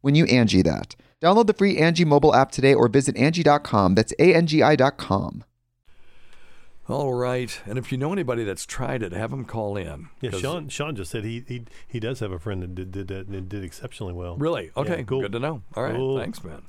when 0.00 0.14
you 0.14 0.24
Angie 0.26 0.62
that. 0.62 0.94
Download 1.20 1.46
the 1.46 1.52
free 1.54 1.78
Angie 1.78 2.04
mobile 2.04 2.34
app 2.34 2.52
today 2.52 2.74
or 2.74 2.88
visit 2.88 3.16
Angie.com. 3.16 3.94
That's 3.94 4.12
A-N-G-I 4.18 4.76
dot 4.76 4.98
com. 4.98 5.44
All 6.88 7.12
right. 7.12 7.60
And 7.66 7.78
if 7.78 7.92
you 7.92 7.98
know 7.98 8.12
anybody 8.12 8.44
that's 8.44 8.64
tried 8.64 9.02
it, 9.02 9.12
have 9.12 9.30
them 9.30 9.44
call 9.44 9.76
in. 9.76 10.08
Yeah, 10.22 10.30
Sean 10.30 10.68
Sean 10.68 10.96
just 10.96 11.10
said 11.10 11.24
he 11.24 11.44
he 11.46 11.64
he 11.86 12.00
does 12.00 12.20
have 12.20 12.32
a 12.32 12.38
friend 12.38 12.62
that 12.62 12.74
did 12.74 12.92
did 12.92 13.08
that 13.08 13.26
and 13.26 13.48
did 13.48 13.62
exceptionally 13.62 14.14
well. 14.14 14.36
Really? 14.36 14.66
Yeah, 14.74 14.82
Okay. 14.82 15.04
cool. 15.04 15.20
Good 15.20 15.32
to 15.32 15.38
know. 15.38 15.62
All 15.76 15.82
right. 15.82 15.94
Cool. 15.94 16.18
Thanks, 16.18 16.42
man. 16.42 16.62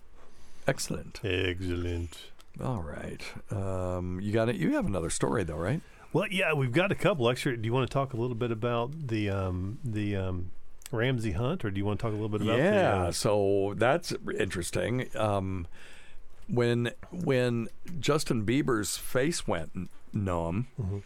Excellent. 0.67 1.21
Excellent. 1.23 2.17
All 2.61 2.81
right. 2.81 3.21
Um, 3.49 4.19
you 4.21 4.33
got 4.33 4.49
it. 4.49 4.57
You 4.57 4.73
have 4.73 4.85
another 4.85 5.09
story 5.09 5.43
though, 5.45 5.55
right? 5.55 5.81
Well, 6.11 6.25
yeah, 6.29 6.53
we've 6.53 6.71
got 6.73 6.91
a 6.91 6.95
couple. 6.95 7.29
Actually, 7.29 7.57
do 7.57 7.65
you 7.67 7.71
want 7.73 7.89
to 7.89 7.93
talk 7.93 8.13
a 8.13 8.17
little 8.17 8.35
bit 8.35 8.51
about 8.51 9.07
the 9.07 9.29
um, 9.29 9.79
the 9.85 10.17
um, 10.17 10.51
Ramsay 10.91 11.31
Hunt, 11.33 11.63
or 11.63 11.71
do 11.71 11.77
you 11.77 11.85
want 11.85 11.99
to 11.99 12.03
talk 12.03 12.11
a 12.11 12.15
little 12.15 12.29
bit 12.29 12.41
about 12.41 12.57
yeah. 12.57 12.71
the, 12.81 12.97
uh, 13.07 13.11
so 13.11 13.73
that's 13.77 14.13
interesting. 14.39 15.09
Um, 15.15 15.67
when 16.47 16.91
when 17.11 17.69
Justin 17.99 18.45
Bieber's 18.45 18.97
face 18.97 19.47
went 19.47 19.89
numb, 20.13 20.67
Mm-hmm. 20.81 20.97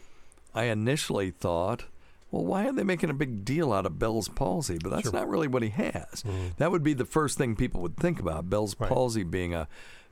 I 0.56 0.66
initially 0.66 1.32
thought, 1.32 1.86
well, 2.30 2.46
why 2.46 2.68
are 2.68 2.72
they 2.72 2.84
making 2.84 3.10
a 3.10 3.14
big 3.16 3.44
deal 3.44 3.74
out 3.74 3.88
of 3.88 3.98
Bell's 3.98 4.30
palsy? 4.30 4.78
But 4.78 4.92
that's 4.92 5.12
not 5.12 5.28
really 5.28 5.48
what 5.48 5.64
he 5.64 5.70
has. 5.70 6.24
That 6.58 6.72
would 6.72 6.84
be 6.84 6.94
the 6.94 7.06
first 7.06 7.40
thing 7.40 7.56
people 7.56 7.82
would 7.82 7.98
think 7.98 8.20
about 8.20 8.50
Bell's 8.52 8.76
Mm-hmm. 8.76 8.84
Right. 8.84 8.94
palsy 8.94 9.24
being 9.24 9.54
a, 9.56 9.68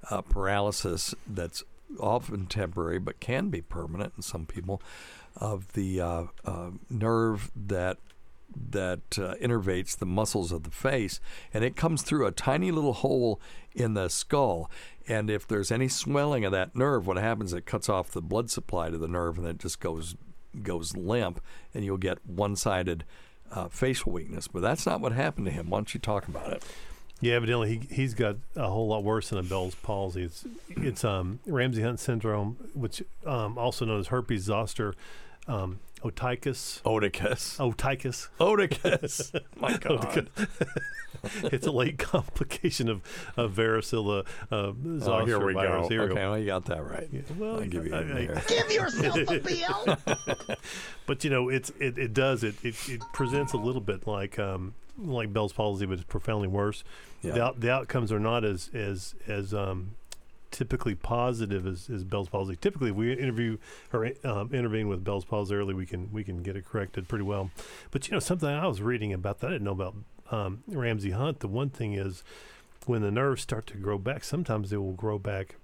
a 0.09 0.23
paralysis 0.23 1.13
that's 1.27 1.63
often 1.99 2.47
temporary 2.47 2.97
but 2.99 3.19
can 3.19 3.49
be 3.49 3.61
permanent 3.61 4.13
in 4.17 4.23
some 4.23 4.45
people 4.47 4.81
of 5.37 5.73
the 5.73 6.01
uh, 6.01 6.23
uh, 6.43 6.71
nerve 6.89 7.51
that 7.55 7.97
that 8.55 8.99
uh, 9.17 9.35
innervates 9.41 9.97
the 9.97 10.05
muscles 10.05 10.51
of 10.51 10.63
the 10.63 10.71
face, 10.71 11.19
and 11.53 11.63
it 11.63 11.75
comes 11.75 12.01
through 12.01 12.25
a 12.25 12.31
tiny 12.31 12.71
little 12.71 12.93
hole 12.93 13.39
in 13.73 13.93
the 13.93 14.09
skull. 14.09 14.69
And 15.07 15.29
if 15.29 15.47
there's 15.47 15.71
any 15.71 15.87
swelling 15.87 16.45
of 16.45 16.51
that 16.51 16.75
nerve, 16.75 17.07
what 17.07 17.17
happens? 17.17 17.53
It 17.53 17.65
cuts 17.65 17.89
off 17.89 18.11
the 18.11 18.21
blood 18.21 18.49
supply 18.49 18.89
to 18.89 18.97
the 18.97 19.07
nerve, 19.07 19.37
and 19.37 19.47
it 19.47 19.57
just 19.57 19.79
goes 19.79 20.15
goes 20.63 20.95
limp, 20.95 21.41
and 21.73 21.85
you'll 21.85 21.97
get 21.97 22.17
one-sided 22.25 23.05
uh, 23.53 23.69
facial 23.69 24.11
weakness. 24.11 24.47
But 24.47 24.61
that's 24.61 24.85
not 24.85 24.99
what 24.99 25.13
happened 25.13 25.45
to 25.45 25.51
him. 25.51 25.69
Why 25.69 25.77
don't 25.77 25.93
you 25.93 25.99
talk 25.99 26.27
about 26.27 26.51
it? 26.51 26.63
Yeah, 27.21 27.35
evidently 27.35 27.69
he 27.89 27.95
he's 27.95 28.13
got 28.13 28.37
a 28.55 28.67
whole 28.67 28.87
lot 28.87 29.03
worse 29.03 29.29
than 29.29 29.37
a 29.37 29.43
Bell's 29.43 29.75
palsy. 29.75 30.23
It's 30.23 30.43
it's 30.69 31.03
um, 31.05 31.39
Ramsay 31.45 31.83
Hunt 31.83 31.99
syndrome, 31.99 32.57
which 32.73 33.03
um, 33.25 33.57
also 33.57 33.85
known 33.85 33.99
as 33.99 34.07
herpes 34.07 34.43
zoster 34.43 34.95
um, 35.47 35.79
oticus. 36.03 36.81
Oticus. 36.83 37.57
Oticus. 37.57 38.29
Oticus. 38.39 39.41
My 39.59 39.77
God. 39.77 40.01
Oticus. 40.01 40.47
it's 41.53 41.67
a 41.67 41.71
late 41.71 41.99
complication 41.99 42.89
of, 42.89 43.01
of 43.37 43.53
varicella 43.53 44.25
uh, 44.51 44.71
zoster 44.99 45.11
Oh, 45.11 45.25
here 45.25 45.45
we 45.45 45.53
virus. 45.53 45.83
go. 45.83 45.89
Here 45.89 45.99
we 46.01 46.05
okay, 46.11 46.21
go. 46.21 46.29
well, 46.31 46.39
you 46.39 46.45
got 46.47 46.65
that 46.65 46.83
right. 46.89 47.09
well, 47.37 47.55
I'll 47.59 47.65
give 47.65 47.85
you 47.85 47.93
I- 47.95 47.99
a 47.99 48.01
I- 48.01 48.05
there. 48.25 48.43
Give 48.47 48.71
yourself 48.71 49.17
a 49.29 49.39
bill. 49.39 50.55
But 51.07 51.23
you 51.23 51.29
know, 51.29 51.49
it's 51.49 51.71
it, 51.79 51.97
it 51.97 52.13
does 52.13 52.43
it, 52.43 52.55
it 52.63 52.75
it 52.87 53.01
presents 53.13 53.53
a 53.53 53.57
little 53.57 53.81
bit 53.81 54.07
like 54.07 54.39
um 54.39 54.73
like 54.97 55.33
Bell's 55.33 55.51
palsy, 55.53 55.85
but 55.85 55.93
it's 55.93 56.03
profoundly 56.03 56.47
worse. 56.47 56.83
Yeah. 57.21 57.33
The, 57.33 57.53
the 57.57 57.71
outcomes 57.71 58.11
are 58.11 58.19
not 58.19 58.45
as 58.45 58.69
as 58.73 59.13
as 59.27 59.53
um 59.53 59.95
typically 60.51 60.95
positive 60.95 61.65
as, 61.65 61.89
as 61.89 62.03
Bell's 62.03 62.29
palsy. 62.29 62.55
Typically, 62.55 62.91
if 62.91 62.95
we 62.95 63.13
interview 63.13 63.57
or 63.91 64.11
um, 64.23 64.53
intervene 64.53 64.87
with 64.87 65.03
Bell's 65.03 65.25
palsy 65.25 65.55
early, 65.55 65.73
we 65.73 65.85
can 65.85 66.11
we 66.11 66.23
can 66.23 66.43
get 66.43 66.55
it 66.55 66.65
corrected 66.65 67.07
pretty 67.07 67.23
well. 67.23 67.49
But 67.89 68.07
you 68.07 68.13
know, 68.13 68.19
something 68.19 68.49
I 68.49 68.67
was 68.67 68.81
reading 68.81 69.13
about 69.13 69.39
that 69.39 69.47
I 69.47 69.51
didn't 69.51 69.65
know 69.65 69.71
about 69.71 69.95
um, 70.29 70.63
Ramsay 70.67 71.11
Hunt. 71.11 71.39
The 71.39 71.47
one 71.47 71.69
thing 71.69 71.93
is 71.93 72.23
when 72.85 73.01
the 73.01 73.11
nerves 73.11 73.41
start 73.41 73.67
to 73.67 73.77
grow 73.77 73.97
back, 73.97 74.23
sometimes 74.23 74.69
they 74.69 74.77
will 74.77 74.93
grow 74.93 75.17
back 75.17 75.55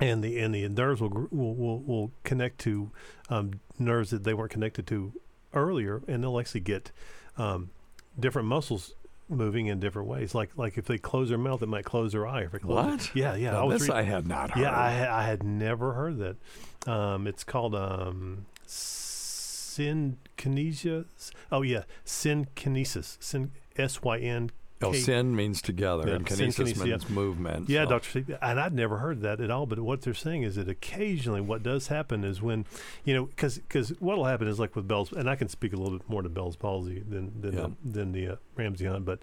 and 0.00 0.22
the 0.22 0.38
and 0.38 0.54
the 0.54 0.68
nerves 0.68 1.00
will 1.00 1.28
will 1.30 1.54
will, 1.54 1.80
will 1.80 2.10
connect 2.24 2.58
to 2.60 2.90
um, 3.30 3.60
nerves 3.78 4.10
that 4.10 4.24
they 4.24 4.34
weren't 4.34 4.50
connected 4.50 4.86
to 4.88 5.12
earlier, 5.54 6.02
and 6.06 6.22
they'll 6.22 6.38
actually 6.38 6.60
get 6.60 6.92
um, 7.38 7.70
different 8.18 8.48
muscles 8.48 8.94
moving 9.28 9.66
in 9.66 9.80
different 9.80 10.08
ways. 10.08 10.34
Like 10.34 10.50
like 10.56 10.78
if 10.78 10.84
they 10.86 10.98
close 10.98 11.28
their 11.30 11.38
mouth, 11.38 11.62
it 11.62 11.66
might 11.68 11.84
close 11.84 12.12
their 12.12 12.26
eye. 12.26 12.42
If 12.42 12.54
it 12.54 12.60
closes, 12.62 13.08
What? 13.08 13.10
Yeah, 13.16 13.34
yeah. 13.34 13.52
Now, 13.52 13.62
I 13.62 13.64
was 13.64 13.80
this 13.80 13.88
reading- 13.88 13.96
I 13.96 14.02
had 14.02 14.26
not 14.26 14.50
heard. 14.52 14.60
Yeah, 14.62 14.78
I 14.78 14.90
ha- 14.90 15.16
I 15.18 15.22
had 15.24 15.42
never 15.42 15.92
heard 15.94 16.18
that. 16.18 16.36
Um, 16.90 17.26
it's 17.26 17.42
called 17.44 17.74
um, 17.74 18.46
synkinesia. 19.76 21.04
Oh 21.50 21.62
yeah, 21.62 21.82
synkinesis. 22.04 23.16
Syn 23.20 23.52
S 23.76 24.02
Y 24.02 24.18
N. 24.18 24.50
Oh, 24.82 24.92
sin 24.92 25.34
means 25.34 25.62
together, 25.62 26.06
Yeah, 26.06 26.14
and 26.16 26.26
kinesis 26.26 26.54
synkinesia, 26.74 26.84
means 26.86 27.04
yeah. 27.04 27.14
movement. 27.14 27.68
Yeah, 27.70 27.84
so- 27.84 27.90
Dr. 27.90 28.10
Steve, 28.10 28.38
and 28.42 28.60
I'd 28.60 28.74
never 28.74 28.98
heard 28.98 29.22
that 29.22 29.40
at 29.40 29.50
all. 29.50 29.64
But 29.64 29.80
what 29.80 30.02
they're 30.02 30.12
saying 30.12 30.42
is 30.42 30.56
that 30.56 30.68
occasionally 30.68 31.40
what 31.40 31.62
does 31.62 31.88
happen 31.88 32.24
is 32.24 32.42
when, 32.42 32.66
you 33.04 33.14
know, 33.14 33.24
because 33.24 33.58
what 34.00 34.18
will 34.18 34.26
happen 34.26 34.48
is 34.48 34.58
like 34.60 34.76
with 34.76 34.86
Bell's, 34.86 35.12
and 35.12 35.30
I 35.30 35.36
can 35.36 35.48
speak 35.48 35.72
a 35.72 35.76
little 35.76 35.98
bit 35.98 36.08
more 36.10 36.20
to 36.20 36.28
Bell's 36.28 36.56
palsy 36.56 37.00
than 37.08 37.40
than 37.40 37.54
Yeah. 37.54 37.66
the, 37.84 37.90
than 37.90 38.12
the 38.12 38.28
uh, 38.28 38.36
Ramsay 38.56 38.84
Hunt, 38.84 39.04
but 39.06 39.20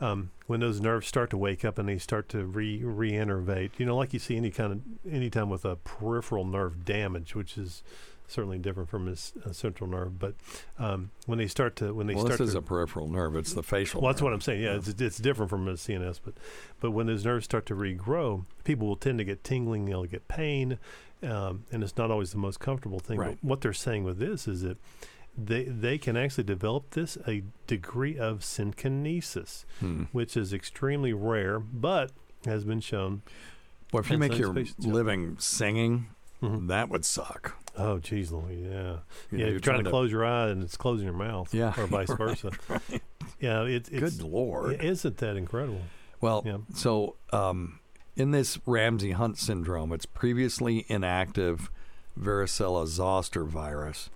um, 0.00 0.30
when 0.46 0.60
those 0.60 0.80
nerves 0.80 1.06
start 1.06 1.28
to 1.30 1.36
wake 1.38 1.64
up 1.64 1.78
and 1.78 1.88
they 1.88 1.98
start 1.98 2.28
to 2.30 2.44
re 2.46 2.80
reinnervate, 2.82 3.72
you 3.78 3.84
know, 3.86 3.96
like 3.96 4.12
you 4.12 4.18
see 4.18 4.36
any 4.36 4.50
kind 4.50 4.72
of 4.72 5.12
anytime 5.12 5.50
with 5.50 5.64
a 5.64 5.76
peripheral 5.76 6.44
nerve 6.44 6.84
damage, 6.84 7.34
which 7.34 7.56
is 7.58 7.82
certainly 8.28 8.58
different 8.58 8.88
from 8.88 9.06
his 9.06 9.32
uh, 9.44 9.52
central 9.52 9.88
nerve, 9.88 10.18
but 10.18 10.34
um, 10.78 11.10
when 11.26 11.38
they 11.38 11.46
start 11.46 11.76
to 11.76 11.92
when 11.94 12.06
they 12.06 12.14
well, 12.14 12.24
start 12.26 12.38
this 12.38 12.48
is 12.48 12.54
to 12.54 12.58
a 12.58 12.62
peripheral 12.62 13.08
nerve. 13.08 13.36
It's 13.36 13.52
the 13.52 13.62
facial. 13.62 14.00
well, 14.00 14.10
that's 14.12 14.20
nerve. 14.20 14.26
what 14.26 14.32
I'm 14.34 14.40
saying. 14.40 14.62
Yeah, 14.62 14.76
It's, 14.76 14.88
it's 14.88 15.18
different 15.18 15.50
from 15.50 15.68
a 15.68 15.72
CNS, 15.74 16.20
but 16.24 16.34
but 16.80 16.90
when 16.90 17.06
those 17.06 17.24
nerves 17.24 17.44
start 17.44 17.66
to 17.66 17.74
regrow, 17.74 18.44
people 18.64 18.86
will 18.88 18.96
tend 18.96 19.18
to 19.18 19.24
get 19.24 19.44
tingling. 19.44 19.84
They'll 19.84 20.04
get 20.04 20.26
pain, 20.28 20.78
um, 21.22 21.64
and 21.70 21.82
it's 21.82 21.96
not 21.96 22.10
always 22.10 22.32
the 22.32 22.38
most 22.38 22.60
comfortable 22.60 22.98
thing. 22.98 23.18
Right. 23.18 23.38
But 23.40 23.48
what 23.48 23.60
they're 23.60 23.72
saying 23.72 24.04
with 24.04 24.18
this 24.18 24.46
is 24.48 24.62
that 24.62 24.76
they 25.38 25.64
they 25.64 25.98
can 25.98 26.16
actually 26.16 26.44
develop 26.44 26.90
this 26.90 27.18
a 27.28 27.42
degree 27.66 28.18
of 28.18 28.40
synkinesis, 28.40 29.64
Hmm. 29.80 30.04
which 30.12 30.36
is 30.36 30.52
extremely 30.52 31.12
rare, 31.12 31.58
but 31.60 32.10
has 32.44 32.64
been 32.64 32.80
shown. 32.80 33.22
Well, 33.92 34.00
if 34.02 34.10
you 34.10 34.18
make 34.18 34.36
your 34.38 34.56
yeah. 34.58 34.64
living 34.78 35.36
singing, 35.38 36.08
Mhm. 36.42 36.68
that 36.68 36.88
would 36.88 37.04
suck. 37.04 37.56
Oh, 37.78 37.98
geez, 37.98 38.32
Louis, 38.32 38.56
yeah, 38.56 38.68
You 38.70 38.70
yeah. 38.70 38.80
know, 38.80 39.00
you're 39.30 39.48
you're 39.50 39.60
trying, 39.60 39.74
trying 39.76 39.84
to 39.84 39.90
close 39.90 40.10
your 40.10 40.24
eye 40.24 40.48
and 40.48 40.62
it's 40.62 40.76
closing 40.76 41.04
your 41.04 41.14
mouth, 41.16 41.52
Yeah, 41.52 41.74
or 41.76 41.86
vice 41.86 42.08
right, 42.18 42.18
versa. 42.18 42.50
Yeah, 43.40 43.62
it, 43.64 43.88
it's 43.92 44.16
Good 44.16 44.22
lord. 44.22 44.82
isn't 44.82 45.18
that 45.18 45.36
incredible? 45.36 45.82
Well, 46.20 46.42
Yeah. 46.46 46.58
so 46.74 47.16
um, 47.32 47.80
in 48.16 48.30
this 48.30 48.58
Ramsay 48.66 49.12
Hunt 49.12 49.36
syndrome, 49.38 49.92
it's 49.92 50.06
previously 50.06 50.86
inactive 50.88 51.70
varicella 52.18 52.86
zoster 52.86 53.44
virus 53.44 54.08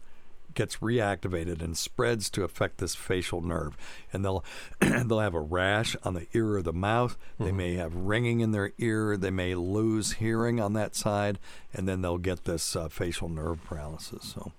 gets 0.61 0.77
reactivated 0.77 1.63
and 1.63 1.75
spreads 1.75 2.29
to 2.29 2.45
affect 2.45 2.77
this 2.77 2.95
facial 2.95 3.41
nerve, 3.41 3.79
and 4.13 4.23
they'll 4.23 4.45
they'll 4.81 5.19
have 5.19 5.33
a 5.33 5.41
rash 5.41 5.97
on 6.03 6.13
the 6.13 6.27
ear 6.35 6.57
or 6.57 6.63
the 6.63 6.71
mouth. 6.71 7.17
They 7.39 7.51
may 7.51 7.77
have 7.77 7.95
ringing 7.95 8.41
in 8.41 8.53
their 8.53 8.73
ear. 8.77 9.17
They 9.17 9.31
may 9.31 9.55
lose 9.55 10.13
hearing 10.13 10.61
on 10.61 10.75
that 10.75 10.95
side, 10.95 11.39
and 11.73 11.89
then 11.89 12.03
they'll 12.03 12.19
get 12.19 12.45
this 12.45 12.77
uh, 12.77 12.91
facial 12.91 13.31
nerve 13.31 13.65
paralysis. 13.65 14.35
So. 14.35 14.53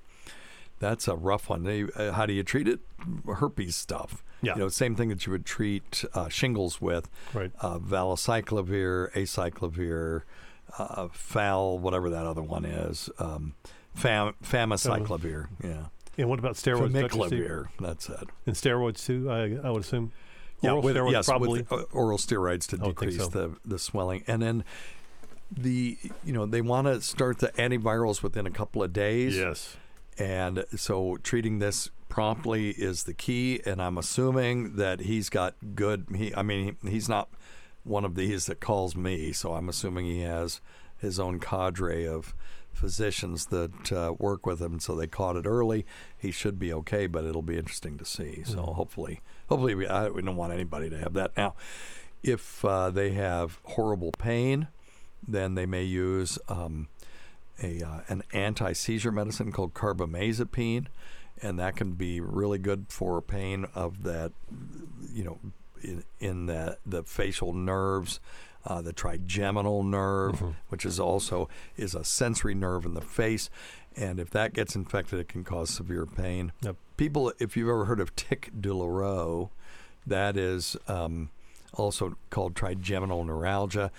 That's 0.80 1.08
a 1.08 1.16
rough 1.16 1.48
one. 1.48 1.62
They, 1.62 1.84
uh, 1.96 2.12
how 2.14 2.26
do 2.26 2.34
you 2.34 2.42
treat 2.42 2.68
it? 2.68 2.80
Herpes 3.28 3.76
stuff. 3.76 4.24
Yeah. 4.42 4.56
You 4.56 4.62
know, 4.62 4.70
same 4.70 4.96
thing 4.96 5.10
that 5.10 5.28
you 5.28 5.32
would 5.32 5.46
treat 5.46 6.04
uh, 6.16 6.28
shingles 6.28 6.82
with. 6.82 7.08
Right. 7.36 7.52
Uh, 7.62 7.78
valacyclovir, 7.78 9.14
acyclovir, 9.14 10.24
uh, 10.80 11.10
fal, 11.12 11.78
whatever 11.78 12.10
that 12.10 12.26
other 12.26 12.42
one 12.42 12.66
is. 12.66 13.12
Um, 13.20 13.54
fam, 13.94 14.34
famiciclovir. 14.44 15.48
Yeah. 15.64 15.86
And 16.18 16.30
what 16.30 16.40
about 16.40 16.56
steroids? 16.56 16.92
Famiclovir. 16.92 17.68
That's 17.80 18.10
it. 18.10 18.30
And 18.46 18.56
steroids 18.56 19.06
too, 19.06 19.30
I, 19.32 19.68
I 19.68 19.72
would 19.72 19.82
assume. 19.84 20.12
Yeah, 20.62 20.72
Oral 20.72 20.84
with, 20.84 20.96
steroids 20.96 21.12
yes, 21.12 21.26
probably. 21.28 21.62
with 21.62 21.86
oral 21.92 22.18
steroids 22.20 22.68
to 22.68 22.78
I 22.84 22.88
would 22.88 22.98
think 23.00 23.12
decrease 23.12 23.18
so. 23.18 23.30
the, 23.30 23.56
the 23.66 23.80
swelling. 23.80 24.24
And 24.28 24.42
then 24.42 24.64
the, 25.52 25.98
you 26.24 26.34
know, 26.34 26.46
they 26.46 26.62
want 26.62 26.88
to 26.88 27.02
start 27.02 27.40
the 27.40 27.50
antivirals 27.54 28.22
within 28.22 28.46
a 28.46 28.52
couple 28.52 28.84
of 28.84 28.94
days. 28.94 29.36
yes. 29.36 29.76
And 30.18 30.66
so 30.76 31.18
treating 31.24 31.60
this 31.60 31.90
promptly 32.10 32.72
is 32.72 33.04
the 33.04 33.14
key. 33.14 33.62
And 33.66 33.82
I'm 33.82 33.98
assuming 33.98 34.76
that 34.76 35.00
he's 35.00 35.30
got 35.30 35.56
good. 35.74 36.06
He, 36.16 36.36
I 36.36 36.44
mean, 36.44 36.78
he, 36.84 36.90
he's 36.90 37.10
not 37.10 37.30
one 37.84 38.06
of 38.06 38.14
these 38.14 38.46
that 38.46 38.60
calls 38.60 38.96
me. 38.96 39.32
So 39.32 39.54
I'm 39.54 39.68
assuming 39.68 40.06
he 40.06 40.22
has 40.22 40.62
his 41.00 41.20
own 41.20 41.40
cadre 41.40 42.06
of 42.06 42.36
physicians 42.74 43.48
that 43.48 43.92
uh, 43.92 44.14
work 44.18 44.46
with 44.46 44.62
him. 44.62 44.80
So 44.80 44.96
they 44.96 45.08
caught 45.08 45.36
it 45.36 45.46
early. 45.46 45.86
He 46.18 46.32
should 46.32 46.60
be 46.60 46.74
okay, 46.74 47.08
but 47.08 47.26
it'll 47.26 47.42
be 47.42 47.58
interesting 47.58 47.98
to 47.98 48.06
see. 48.06 48.44
So 48.44 48.62
hopefully, 48.62 49.22
hopefully 49.50 49.76
we, 49.76 49.88
I, 49.88 50.10
we 50.10 50.22
don't 50.22 50.36
want 50.36 50.54
anybody 50.54 50.90
to 50.90 50.98
have 50.98 51.14
that. 51.14 51.36
Now, 51.38 51.56
if 52.24 52.64
uh, 52.64 52.90
they 52.90 53.12
have 53.12 53.60
horrible 53.64 54.12
pain, 54.12 54.68
then 55.28 55.56
they 55.56 55.66
may 55.66 55.84
use 55.84 56.38
um, 56.50 56.88
a 57.62 57.82
uh, 57.82 58.00
an 58.08 58.24
anti 58.34 58.74
seizure 58.74 59.12
medicine 59.12 59.52
called 59.52 59.74
carbamazepine, 59.74 60.88
and 61.42 61.60
that 61.60 61.76
can 61.76 61.94
be 61.94 62.20
really 62.20 62.58
good 62.58 62.86
for 62.90 63.22
pain 63.22 63.66
of 63.76 64.04
that, 64.04 64.32
you 65.14 65.24
know, 65.24 65.40
in, 65.82 66.04
in 66.20 66.46
the 66.48 66.78
the 66.86 67.04
facial 67.04 67.54
nerves. 67.54 68.20
Uh, 68.66 68.82
the 68.82 68.94
trigeminal 68.94 69.84
nerve, 69.84 70.36
Mm-hmm. 70.36 70.52
which 70.70 70.86
is 70.86 71.00
also 71.00 71.50
is 71.78 71.96
a 71.96 72.04
sensory 72.04 72.54
nerve 72.54 72.86
in 72.86 72.94
the 72.94 73.02
face, 73.02 73.50
and 73.96 74.20
if 74.20 74.30
that 74.32 74.54
gets 74.54 74.76
infected, 74.76 75.20
it 75.20 75.28
can 75.28 75.44
cause 75.44 75.70
severe 75.70 76.06
pain. 76.06 76.52
Yep. 76.62 76.76
People, 76.98 77.34
if 77.40 77.58
you've 77.58 77.70
ever 77.70 77.86
heard 77.86 78.00
of 78.00 78.16
tic 78.16 78.52
douloureux, 78.60 79.50
that 80.06 80.38
is 80.38 80.78
um, 80.88 81.30
also 81.74 82.16
called 82.30 82.56
trigeminal 82.56 83.24
neuralgia. 83.24 83.92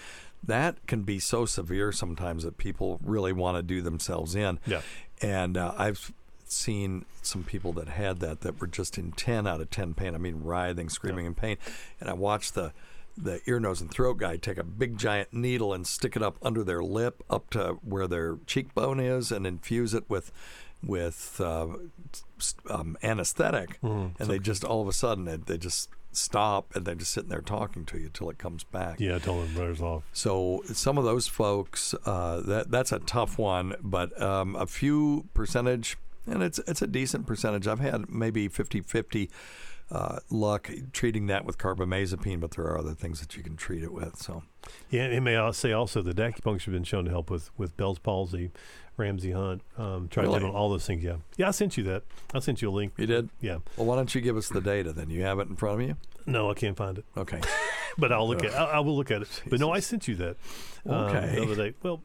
That 0.44 0.86
can 0.86 1.02
be 1.02 1.18
so 1.18 1.44
severe 1.44 1.92
sometimes 1.92 2.42
that 2.44 2.56
people 2.58 2.98
really 3.02 3.32
want 3.32 3.56
to 3.58 3.62
do 3.62 3.82
themselves 3.82 4.34
in. 4.34 4.58
Yeah. 4.66 4.82
And 5.20 5.56
uh, 5.56 5.72
I've 5.76 6.12
seen 6.44 7.04
some 7.22 7.44
people 7.44 7.72
that 7.74 7.88
had 7.88 8.20
that 8.20 8.40
that 8.42 8.60
were 8.60 8.66
just 8.66 8.98
in 8.98 9.12
10 9.12 9.46
out 9.46 9.60
of 9.60 9.70
10 9.70 9.94
pain. 9.94 10.14
I 10.14 10.18
mean, 10.18 10.42
writhing, 10.42 10.88
screaming 10.88 11.26
in 11.26 11.34
pain. 11.34 11.56
And 12.00 12.08
I 12.10 12.12
watched 12.14 12.54
the 12.54 12.72
the 13.16 13.40
ear, 13.46 13.60
nose, 13.60 13.80
and 13.80 13.90
throat 13.90 14.18
guy 14.18 14.36
take 14.36 14.58
a 14.58 14.64
big 14.64 14.98
giant 14.98 15.32
needle 15.32 15.72
and 15.72 15.86
stick 15.86 16.16
it 16.16 16.22
up 16.22 16.36
under 16.42 16.64
their 16.64 16.82
lip, 16.82 17.22
up 17.28 17.50
to 17.50 17.78
where 17.82 18.06
their 18.06 18.38
cheekbone 18.46 19.00
is, 19.00 19.30
and 19.32 19.46
infuse 19.46 19.94
it 19.94 20.04
with 20.08 20.32
with 20.84 21.40
uh, 21.40 21.68
um, 22.68 22.96
anesthetic. 23.02 23.78
And 23.82 24.14
they 24.28 24.38
just 24.38 24.64
all 24.64 24.82
of 24.82 24.88
a 24.88 24.92
sudden 24.92 25.24
they, 25.24 25.36
they 25.36 25.58
just 25.58 25.88
stop 26.14 26.74
and 26.74 26.84
they're 26.84 26.94
just 26.94 27.12
sitting 27.12 27.30
there 27.30 27.40
talking 27.40 27.84
to 27.86 27.98
you 27.98 28.10
till 28.12 28.28
it 28.30 28.38
comes 28.38 28.64
back. 28.64 29.00
Yeah, 29.00 29.18
tell 29.18 29.40
them 29.40 29.54
brothers 29.54 29.80
off. 29.80 30.02
So 30.12 30.62
some 30.66 30.98
of 30.98 31.04
those 31.04 31.26
folks, 31.28 31.94
uh, 32.04 32.40
that 32.40 32.70
that's 32.70 32.92
a 32.92 32.98
tough 32.98 33.38
one, 33.38 33.74
but 33.80 34.20
um, 34.20 34.56
a 34.56 34.66
few 34.66 35.28
percentage, 35.34 35.96
and 36.26 36.42
it's 36.42 36.58
it's 36.66 36.82
a 36.82 36.86
decent 36.86 37.26
percentage. 37.26 37.66
I've 37.66 37.80
had 37.80 38.10
maybe 38.10 38.48
50-50 38.48 39.30
uh, 39.92 40.18
luck 40.30 40.70
treating 40.92 41.26
that 41.26 41.44
with 41.44 41.58
carbamazepine, 41.58 42.40
but 42.40 42.52
there 42.52 42.64
are 42.64 42.78
other 42.78 42.94
things 42.94 43.20
that 43.20 43.36
you 43.36 43.42
can 43.42 43.56
treat 43.56 43.82
it 43.82 43.92
with. 43.92 44.16
So 44.16 44.42
Yeah, 44.90 45.02
and 45.04 45.22
may 45.24 45.36
I 45.36 45.50
say 45.50 45.72
also 45.72 46.00
that 46.02 46.16
acupuncture 46.16 46.64
has 46.64 46.72
been 46.72 46.84
shown 46.84 47.04
to 47.04 47.10
help 47.10 47.30
with, 47.30 47.50
with 47.58 47.76
Bell's 47.76 47.98
palsy 47.98 48.50
Ramsey 48.96 49.32
Hunt. 49.32 49.62
Um, 49.78 50.08
Really? 50.16 50.42
all 50.44 50.70
those 50.70 50.86
things. 50.86 51.02
Yeah, 51.02 51.16
yeah. 51.36 51.48
I 51.48 51.50
sent 51.50 51.76
you 51.76 51.84
that. 51.84 52.02
I 52.34 52.38
sent 52.40 52.60
you 52.62 52.70
a 52.70 52.72
link. 52.72 52.92
You 52.96 53.06
did? 53.06 53.30
Yeah. 53.40 53.58
Well, 53.76 53.86
why 53.86 53.96
don't 53.96 54.14
you 54.14 54.20
give 54.20 54.36
us 54.36 54.48
the 54.48 54.60
data 54.60 54.92
then? 54.92 55.10
You 55.10 55.22
have 55.22 55.38
it 55.38 55.48
in 55.48 55.56
front 55.56 55.80
of 55.80 55.86
you? 55.88 55.96
No, 56.26 56.50
I 56.50 56.54
can't 56.54 56.76
find 56.76 56.98
it. 56.98 57.04
Okay. 57.16 57.40
but 57.98 58.12
I'll 58.12 58.28
look 58.28 58.44
at. 58.44 58.54
I, 58.54 58.64
I 58.64 58.80
will 58.80 58.96
look 58.96 59.10
at 59.10 59.22
it. 59.22 59.42
But 59.48 59.60
no, 59.60 59.72
I 59.72 59.80
sent 59.80 60.08
you 60.08 60.14
that 60.16 60.36
um, 60.86 60.94
Okay. 60.94 61.34
the 61.36 61.42
other 61.42 61.54
day. 61.56 61.74
Well, 61.82 62.02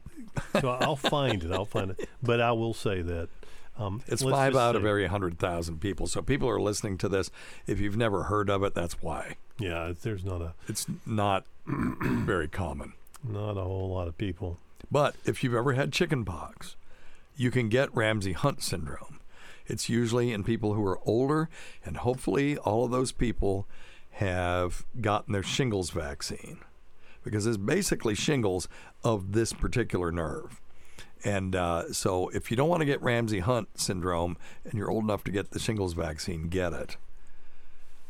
so 0.61 0.69
I'll 0.69 0.95
find 0.95 1.43
it. 1.43 1.51
I'll 1.51 1.65
find 1.65 1.91
it. 1.91 2.09
But 2.23 2.39
I 2.41 2.51
will 2.53 2.73
say 2.73 3.01
that 3.01 3.29
um, 3.77 4.01
It's 4.07 4.23
five 4.23 4.55
out 4.55 4.75
of 4.75 4.85
every 4.85 5.03
100,000 5.03 5.79
people. 5.79 6.07
So 6.07 6.21
people 6.21 6.49
are 6.49 6.59
listening 6.59 6.97
to 6.99 7.09
this. 7.09 7.29
If 7.65 7.79
you've 7.79 7.97
never 7.97 8.23
heard 8.23 8.49
of 8.49 8.63
it, 8.63 8.73
that's 8.73 9.01
why. 9.01 9.35
Yeah, 9.59 9.93
there's 10.01 10.23
not 10.25 10.41
a 10.41 10.53
It's 10.67 10.85
not 11.05 11.45
very 11.65 12.47
common. 12.47 12.93
not 13.23 13.57
a 13.57 13.63
whole 13.63 13.89
lot 13.89 14.07
of 14.07 14.17
people. 14.17 14.57
But 14.91 15.15
if 15.25 15.43
you've 15.43 15.55
ever 15.55 15.73
had 15.73 15.91
chicken 15.91 16.23
pox, 16.25 16.75
you 17.35 17.51
can 17.51 17.69
get 17.69 17.93
Ramsay 17.95 18.33
Hunt 18.33 18.63
syndrome. 18.63 19.19
It's 19.65 19.89
usually 19.89 20.31
in 20.31 20.43
people 20.43 20.73
who 20.73 20.85
are 20.85 20.99
older, 21.05 21.49
and 21.85 21.97
hopefully 21.97 22.57
all 22.57 22.85
of 22.85 22.91
those 22.91 23.11
people 23.11 23.67
have 24.11 24.85
gotten 25.01 25.33
their 25.33 25.43
shingles 25.43 25.89
vaccine 25.91 26.59
because 27.23 27.45
it's 27.45 27.57
basically 27.57 28.15
shingles 28.15 28.69
of 29.03 29.33
this 29.33 29.51
particular 29.51 30.11
nerve. 30.11 30.61
And 31.23 31.55
uh, 31.55 31.93
so 31.93 32.29
if 32.29 32.51
you 32.51 32.57
don't 32.57 32.69
want 32.69 32.81
to 32.81 32.85
get 32.85 33.01
Ramsay 33.01 33.39
Hunt 33.39 33.69
syndrome 33.79 34.37
and 34.63 34.73
you're 34.73 34.89
old 34.89 35.03
enough 35.03 35.23
to 35.25 35.31
get 35.31 35.51
the 35.51 35.59
shingles 35.59 35.93
vaccine, 35.93 36.49
get 36.49 36.73
it. 36.73 36.97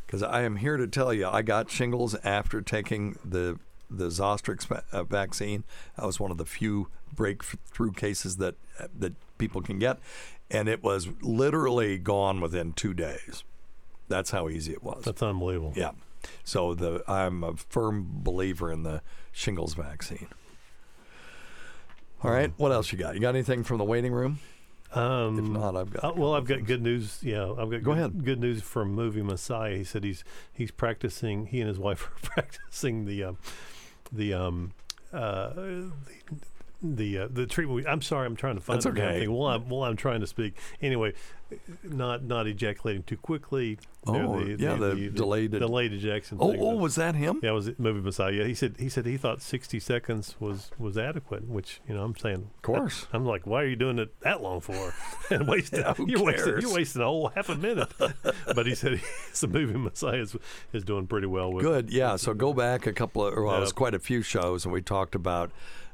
Because 0.05 0.23
I 0.23 0.43
am 0.43 0.57
here 0.57 0.77
to 0.77 0.87
tell 0.87 1.13
you, 1.13 1.27
I 1.27 1.41
got 1.41 1.69
shingles 1.69 2.15
after 2.23 2.61
taking 2.61 3.17
the 3.23 3.59
the 3.89 4.07
Zostrix 4.07 4.69
uh, 4.91 5.03
vaccine. 5.03 5.63
That 5.95 6.05
was 6.05 6.19
one 6.19 6.31
of 6.31 6.37
the 6.37 6.45
few 6.45 6.89
breakthrough 7.13 7.91
cases 7.91 8.37
that 8.37 8.55
that 8.97 9.13
people 9.37 9.61
can 9.61 9.79
get, 9.79 9.99
and 10.49 10.69
it 10.69 10.83
was 10.83 11.09
literally 11.21 11.97
gone 11.97 12.41
within 12.41 12.73
two 12.73 12.93
days. 12.93 13.43
That's 14.07 14.31
how 14.31 14.47
easy 14.49 14.71
it 14.71 14.83
was. 14.83 15.03
That's 15.03 15.21
unbelievable. 15.21 15.73
Yeah. 15.75 15.91
So 16.43 16.73
the 16.73 17.03
I'm 17.07 17.43
a 17.43 17.55
firm 17.55 18.07
believer 18.09 18.71
in 18.71 18.83
the 18.83 19.01
shingles 19.31 19.73
vaccine. 19.73 20.27
All 22.23 22.31
right, 22.31 22.51
what 22.57 22.71
else 22.71 22.91
you 22.91 22.97
got? 22.97 23.13
You 23.15 23.21
got 23.21 23.29
anything 23.35 23.63
from 23.63 23.77
the 23.77 23.83
waiting 23.83 24.11
room? 24.11 24.39
Um, 24.93 25.37
If 25.37 25.45
not, 25.45 25.75
I've 25.75 25.91
got. 25.91 26.03
Uh, 26.03 26.13
well, 26.15 26.33
I've 26.33 26.45
got 26.45 26.65
good 26.65 26.81
news. 26.81 27.19
Yeah, 27.21 27.49
I've 27.51 27.69
got 27.69 27.83
Go 27.83 27.93
good, 27.93 27.97
ahead. 27.97 28.23
good 28.25 28.39
news 28.39 28.61
from 28.63 28.93
movie 28.93 29.21
Messiah. 29.21 29.75
He 29.77 29.83
said 29.83 30.03
he's 30.03 30.23
he's 30.53 30.71
practicing. 30.71 31.47
He 31.47 31.59
and 31.59 31.67
his 31.67 31.77
wife 31.77 32.07
are 32.23 32.29
practicing 32.29 33.05
the 33.05 33.23
um, 33.25 33.37
the 34.11 34.33
um, 34.33 34.71
uh, 35.13 35.49
the 35.53 35.91
the, 36.81 37.19
uh, 37.19 37.27
the 37.31 37.45
treatment. 37.45 37.83
We, 37.83 37.87
I'm 37.87 38.01
sorry, 38.01 38.25
I'm 38.25 38.35
trying 38.35 38.55
to 38.55 38.61
find 38.61 38.77
That's 38.81 38.85
the 38.85 39.01
okay. 39.01 39.21
thing 39.21 39.31
while 39.31 39.55
I'm 39.55 39.69
while 39.69 39.89
I'm 39.89 39.97
trying 39.97 40.21
to 40.21 40.27
speak. 40.27 40.57
Anyway, 40.81 41.13
not 41.83 42.23
not 42.23 42.47
ejaculating 42.47 43.03
too 43.03 43.17
quickly. 43.17 43.79
Oh, 44.05 44.39
yeah, 44.39 44.75
the 44.75 45.09
delayed- 45.13 45.51
delayed 45.51 45.93
ejection. 45.93 46.37
Oh, 46.39 46.55
oh, 46.57 46.75
was 46.75 46.95
that 46.95 47.15
him? 47.15 47.39
Yeah, 47.43 47.49
it 47.49 47.53
was 47.53 47.71
movie 47.77 48.01
Messiah. 48.01 48.31
Yeah, 48.31 48.43
he 48.45 48.53
said 48.53 48.75
he 48.79 48.89
said 48.89 49.05
he 49.05 49.17
thought 49.17 49.41
60 49.41 49.79
seconds 49.79 50.35
was 50.39 50.71
was 50.77 50.97
adequate, 50.97 51.47
which 51.47 51.81
you 51.87 51.95
know 51.95 52.03
I'm 52.03 52.15
saying. 52.15 52.49
Of 52.55 52.61
course. 52.61 53.07
I'm 53.11 53.25
like, 53.25 53.45
why 53.45 53.63
are 53.63 53.67
you 53.67 53.75
doing 53.75 53.99
it 53.99 54.17
that 54.21 54.41
long 54.41 54.61
for? 54.61 54.93
and 55.29 55.47
wasting 55.47 55.79
Yeah, 55.81 55.93
you're 56.05 56.23
wasting 56.23 56.61
you're 56.61 56.73
wasting 56.73 57.01
a 57.01 57.05
whole 57.05 57.29
half 57.29 57.49
a 57.49 57.55
minute. 57.55 57.91
but 58.55 58.65
he 58.65 58.75
said 58.75 59.01
the 59.39 59.47
movie 59.47 59.77
Messiah 59.77 60.21
is, 60.21 60.35
is 60.73 60.83
doing 60.83 61.07
pretty 61.07 61.27
well 61.27 61.51
with. 61.51 61.65
Good, 61.65 61.89
yeah. 61.89 62.15
So 62.17 62.33
go 62.33 62.53
back 62.53 62.87
a 62.87 62.93
couple 62.93 63.25
of, 63.25 63.35
well, 63.35 63.57
it 63.57 63.59
was 63.59 63.73
quite 63.73 63.93
a 63.93 63.99
few 63.99 64.21
shows, 64.21 64.65
and 64.65 64.73
we 64.73 64.81
talked 64.81 65.15
about 65.15 65.51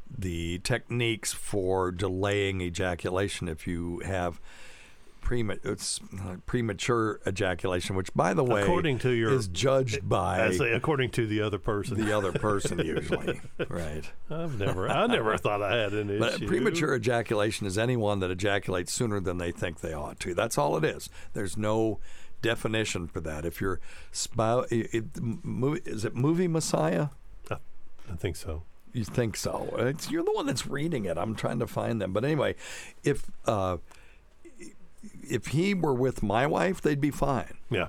the 0.10 0.60
techniques 0.60 1.34
for 1.34 1.92
delaying 1.92 2.62
ejaculation 2.62 3.48
if 3.48 3.66
you 3.68 4.00
have 4.06 4.40
uh, 5.32 6.36
premature 6.46 7.20
ejaculation, 7.26 7.96
which, 7.96 8.14
by 8.14 8.34
the 8.34 8.44
way, 8.44 8.62
According 8.62 9.00
to 9.00 9.12
your- 9.12 9.32
is 9.34 9.48
judged 9.48 10.08
by 10.08 10.52
say 10.52 10.74
according 10.74 11.12
to 11.12 11.26
the 11.26 11.42
other 11.42 11.58
person. 11.58 11.98
the 11.98 12.16
other 12.16 12.32
person 12.34 12.78
usually, 12.86 13.40
right? 13.70 14.04
I've 14.30 14.60
never 14.60 14.90
I 14.90 15.08
never 15.08 15.38
thought 15.38 15.62
I 15.62 15.78
had 15.78 15.94
an 15.94 16.20
But 16.20 16.36
issue. 16.36 16.48
premature 16.48 16.94
ejaculation 16.96 17.66
is 17.66 17.78
anyone 17.78 18.20
that 18.20 18.32
ejaculates 18.32 18.92
sooner 18.92 19.20
than 19.22 19.38
they 19.38 19.52
think 19.52 19.80
they 19.80 19.94
ought 19.94 20.20
to. 20.20 20.34
That's 20.36 20.58
all 20.58 20.76
it 20.78 20.84
is. 20.84 21.10
There's 21.34 21.56
no 21.58 22.00
definition 22.42 23.08
for 23.08 23.22
that. 23.22 23.46
If 23.46 23.62
you're 23.62 23.80
spou- 24.12 24.70
it, 24.72 24.94
it, 24.94 25.88
is 25.88 26.04
it 26.06 26.16
movie 26.16 26.48
Messiah? 26.50 27.08
I 27.50 28.16
think 28.18 28.36
so. 28.36 28.64
You 28.94 29.04
think 29.04 29.36
so? 29.36 29.74
It's, 29.78 30.10
you're 30.12 30.24
the 30.24 30.32
one 30.34 30.46
that's 30.46 30.68
reading 30.68 31.06
it. 31.06 31.18
I'm 31.18 31.34
trying 31.36 31.60
to 31.60 31.68
find 31.68 32.00
them. 32.02 32.14
But 32.14 32.24
anyway, 32.24 32.56
if 33.04 33.26
uh, 33.46 33.78
if 35.30 35.48
he 35.48 35.74
were 35.74 35.94
with 35.94 36.22
my 36.24 36.46
wife, 36.48 36.82
they'd 36.82 37.02
be 37.02 37.12
fine 37.12 37.56
Yeah. 37.70 37.88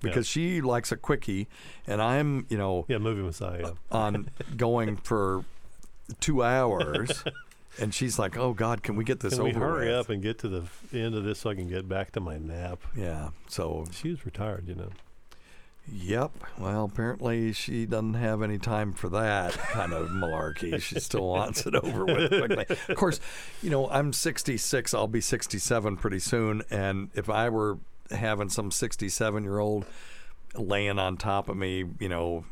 because 0.00 0.26
she 0.26 0.60
likes 0.60 0.92
a 0.92 0.96
quickie, 0.96 1.48
and 1.86 2.00
I'm 2.00 2.46
you 2.48 2.56
know 2.58 2.84
Yeah, 2.88 2.98
movie 2.98 3.22
Messiah. 3.22 3.72
on 3.90 4.30
going 4.56 4.96
for 4.98 5.44
two 6.20 6.42
hours, 6.42 7.24
and 7.80 7.92
she's 7.92 8.18
like, 8.18 8.36
"Oh 8.36 8.52
God, 8.52 8.82
can 8.82 8.96
we 8.96 9.04
get 9.04 9.20
this 9.20 9.34
over? 9.34 9.50
Can 9.50 9.58
we 9.60 9.64
over 9.66 9.74
hurry 9.76 9.86
with?" 9.88 9.96
up 9.96 10.08
and 10.10 10.22
get 10.22 10.38
to 10.40 10.48
the 10.48 10.62
end 10.98 11.14
of 11.14 11.24
this 11.24 11.40
so 11.40 11.50
I 11.50 11.54
can 11.54 11.68
get 11.68 11.88
back 11.88 12.12
to 12.12 12.20
my 12.20 12.38
nap? 12.38 12.80
Yeah. 12.96 13.30
So 13.48 13.86
She 13.90 14.10
was 14.10 14.24
retired, 14.24 14.68
you 14.68 14.74
know. 14.76 14.90
Yep. 15.92 16.32
Well, 16.58 16.84
apparently 16.84 17.52
she 17.52 17.84
doesn't 17.84 18.14
have 18.14 18.42
any 18.42 18.58
time 18.58 18.92
for 18.94 19.08
that 19.10 19.52
kind 19.52 19.92
of 19.92 20.08
malarkey. 20.08 20.80
She 20.80 20.98
still 20.98 21.28
wants 21.28 21.66
it 21.66 21.74
over 21.74 22.06
with 22.06 22.30
quickly. 22.30 22.66
Of 22.88 22.96
course, 22.96 23.20
you 23.62 23.70
know, 23.70 23.88
I'm 23.90 24.12
66. 24.12 24.94
I'll 24.94 25.06
be 25.06 25.20
67 25.20 25.96
pretty 25.98 26.18
soon. 26.20 26.62
And 26.70 27.10
if 27.14 27.28
I 27.28 27.50
were 27.50 27.78
having 28.10 28.48
some 28.48 28.70
67 28.70 29.44
year 29.44 29.58
old 29.58 29.84
laying 30.54 30.98
on 30.98 31.16
top 31.16 31.48
of 31.48 31.56
me, 31.56 31.84
you 31.98 32.08
know, 32.08 32.44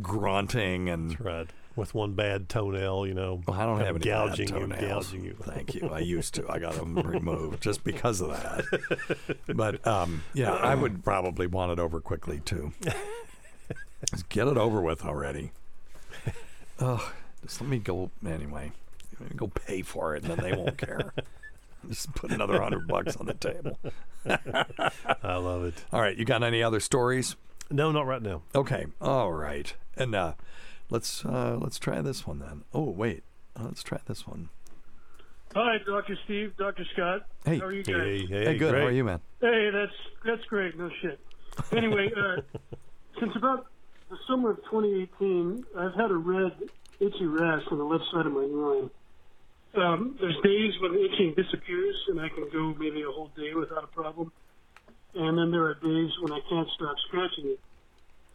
grunting 0.00 0.88
and. 0.88 1.20
Right. 1.20 1.48
With 1.76 1.92
one 1.92 2.12
bad 2.12 2.48
toenail, 2.48 3.04
you 3.06 3.14
know. 3.14 3.42
Well, 3.46 3.58
I 3.60 3.66
don't 3.66 3.80
have 3.80 3.96
any 3.96 4.04
bad 4.04 4.28
gouging 4.28 4.48
you, 4.48 4.54
toenails. 4.54 5.06
gouging 5.08 5.24
you. 5.24 5.36
Thank 5.42 5.74
you. 5.74 5.88
I 5.90 5.98
used 5.98 6.34
to. 6.34 6.48
I 6.48 6.60
got 6.60 6.74
them 6.74 6.94
removed 7.04 7.60
just 7.62 7.82
because 7.82 8.20
of 8.20 8.28
that. 8.30 9.36
But 9.48 9.84
um, 9.86 10.22
yeah, 10.34 10.52
I 10.52 10.74
would 10.80 11.02
probably 11.04 11.48
want 11.48 11.72
it 11.72 11.80
over 11.80 12.00
quickly 12.00 12.40
too. 12.44 12.72
Just 14.10 14.28
get 14.28 14.46
it 14.46 14.56
over 14.56 14.80
with 14.80 15.04
already. 15.04 15.50
Oh, 16.80 17.12
just 17.42 17.60
let 17.60 17.68
me 17.68 17.78
go 17.78 18.10
anyway. 18.24 18.70
Let 19.18 19.30
me 19.30 19.36
go 19.36 19.48
pay 19.48 19.82
for 19.82 20.14
it, 20.14 20.22
and 20.24 20.32
then 20.32 20.44
they 20.50 20.56
won't 20.56 20.78
care. 20.78 21.12
Just 21.88 22.14
put 22.14 22.30
another 22.30 22.60
hundred 22.62 22.86
bucks 22.86 23.16
on 23.16 23.26
the 23.26 23.34
table. 23.34 23.78
I 25.22 25.36
love 25.36 25.64
it. 25.64 25.74
All 25.92 26.00
right, 26.00 26.16
you 26.16 26.24
got 26.24 26.42
any 26.42 26.62
other 26.62 26.80
stories? 26.80 27.36
No, 27.70 27.90
not 27.92 28.06
right 28.06 28.22
now. 28.22 28.42
Okay. 28.54 28.86
All 29.00 29.32
right. 29.32 29.72
And 29.96 30.14
uh, 30.14 30.34
let's 30.90 31.24
uh, 31.24 31.56
let's 31.60 31.78
try 31.78 32.00
this 32.00 32.26
one 32.26 32.38
then. 32.38 32.64
Oh 32.72 32.90
wait, 32.90 33.22
uh, 33.58 33.64
let's 33.64 33.82
try 33.82 33.98
this 34.06 34.26
one. 34.26 34.48
Hi, 35.54 35.76
Dr. 35.86 36.18
Steve, 36.24 36.56
Dr. 36.56 36.84
Scott. 36.94 37.26
Hey. 37.44 37.58
How 37.60 37.66
are 37.66 37.72
you 37.72 37.84
guys? 37.84 37.94
Hey, 37.96 38.26
hey, 38.26 38.44
Hey, 38.44 38.58
good. 38.58 38.70
great. 38.72 38.80
How 38.80 38.86
are 38.88 38.90
you, 38.90 39.04
man? 39.04 39.20
Hey, 39.40 39.70
that's 39.72 39.92
that's 40.24 40.44
great. 40.46 40.76
No 40.76 40.90
shit. 41.00 41.20
Anyway, 41.72 42.10
uh, 42.16 42.40
since 43.20 43.32
about 43.36 43.66
the 44.10 44.16
summer 44.28 44.50
of 44.50 44.56
2018, 44.70 45.64
I've 45.78 45.94
had 45.94 46.10
a 46.10 46.16
red 46.16 46.52
itchy 47.00 47.26
rash 47.26 47.62
on 47.70 47.78
the 47.78 47.84
left 47.84 48.04
side 48.12 48.26
of 48.26 48.32
my 48.32 48.46
groin. 48.46 48.90
Um, 49.76 50.16
there's 50.20 50.36
days 50.44 50.72
when 50.80 50.92
the 50.92 51.04
itching 51.04 51.34
disappears 51.36 51.96
and 52.08 52.20
I 52.20 52.28
can 52.28 52.48
go 52.52 52.74
maybe 52.78 53.02
a 53.02 53.10
whole 53.10 53.30
day 53.36 53.54
without 53.54 53.82
a 53.84 53.88
problem, 53.88 54.30
and 55.14 55.36
then 55.38 55.50
there 55.50 55.64
are 55.64 55.74
days 55.74 56.10
when 56.20 56.32
I 56.32 56.40
can't 56.48 56.68
stop 56.74 56.96
scratching 57.08 57.46
it. 57.46 57.60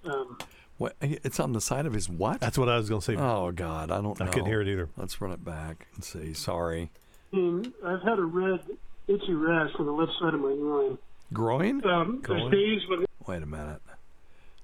Um, 0.06 0.38
What? 0.80 0.96
It's 1.02 1.42
on 1.42 1.52
the 1.52 1.60
side 1.60 1.86
of 1.86 1.92
his 1.92 2.08
what? 2.08 2.40
That's 2.40 2.58
what 2.58 2.70
I 2.70 2.78
was 2.78 2.88
going 2.88 3.02
to 3.02 3.06
say. 3.06 3.16
Oh 3.18 3.52
God, 3.52 3.92
I 3.92 4.02
don't 4.02 4.18
know. 4.18 4.26
I 4.26 4.30
couldn't 4.30 4.48
hear 4.48 4.62
it 4.62 4.68
either. 4.70 4.88
Let's 4.96 5.20
run 5.20 5.34
it 5.34 5.44
back 5.44 5.88
and 5.94 6.04
see. 6.04 6.34
Sorry. 6.34 6.90
and 7.34 7.74
I've 7.86 8.02
had 8.02 8.18
a 8.18 8.24
red 8.24 8.62
itchy 9.08 9.34
rash 9.34 9.72
on 9.78 9.86
the 9.86 9.92
left 9.92 10.14
side 10.22 10.34
of 10.34 10.40
my 10.40 10.56
groin. 10.56 10.98
Groin? 11.34 11.86
Um, 11.86 12.22
Groin? 12.22 12.50
there's 12.50 12.52
days 12.52 12.90
when 12.90 13.06
Wait 13.28 13.44
a 13.44 13.46
minute. 13.46 13.82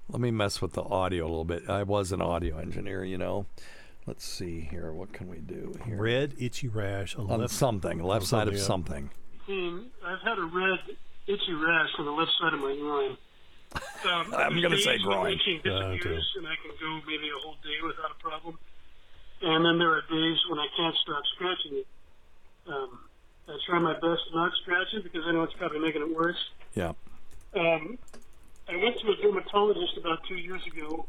Let 0.09 0.21
me 0.21 0.31
mess 0.31 0.61
with 0.61 0.71
the 0.71 0.83
audio 0.83 1.25
a 1.25 1.27
little 1.27 1.43
bit. 1.43 1.69
I 1.69 1.83
was 1.83 2.13
an 2.13 2.21
audio 2.21 2.59
engineer, 2.59 3.03
you 3.03 3.17
know. 3.17 3.45
Let's 4.05 4.23
see 4.23 4.61
here. 4.61 4.93
What 4.93 5.11
can 5.11 5.27
we 5.27 5.39
do 5.39 5.73
here? 5.83 6.01
Red 6.01 6.35
itchy 6.39 6.69
rash 6.69 7.15
on, 7.17 7.27
the 7.27 7.33
on 7.33 7.41
left 7.41 7.53
something, 7.53 8.01
left 8.01 8.25
side 8.25 8.47
of 8.47 8.57
something, 8.57 9.09
yeah. 9.47 9.49
something. 9.49 9.89
Hmm, 10.01 10.05
I've 10.05 10.21
had 10.21 10.37
a 10.37 10.45
red 10.45 10.79
itchy 11.27 11.53
rash 11.53 11.89
on 11.99 12.05
the 12.05 12.11
left 12.11 12.31
side 12.39 12.53
of 12.53 12.61
my 12.61 12.73
groin. 12.79 13.17
Um, 14.11 14.33
I'm 14.37 14.61
gonna 14.61 14.77
say 14.77 14.97
when 14.97 15.01
groin. 15.03 15.33
Itching 15.33 15.61
Yeah, 15.63 15.89
me 15.89 15.99
and 16.37 16.47
I 16.47 16.55
can 16.61 16.71
go 16.79 17.01
maybe 17.07 17.29
a 17.29 17.39
whole 17.41 17.55
day 17.63 17.77
without 17.85 18.11
a 18.11 18.19
problem. 18.21 18.57
And 19.41 19.65
then 19.65 19.77
there 19.79 19.91
are 19.91 20.01
days 20.09 20.37
when 20.49 20.59
I 20.59 20.67
can't 20.77 20.95
stop 21.03 21.23
scratching 21.35 21.73
it. 21.83 21.87
Um, 22.67 22.99
I 23.47 23.57
try 23.67 23.79
my 23.79 23.93
best 23.93 24.21
to 24.29 24.35
not 24.35 24.51
scratch 24.63 24.87
it 24.93 25.03
because 25.03 25.23
I 25.27 25.31
know 25.31 25.43
it's 25.43 25.53
probably 25.53 25.79
making 25.79 26.01
it 26.01 26.15
worse. 26.15 26.37
Yeah. 26.73 26.93
Um, 27.55 27.97
I 28.67 28.75
went 28.77 28.97
to 28.99 29.07
a 29.11 29.15
dermatologist 29.21 29.97
about 29.97 30.19
two 30.27 30.35
years 30.35 30.61
ago, 30.65 31.05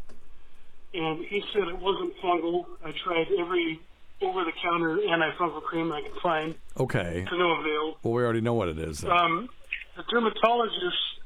and 0.92 1.24
he 1.24 1.42
said 1.52 1.62
it 1.68 1.78
wasn't 1.78 2.14
fungal. 2.22 2.66
I 2.84 2.92
tried 3.04 3.28
every 3.38 3.80
over-the-counter 4.20 4.98
antifungal 5.08 5.62
cream 5.62 5.92
I 5.92 6.02
could 6.02 6.20
find 6.22 6.54
Okay. 6.78 7.24
to 7.28 7.38
no 7.38 7.52
avail. 7.60 7.96
Well, 8.02 8.12
we 8.12 8.22
already 8.22 8.40
know 8.42 8.54
what 8.54 8.68
it 8.68 8.78
is. 8.78 9.00
then. 9.00 9.10
Um, 9.10 9.48
the 9.96 10.02
dermatologist's 10.10 11.20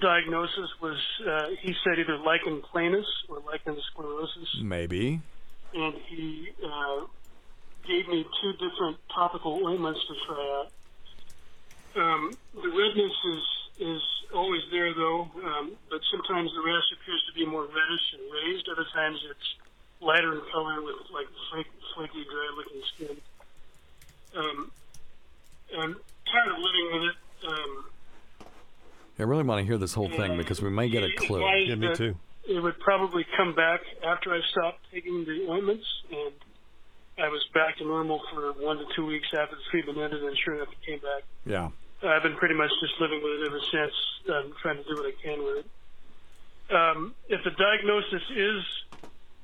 diagnosis 0.00 0.70
was, 0.80 0.98
uh, 1.26 1.46
he 1.60 1.74
said 1.84 1.98
either 1.98 2.18
lichen 2.18 2.62
planus 2.72 3.06
or 3.28 3.40
lichen 3.40 3.76
sclerosus, 3.92 4.62
Maybe. 4.62 5.20
and 5.74 5.94
he 6.08 6.48
uh, 6.64 7.04
gave 7.86 8.08
me 8.08 8.24
two 8.42 8.52
different 8.54 8.96
topical 9.14 9.64
ointments 9.66 10.00
to 10.06 10.14
try 10.26 10.60
out. 10.60 10.72
Um, 11.96 12.36
the 12.54 12.68
redness 12.68 13.12
is 13.26 13.42
is 13.80 14.02
always 14.34 14.62
there 14.72 14.92
though, 14.92 15.30
um, 15.44 15.72
but 15.88 16.00
sometimes 16.10 16.50
the 16.52 16.60
rash 16.60 16.88
appears 16.92 17.22
to 17.28 17.32
be 17.34 17.46
more 17.46 17.62
reddish 17.62 18.06
and 18.14 18.22
raised. 18.32 18.68
Other 18.68 18.86
times 18.92 19.18
it's 19.30 19.48
lighter 20.00 20.34
in 20.34 20.42
color 20.52 20.82
with 20.82 20.96
like 21.14 21.26
flake, 21.50 21.66
flaky, 21.94 22.24
dry-looking 22.26 22.82
skin. 22.94 23.16
Um, 24.36 24.70
I'm 25.78 25.94
tired 26.26 26.50
of 26.52 26.58
living 26.58 26.86
with 26.92 27.02
it. 27.10 27.16
Um, 27.46 27.84
I 29.18 29.22
really 29.24 29.42
want 29.42 29.60
to 29.60 29.66
hear 29.66 29.78
this 29.78 29.94
whole 29.94 30.08
thing 30.08 30.36
because 30.36 30.62
we 30.62 30.70
may 30.70 30.88
get 30.88 31.02
a 31.02 31.10
clue. 31.16 31.38
advised 31.44 31.98
that 31.98 32.14
It 32.48 32.60
would 32.60 32.78
probably 32.80 33.26
come 33.36 33.54
back 33.54 33.80
after 34.06 34.32
I 34.32 34.40
stopped 34.52 34.80
taking 34.92 35.24
the 35.24 35.46
ointments, 35.50 35.84
and 36.10 36.32
I 37.18 37.28
was 37.28 37.44
back 37.52 37.78
to 37.78 37.84
normal 37.84 38.20
for 38.32 38.52
one 38.52 38.78
to 38.78 38.84
two 38.94 39.04
weeks 39.06 39.26
after 39.38 39.56
the 39.56 39.62
treatment 39.70 39.98
ended, 39.98 40.22
and 40.22 40.36
sure 40.38 40.54
enough, 40.54 40.68
it 40.68 40.86
came 40.86 41.00
back. 41.00 41.24
Yeah. 41.44 41.70
I've 42.02 42.22
been 42.22 42.36
pretty 42.36 42.54
much 42.54 42.70
just 42.80 42.94
living 43.00 43.20
with 43.22 43.40
it 43.40 43.46
ever 43.48 43.60
since. 43.72 43.92
I'm 44.32 44.52
trying 44.62 44.76
to 44.76 44.84
do 44.84 44.94
what 45.02 45.06
I 45.06 45.22
can 45.22 45.44
with 45.44 45.64
it. 45.66 46.74
Um, 46.74 47.14
if 47.28 47.42
the 47.44 47.50
diagnosis 47.50 48.22
is 48.36 48.62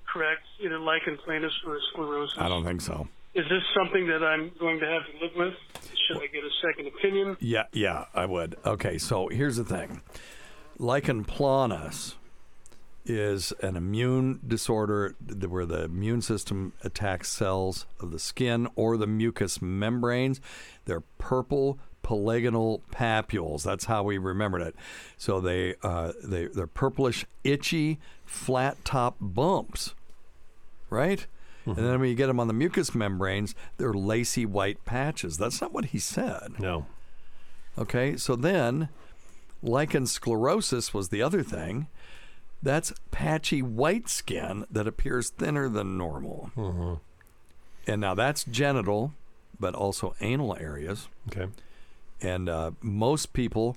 correct, 0.07 0.43
either 0.61 0.79
lichen 0.79 1.19
planus 1.27 1.51
or 1.67 1.79
sclerosus, 1.93 2.39
I 2.39 2.49
don't 2.49 2.65
think 2.65 2.81
so. 2.81 3.09
Is 3.35 3.45
this 3.49 3.63
something 3.77 4.07
that 4.07 4.23
I'm 4.23 4.53
going 4.59 4.79
to 4.81 4.87
have 4.87 5.03
to 5.07 5.25
live 5.25 5.37
with? 5.37 5.55
Should 6.07 6.19
I 6.19 6.27
get 6.27 6.45
a 6.45 6.51
second 6.63 6.87
opinion? 6.87 7.37
Yeah, 7.41 7.65
yeah, 7.73 8.07
I 8.15 8.27
would. 8.27 8.57
Okay, 8.65 8.99
so 8.99 9.29
here's 9.29 9.57
the 9.57 9.65
thing. 9.65 10.03
Lichen 10.79 11.25
planus 11.25 12.15
is 13.07 13.53
an 13.61 13.77
immune 13.77 14.41
disorder 14.47 15.15
where 15.49 15.67
the 15.67 15.85
immune 15.85 16.23
system 16.23 16.73
attacks 16.83 17.31
cells 17.31 17.87
of 18.01 18.11
the 18.11 18.19
skin 18.19 18.69
or 18.77 18.97
the 18.97 19.07
mucous 19.07 19.61
membranes. 19.61 20.41
They're 20.85 21.03
purple 21.19 21.79
polygonal 22.03 22.83
papules. 22.93 23.63
That's 23.63 23.87
how 23.87 24.05
we 24.05 24.19
remembered 24.19 24.63
it. 24.63 24.75
So 25.17 25.41
they 25.41 25.75
uh, 25.83 26.13
they 26.23 26.47
they're 26.47 26.67
purplish, 26.67 27.27
itchy, 27.43 27.99
flat 28.25 28.85
top 28.85 29.17
bumps, 29.21 29.95
right? 30.89 31.27
And 31.67 31.77
then 31.77 32.01
when 32.01 32.11
you 32.11 32.15
get 32.15 32.27
them 32.27 32.41
on 32.41 32.49
the 32.49 32.53
mucous 32.53 32.95
membranes, 32.95 33.55
they're 33.79 33.95
lacy 33.95 34.45
white 34.45 34.85
patches. 34.85 35.39
That's 35.39 35.61
not 35.61 35.73
what 35.73 35.87
he 35.87 35.99
said. 35.99 36.59
No. 36.59 36.87
Okay, 37.79 38.17
so 38.17 38.37
then 38.37 38.89
lichen 39.63 40.05
sclerosus 40.05 40.93
was 40.93 41.09
the 41.09 41.23
other 41.23 41.43
thing. 41.43 41.89
That's 42.63 42.93
patchy 43.11 43.63
white 43.63 44.09
skin 44.09 44.65
that 44.71 44.87
appears 44.87 45.31
thinner 45.31 45.69
than 45.69 45.99
normal. 45.99 46.51
Mm-hmm. 46.57 46.95
And 47.87 48.01
now 48.01 48.15
that's 48.15 48.45
genital, 48.45 49.13
but 49.59 49.75
also 49.75 50.15
anal 50.21 50.57
areas. 50.59 51.09
Okay. 51.29 51.51
And 52.23 52.49
uh, 52.49 52.73
most 52.81 53.33
people, 53.33 53.77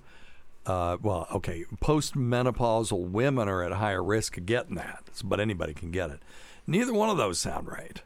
uh, 0.65 0.97
well, 1.01 1.27
okay, 1.33 1.65
postmenopausal 1.81 3.09
women 3.09 3.49
are 3.49 3.63
at 3.63 3.73
higher 3.73 4.03
risk 4.03 4.37
of 4.37 4.45
getting 4.45 4.75
that, 4.75 5.03
but 5.23 5.39
anybody 5.39 5.73
can 5.73 5.91
get 5.91 6.09
it. 6.09 6.19
Neither 6.67 6.93
one 6.93 7.09
of 7.09 7.17
those 7.17 7.39
sound 7.39 7.67
right. 7.67 8.01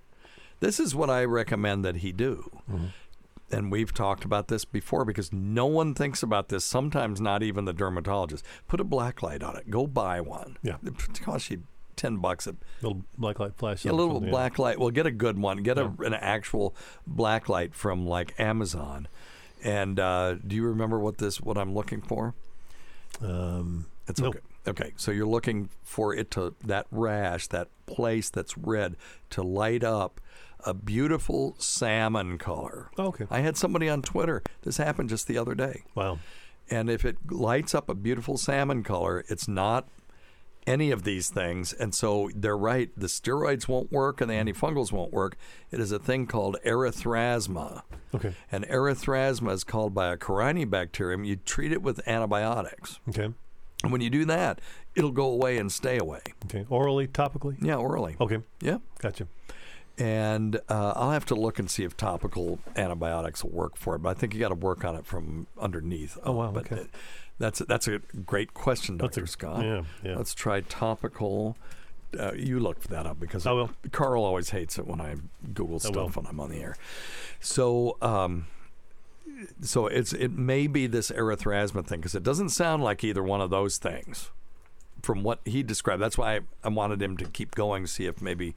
This 0.59 0.79
is 0.79 0.93
what 0.93 1.09
I 1.09 1.25
recommend 1.25 1.83
that 1.83 1.97
he 1.97 2.11
do. 2.11 2.61
And 3.51 3.71
we've 3.71 3.93
talked 3.93 4.23
about 4.23 4.47
this 4.47 4.63
before 4.63 5.03
because 5.03 5.33
no 5.33 5.65
one 5.65 5.93
thinks 5.93 6.23
about 6.23 6.47
this, 6.49 6.63
sometimes 6.63 7.19
not 7.19 7.43
even 7.43 7.65
the 7.65 7.73
dermatologist. 7.73 8.45
Put 8.67 8.79
a 8.79 8.85
black 8.85 9.21
light 9.21 9.43
on 9.43 9.57
it. 9.57 9.69
Go 9.69 9.87
buy 9.87 10.21
one. 10.21 10.57
Yeah. 10.63 10.77
It 10.85 11.21
costs 11.21 11.49
you 11.49 11.63
10 11.97 12.17
bucks 12.17 12.47
a 12.47 12.55
little 12.81 13.03
black 13.17 13.39
light 13.39 13.55
flash. 13.57 13.83
yeah, 13.83 13.91
a 13.91 13.93
little 13.93 14.21
black 14.21 14.57
light. 14.57 14.79
Well, 14.79 14.89
get 14.91 15.05
a 15.05 15.11
good 15.11 15.37
one. 15.37 15.63
Get 15.63 15.77
a, 15.77 15.91
an 15.99 16.13
actual 16.13 16.75
black 17.05 17.49
light 17.49 17.75
from 17.75 18.07
like 18.07 18.39
Amazon. 18.39 19.07
And 19.63 19.99
uh, 19.99 20.35
do 20.35 20.55
you 20.55 20.63
remember 20.63 20.97
what 20.99 21.17
this? 21.17 21.41
What 21.41 21.57
I'm 21.57 21.73
looking 21.73 22.01
for? 22.01 22.33
Um, 23.21 23.87
it's 24.07 24.19
no. 24.19 24.29
okay. 24.29 24.39
Okay, 24.67 24.93
so 24.95 25.11
you're 25.11 25.25
looking 25.25 25.69
for 25.83 26.13
it 26.15 26.29
to 26.31 26.55
that 26.63 26.85
rash, 26.91 27.47
that 27.47 27.69
place 27.85 28.29
that's 28.29 28.57
red, 28.57 28.95
to 29.31 29.41
light 29.41 29.83
up 29.83 30.21
a 30.65 30.73
beautiful 30.73 31.55
salmon 31.57 32.37
color. 32.37 32.91
Oh, 32.97 33.07
okay. 33.07 33.25
I 33.31 33.39
had 33.39 33.57
somebody 33.57 33.89
on 33.89 34.01
Twitter. 34.01 34.43
This 34.61 34.77
happened 34.77 35.09
just 35.09 35.27
the 35.27 35.37
other 35.37 35.55
day. 35.55 35.83
Wow. 35.95 36.19
And 36.69 36.89
if 36.89 37.03
it 37.03 37.17
lights 37.31 37.73
up 37.73 37.89
a 37.89 37.95
beautiful 37.95 38.37
salmon 38.37 38.83
color, 38.83 39.25
it's 39.27 39.47
not 39.47 39.87
any 40.67 40.91
of 40.91 41.03
these 41.03 41.29
things. 41.29 41.73
And 41.73 41.93
so 41.93 42.29
they're 42.35 42.57
right. 42.57 42.89
The 42.95 43.07
steroids 43.07 43.67
won't 43.67 43.91
work 43.91 44.21
and 44.21 44.29
the 44.29 44.35
mm-hmm. 44.35 44.49
antifungals 44.49 44.91
won't 44.91 45.11
work. 45.11 45.35
It 45.71 45.79
is 45.79 45.91
a 45.91 45.99
thing 45.99 46.27
called 46.27 46.57
erythrasma. 46.65 47.81
Okay. 48.13 48.33
And 48.51 48.67
erythrasma 48.67 49.51
is 49.51 49.63
called 49.63 49.93
by 49.93 50.11
a 50.11 50.17
corynebacterium. 50.17 51.25
You 51.25 51.37
treat 51.37 51.71
it 51.71 51.81
with 51.81 52.07
antibiotics. 52.07 52.99
Okay. 53.09 53.33
And 53.83 53.91
when 53.91 54.01
you 54.01 54.09
do 54.09 54.25
that, 54.25 54.59
it'll 54.95 55.11
go 55.11 55.25
away 55.25 55.57
and 55.57 55.71
stay 55.71 55.97
away. 55.97 56.21
Okay. 56.45 56.65
Orally, 56.69 57.07
topically? 57.07 57.57
Yeah, 57.61 57.75
orally. 57.75 58.15
Okay. 58.21 58.39
Yeah. 58.61 58.77
Gotcha. 58.99 59.27
And 59.97 60.55
uh, 60.69 60.93
I'll 60.95 61.11
have 61.11 61.25
to 61.27 61.35
look 61.35 61.59
and 61.59 61.69
see 61.69 61.83
if 61.83 61.97
topical 61.97 62.59
antibiotics 62.75 63.43
will 63.43 63.51
work 63.51 63.77
for 63.77 63.95
it. 63.95 63.99
But 63.99 64.09
I 64.09 64.13
think 64.19 64.33
you 64.33 64.39
got 64.39 64.49
to 64.49 64.55
work 64.55 64.83
on 64.85 64.95
it 64.95 65.05
from 65.05 65.47
underneath. 65.59 66.17
Oh, 66.23 66.31
wow, 66.33 66.51
But 66.51 66.71
okay. 66.71 66.81
uh, 66.81 66.85
that's 67.39 67.59
that's 67.67 67.87
a 67.87 67.99
great 68.25 68.53
question, 68.53 68.97
That's 68.97 69.15
Doctor 69.15 69.23
a- 69.23 69.27
Scott. 69.27 69.63
yeah, 69.65 69.81
yeah. 70.03 70.15
Let's 70.15 70.33
try 70.33 70.61
topical. 70.61 71.57
Uh, 72.17 72.33
you 72.33 72.59
look 72.59 72.81
that 72.83 73.05
up 73.05 73.19
because 73.19 73.45
I 73.47 73.51
will. 73.51 73.71
Carl 73.91 74.23
always 74.23 74.49
hates 74.51 74.77
it 74.77 74.85
when 74.85 75.01
I 75.01 75.15
Google 75.53 75.75
I 75.75 75.79
stuff 75.79 75.95
will. 75.95 76.09
when 76.09 76.27
I'm 76.27 76.39
on 76.39 76.49
the 76.51 76.57
air. 76.61 76.75
So, 77.39 77.97
um, 78.01 78.47
so 79.61 79.87
it's 79.87 80.13
it 80.13 80.31
may 80.31 80.67
be 80.67 80.87
this 80.87 81.11
erythrasma 81.11 81.85
thing 81.85 81.99
because 81.99 82.15
it 82.15 82.23
doesn't 82.23 82.49
sound 82.49 82.83
like 82.83 83.03
either 83.03 83.23
one 83.23 83.41
of 83.41 83.49
those 83.49 83.77
things 83.77 84.29
from 85.01 85.23
what 85.23 85.39
he 85.45 85.63
described. 85.63 86.01
That's 86.01 86.17
why 86.17 86.35
I, 86.37 86.39
I 86.63 86.69
wanted 86.69 87.01
him 87.01 87.17
to 87.17 87.25
keep 87.25 87.55
going, 87.55 87.87
see 87.87 88.05
if 88.05 88.21
maybe 88.21 88.55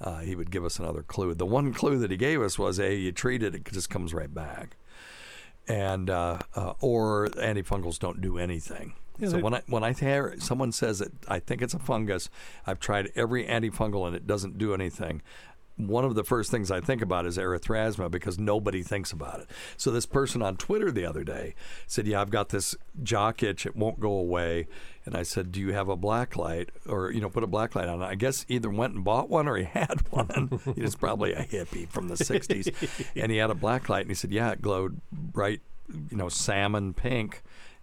uh, 0.00 0.20
he 0.20 0.34
would 0.34 0.50
give 0.50 0.64
us 0.64 0.78
another 0.78 1.02
clue. 1.02 1.34
The 1.34 1.46
one 1.46 1.72
clue 1.74 1.98
that 1.98 2.10
he 2.10 2.16
gave 2.16 2.40
us 2.42 2.58
was, 2.58 2.78
"Hey, 2.78 2.96
you 2.96 3.12
treat 3.12 3.42
it, 3.42 3.54
it 3.54 3.64
just 3.72 3.90
comes 3.90 4.14
right 4.14 4.32
back," 4.32 4.76
and 5.68 6.10
uh, 6.10 6.38
uh, 6.54 6.74
or 6.80 7.28
antifungals 7.36 7.98
don't 7.98 8.20
do 8.20 8.38
anything. 8.38 8.94
Yeah, 9.18 9.28
so 9.28 9.36
they- 9.36 9.42
when 9.42 9.54
I 9.54 9.62
when 9.66 9.84
I 9.84 9.92
hear 9.92 10.34
someone 10.38 10.72
says 10.72 10.98
that 11.00 11.12
I 11.28 11.38
think 11.38 11.62
it's 11.62 11.74
a 11.74 11.78
fungus, 11.78 12.30
I've 12.66 12.80
tried 12.80 13.10
every 13.14 13.44
antifungal 13.46 14.06
and 14.06 14.16
it 14.16 14.26
doesn't 14.26 14.58
do 14.58 14.74
anything. 14.74 15.22
One 15.76 16.04
of 16.04 16.14
the 16.14 16.24
first 16.24 16.50
things 16.50 16.70
I 16.70 16.80
think 16.80 17.00
about 17.02 17.26
is 17.26 17.38
erythrasma 17.38 18.10
because 18.10 18.38
nobody 18.38 18.82
thinks 18.82 19.10
about 19.10 19.40
it. 19.40 19.50
So 19.76 19.90
this 19.90 20.06
person 20.06 20.42
on 20.42 20.56
Twitter 20.56 20.90
the 20.90 21.06
other 21.06 21.24
day 21.24 21.54
said, 21.86 22.06
"Yeah, 22.06 22.20
I've 22.20 22.30
got 22.30 22.50
this 22.50 22.76
jock 23.02 23.42
itch; 23.42 23.64
it 23.66 23.74
won't 23.74 23.98
go 23.98 24.12
away." 24.12 24.66
And 25.04 25.16
I 25.16 25.22
said, 25.22 25.50
"Do 25.50 25.60
you 25.60 25.72
have 25.72 25.88
a 25.88 25.96
black 25.96 26.36
light, 26.36 26.70
or 26.86 27.10
you 27.10 27.20
know, 27.20 27.30
put 27.30 27.42
a 27.42 27.46
black 27.46 27.74
light 27.74 27.88
on?" 27.88 28.02
it?" 28.02 28.06
I 28.06 28.14
guess 28.14 28.44
either 28.48 28.70
went 28.70 28.94
and 28.94 29.04
bought 29.04 29.30
one 29.30 29.48
or 29.48 29.56
he 29.56 29.64
had 29.72 30.06
one. 30.10 30.60
he 30.74 30.82
was 30.82 30.94
probably 30.94 31.32
a 31.32 31.44
hippie 31.44 31.88
from 31.88 32.08
the 32.08 32.14
'60s, 32.14 33.08
and 33.16 33.32
he 33.32 33.38
had 33.38 33.50
a 33.50 33.54
black 33.54 33.88
light. 33.88 34.02
And 34.02 34.10
he 34.10 34.14
said, 34.14 34.30
"Yeah, 34.30 34.50
it 34.50 34.62
glowed 34.62 35.00
bright, 35.10 35.60
you 36.10 36.16
know, 36.16 36.28
salmon 36.28 36.92
pink." 36.92 37.42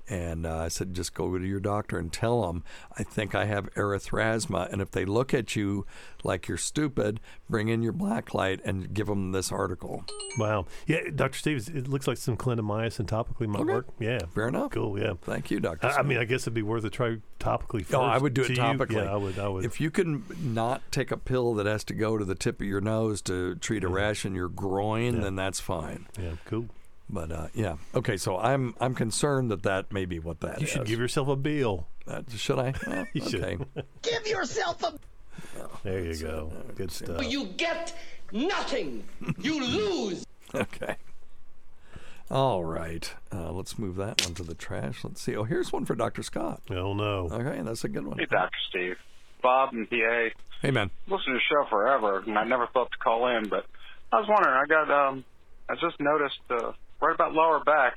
And 0.10 0.46
uh, 0.46 0.58
I 0.58 0.68
said, 0.70 0.94
just 0.96 1.14
go 1.14 1.38
to 1.38 1.46
your 1.46 1.60
doctor 1.60 2.00
and 2.00 2.12
tell 2.12 2.42
them, 2.48 2.64
I 2.98 3.04
think 3.04 3.36
I 3.36 3.46
have 3.46 3.72
erythrasma. 3.76 4.72
And 4.72 4.82
if 4.82 4.90
they 4.92 5.06
look 5.06 5.34
at 5.34 5.56
you 5.56 5.86
like 6.24 6.48
you're 6.48 6.58
stupid, 6.58 7.20
bring 7.50 7.68
in 7.70 7.82
your 7.84 7.92
black 7.94 8.34
light 8.34 8.60
and 8.66 8.92
give 8.94 9.08
them 9.08 9.32
this 9.32 9.52
article. 9.52 10.04
Wow. 10.38 10.66
Yeah, 10.88 11.02
Dr. 11.16 11.38
Stevens, 11.38 11.70
it 11.70 11.88
looks 11.88 12.08
like 12.08 12.18
some 12.18 12.38
clindamycin 12.38 13.06
topically 13.06 13.48
might 13.48 13.62
Okay. 13.62 13.72
work. 13.74 13.88
Yeah. 14.00 14.20
Fair 14.34 14.48
enough. 14.48 14.72
Cool, 14.72 15.00
yeah. 15.00 15.14
Thank 15.22 15.52
you, 15.52 15.60
Doctor. 15.60 15.88
I, 15.88 15.98
I 15.98 16.02
mean, 16.02 16.18
I 16.18 16.26
guess 16.26 16.42
it'd 16.44 16.54
be 16.56 16.62
worth 16.64 16.84
a 16.86 16.90
try 16.90 17.18
topically 17.40 17.82
first. 17.86 17.94
Oh, 17.94 18.02
I 18.02 18.18
would 18.18 18.34
do 18.34 18.42
it 18.42 18.50
you. 18.50 18.56
topically. 18.56 18.94
Yeah, 19.04 19.14
I 19.14 19.16
would. 19.16 19.38
I 19.40 19.48
would. 19.48 19.64
If 19.66 19.80
you 19.80 19.92
can 19.92 20.24
not 20.42 20.82
take 20.92 21.12
a 21.12 21.18
pill 21.18 21.54
that 21.56 21.66
has 21.68 21.84
to 21.86 21.94
go 21.94 22.18
to 22.18 22.26
the 22.26 22.36
tip 22.36 22.62
of 22.62 22.68
your 22.68 22.82
nose 22.82 23.22
to 23.24 23.56
treat 23.56 23.84
a 23.84 23.88
Yeah. 23.88 23.94
rash 23.96 24.26
in 24.26 24.34
your 24.36 24.50
groin, 24.50 25.16
Yeah. 25.18 25.22
then 25.22 25.36
that's 25.36 25.60
fine. 25.60 26.08
yeah, 26.20 26.32
cool. 26.46 26.66
But 27.10 27.32
uh, 27.32 27.48
yeah, 27.54 27.78
okay. 27.96 28.18
So 28.18 28.38
I'm 28.38 28.76
I'm 28.80 28.94
concerned 28.94 29.50
that 29.52 29.64
that 29.64 29.92
may 29.92 30.06
be 30.06 30.20
what 30.20 30.42
that 30.42 30.62
You 30.62 30.68
should 30.68 30.84
is. 30.84 30.90
give 30.90 31.00
yourself 31.00 31.28
a 31.28 31.36
bill. 31.36 31.88
Uh, 32.08 32.22
should 32.36 32.60
I? 32.60 32.74
Well, 32.88 33.06
You 33.14 33.22
should. 33.30 33.44
okay. 33.44 33.58
Give 34.04 34.28
yourself 34.28 34.84
a. 34.84 34.94
There 35.84 36.00
you 36.04 36.16
go. 36.18 36.52
Good 36.76 36.92
stuff. 36.92 37.26
You 37.26 37.46
get 37.58 37.96
nothing. 38.32 39.04
You 39.40 39.64
lose. 39.66 40.26
Okay. 40.54 40.96
All 42.32 42.64
right. 42.64 43.12
Uh, 43.34 43.52
let's 43.52 43.80
move 43.80 43.96
that 43.96 44.24
one 44.26 44.36
to 44.36 44.44
the 44.44 44.54
trash. 44.54 45.04
Let's 45.04 45.22
see. 45.22 45.36
Oh, 45.36 45.44
here's 45.46 45.72
one 45.74 45.86
for 45.86 45.96
Dr. 45.96 46.22
Scott. 46.22 46.62
Oh 46.70 46.94
no. 46.94 47.30
Okay, 47.32 47.62
that's 47.64 47.84
a 47.84 47.90
good 47.90 48.06
one. 48.06 48.20
Hey, 48.20 48.26
Dr. 48.30 48.52
Steve. 48.70 48.98
Bob 49.42 49.70
and 49.74 49.90
PA. 49.90 50.28
Hey, 50.62 50.70
man. 50.72 50.92
Listen 51.08 51.28
to 51.28 51.34
the 51.34 51.40
show 51.40 51.68
forever, 51.70 52.20
and 52.20 52.38
I 52.38 52.44
never 52.44 52.68
thought 52.68 52.92
to 52.92 52.98
call 53.00 53.28
in, 53.38 53.48
but 53.50 53.66
I 54.12 54.20
was 54.20 54.28
wondering. 54.30 54.54
I 54.56 54.66
got 54.68 54.92
um, 54.92 55.24
I 55.70 55.76
just 55.76 56.00
noticed 56.00 56.40
uh, 56.52 56.74
right 57.02 57.14
about 57.16 57.34
lower 57.34 57.64
back, 57.64 57.96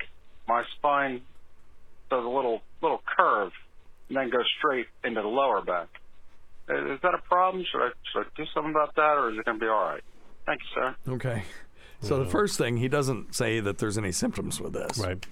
my 0.48 0.62
spine 0.76 1.22
does 2.10 2.24
a 2.24 2.28
little 2.28 2.62
little 2.82 3.00
curve 3.16 3.52
and 4.08 4.16
then 4.16 4.30
goes 4.30 4.46
straight 4.58 4.86
into 5.04 5.22
the 5.22 5.28
lower 5.28 5.62
back. 5.62 5.88
Uh, 6.68 6.94
Is 6.94 7.00
that 7.02 7.14
a 7.14 7.18
problem? 7.18 7.64
Should 7.70 7.82
I 7.82 7.90
should 8.12 8.26
I 8.26 8.28
do 8.36 8.44
something 8.54 8.70
about 8.70 8.94
that, 8.96 9.16
or 9.18 9.30
is 9.30 9.38
it 9.38 9.44
going 9.44 9.58
to 9.58 9.64
be 9.64 9.68
all 9.68 9.84
right? 9.84 10.02
Thank 10.46 10.60
you, 10.62 10.82
sir. 10.82 10.96
Okay. 11.14 11.42
So 12.00 12.22
the 12.22 12.28
first 12.28 12.58
thing, 12.58 12.78
he 12.78 12.88
doesn't 12.88 13.32
say 13.32 13.60
that 13.60 13.78
there's 13.78 13.96
any 13.96 14.10
symptoms 14.10 14.60
with 14.60 14.72
this. 14.72 14.98
Right. 14.98 15.24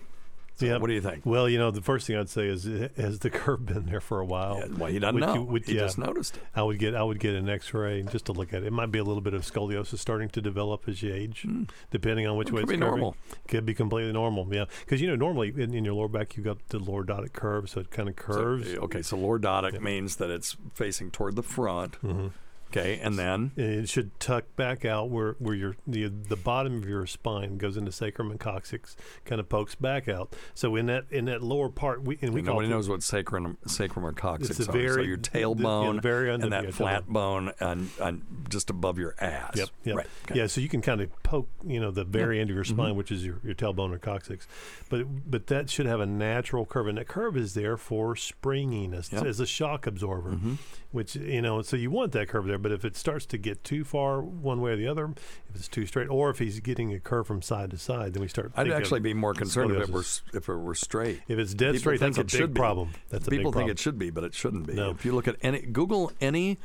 So 0.60 0.66
Yeah. 0.66 0.76
What 0.76 0.88
do 0.88 0.92
you 0.92 1.00
think? 1.00 1.24
Well, 1.24 1.48
you 1.48 1.58
know, 1.58 1.70
the 1.70 1.80
first 1.80 2.06
thing 2.06 2.16
I'd 2.16 2.28
say 2.28 2.46
is, 2.46 2.66
eh, 2.68 2.88
has 2.98 3.20
the 3.20 3.30
curve 3.30 3.64
been 3.64 3.86
there 3.86 4.00
for 4.00 4.20
a 4.20 4.24
while? 4.26 4.62
well, 4.76 4.90
he 4.90 4.98
doesn't 4.98 5.14
Would 5.14 5.20
know. 5.26 5.34
you- 5.34 5.42
would- 5.42 5.64
He 5.64 5.72
just 5.72 5.96
noticed 5.96 6.36
it. 6.36 6.42
I 6.54 6.62
would 6.62 6.78
get, 6.78 6.94
I 6.94 7.02
would 7.02 7.18
get 7.18 7.34
an 7.34 7.48
X-ray 7.48 8.02
just 8.02 8.26
to 8.26 8.32
look 8.32 8.52
at 8.52 8.62
it. 8.62 8.66
It 8.66 8.72
might 8.72 8.92
be 8.92 8.98
a 8.98 9.04
little 9.04 9.22
bit 9.22 9.32
of 9.32 9.40
scoliosis 9.42 9.96
starting 9.98 10.28
to 10.28 10.42
develop 10.42 10.86
as 10.86 11.02
you 11.02 11.14
age, 11.14 11.42
hmm. 11.42 11.62
depending 11.90 12.26
on 12.26 12.36
which. 12.36 12.48
It 12.48 12.52
way 12.52 12.60
could 12.60 12.70
it's 12.70 12.76
be 12.76 12.78
curving. 12.78 12.90
normal. 13.00 13.16
Could 13.48 13.64
be 13.64 13.72
completely 13.74 14.12
normal. 14.12 14.46
Yeah, 14.52 14.66
because 14.84 15.00
you 15.00 15.08
know, 15.08 15.16
normally 15.16 15.48
in, 15.56 15.72
in 15.72 15.84
your 15.84 15.94
lower 15.94 16.08
back 16.08 16.36
you've 16.36 16.44
got 16.44 16.58
the 16.68 16.78
lordotic 16.78 17.32
curve, 17.32 17.70
so 17.70 17.80
it 17.80 17.90
kind 17.90 18.08
of 18.10 18.14
So, 18.18 18.22
curves. 18.22 18.72
Eh, 18.74 18.76
okay, 18.76 19.00
so 19.02 19.16
lordotic 19.16 19.80
means 19.80 20.16
that 20.16 20.28
it's 20.30 20.56
facing 20.74 21.10
toward 21.10 21.36
the 21.36 21.42
front. 21.42 21.92
Mm-hmm. 22.02 22.28
Okay, 22.70 23.00
and 23.02 23.18
then 23.18 23.50
it 23.56 23.88
should 23.88 24.18
tuck 24.20 24.44
back 24.54 24.84
out 24.84 25.10
where, 25.10 25.32
where 25.40 25.54
your 25.56 25.76
the 25.88 26.06
the 26.06 26.36
bottom 26.36 26.76
of 26.76 26.88
your 26.88 27.04
spine 27.06 27.58
goes 27.58 27.76
into 27.76 27.90
sacrum 27.90 28.30
and 28.30 28.38
coccyx, 28.38 28.96
kind 29.24 29.40
of 29.40 29.48
pokes 29.48 29.74
back 29.74 30.08
out. 30.08 30.34
So 30.54 30.76
in 30.76 30.86
that 30.86 31.06
in 31.10 31.24
that 31.24 31.42
lower 31.42 31.68
part, 31.68 32.02
we 32.04 32.16
and 32.22 32.32
we 32.32 32.40
And 32.40 32.46
nobody 32.46 32.68
knows 32.68 32.88
what 32.88 33.02
sacrum, 33.02 33.58
sacrum 33.66 34.06
or 34.06 34.12
coccyx 34.12 34.60
are. 34.60 34.64
so 34.64 34.72
very- 34.72 35.06
your 35.06 35.16
the- 35.16 35.22
tailbone 35.30 35.96
the 35.96 36.00
very 36.00 36.32
and 36.32 36.44
that 36.52 36.62
your 36.62 36.72
flat 36.72 37.06
tailbone. 37.06 37.12
bone 37.12 37.52
and, 37.58 37.90
and 38.00 38.22
just 38.48 38.70
above 38.70 38.98
your 38.98 39.14
ass. 39.18 39.56
Yep. 39.56 39.68
yep. 39.84 39.96
Right. 39.96 40.06
Yeah. 40.32 40.46
So 40.46 40.60
you 40.60 40.68
can 40.68 40.80
kind 40.80 41.00
of 41.00 41.10
poke, 41.24 41.48
you 41.66 41.80
know, 41.80 41.90
the 41.90 42.04
very 42.04 42.40
end 42.40 42.50
of 42.50 42.54
your 42.56 42.64
Mhm. 42.64 42.68
spine, 42.74 42.94
which 42.96 43.10
is 43.10 43.24
your, 43.26 43.40
your 43.42 43.54
tailbone 43.54 43.92
or 43.92 43.98
coccyx, 43.98 44.46
but 44.88 45.06
but 45.28 45.48
that 45.48 45.68
should 45.70 45.86
have 45.86 45.98
a 46.00 46.06
natural 46.06 46.64
curve, 46.66 46.86
and 46.86 46.98
that 46.98 47.08
curve 47.08 47.36
is 47.36 47.54
there 47.54 47.76
for 47.76 48.14
springiness 48.14 49.12
Yep. 49.12 49.24
as 49.24 49.40
a 49.40 49.46
shock 49.46 49.86
absorber, 49.88 50.30
Mhm. 50.32 50.58
which 50.92 51.16
you 51.16 51.42
know. 51.42 51.62
So 51.62 51.76
you 51.76 51.90
want 51.90 52.12
that 52.12 52.28
curve 52.28 52.46
there, 52.46 52.58
but 52.60 52.72
if 52.72 52.84
it 52.84 52.96
starts 52.96 53.26
to 53.26 53.38
get 53.38 53.64
too 53.64 53.84
far 53.84 54.20
one 54.20 54.60
way 54.60 54.72
or 54.72 54.76
the 54.76 54.86
other, 54.86 55.12
if 55.48 55.56
it's 55.56 55.68
too 55.68 55.86
straight, 55.86 56.08
or 56.08 56.30
if 56.30 56.38
he's 56.38 56.60
getting 56.60 56.92
a 56.92 57.00
curve 57.00 57.26
from 57.26 57.42
side 57.42 57.70
to 57.70 57.78
side, 57.78 58.14
then 58.14 58.22
we 58.22 58.28
start. 58.28 58.52
I'd 58.56 58.70
actually 58.70 59.00
be 59.00 59.14
more 59.14 59.34
concerned 59.34 59.72
if 59.72 59.88
it 59.88 59.92
were 59.92 60.04
if 60.34 60.48
it 60.48 60.54
were 60.54 60.74
straight. 60.74 61.22
If 61.28 61.38
it's 61.38 61.54
dead 61.54 61.72
People 61.72 61.80
straight, 61.80 62.00
think 62.00 62.16
that's 62.16 62.34
a 62.34 62.36
it 62.36 62.46
big 62.48 62.54
problem. 62.54 62.90
That's 63.08 63.26
a 63.26 63.30
big 63.30 63.38
People 63.38 63.52
think 63.52 63.62
problem. 63.62 63.70
it 63.72 63.78
should 63.78 63.98
be, 63.98 64.10
but 64.10 64.24
it 64.24 64.34
shouldn't 64.34 64.66
be. 64.66 64.74
No. 64.74 64.90
If 64.90 65.04
you 65.04 65.12
look 65.12 65.28
at 65.28 65.36
any 65.42 65.60
Google 65.60 66.12
any, 66.20 66.58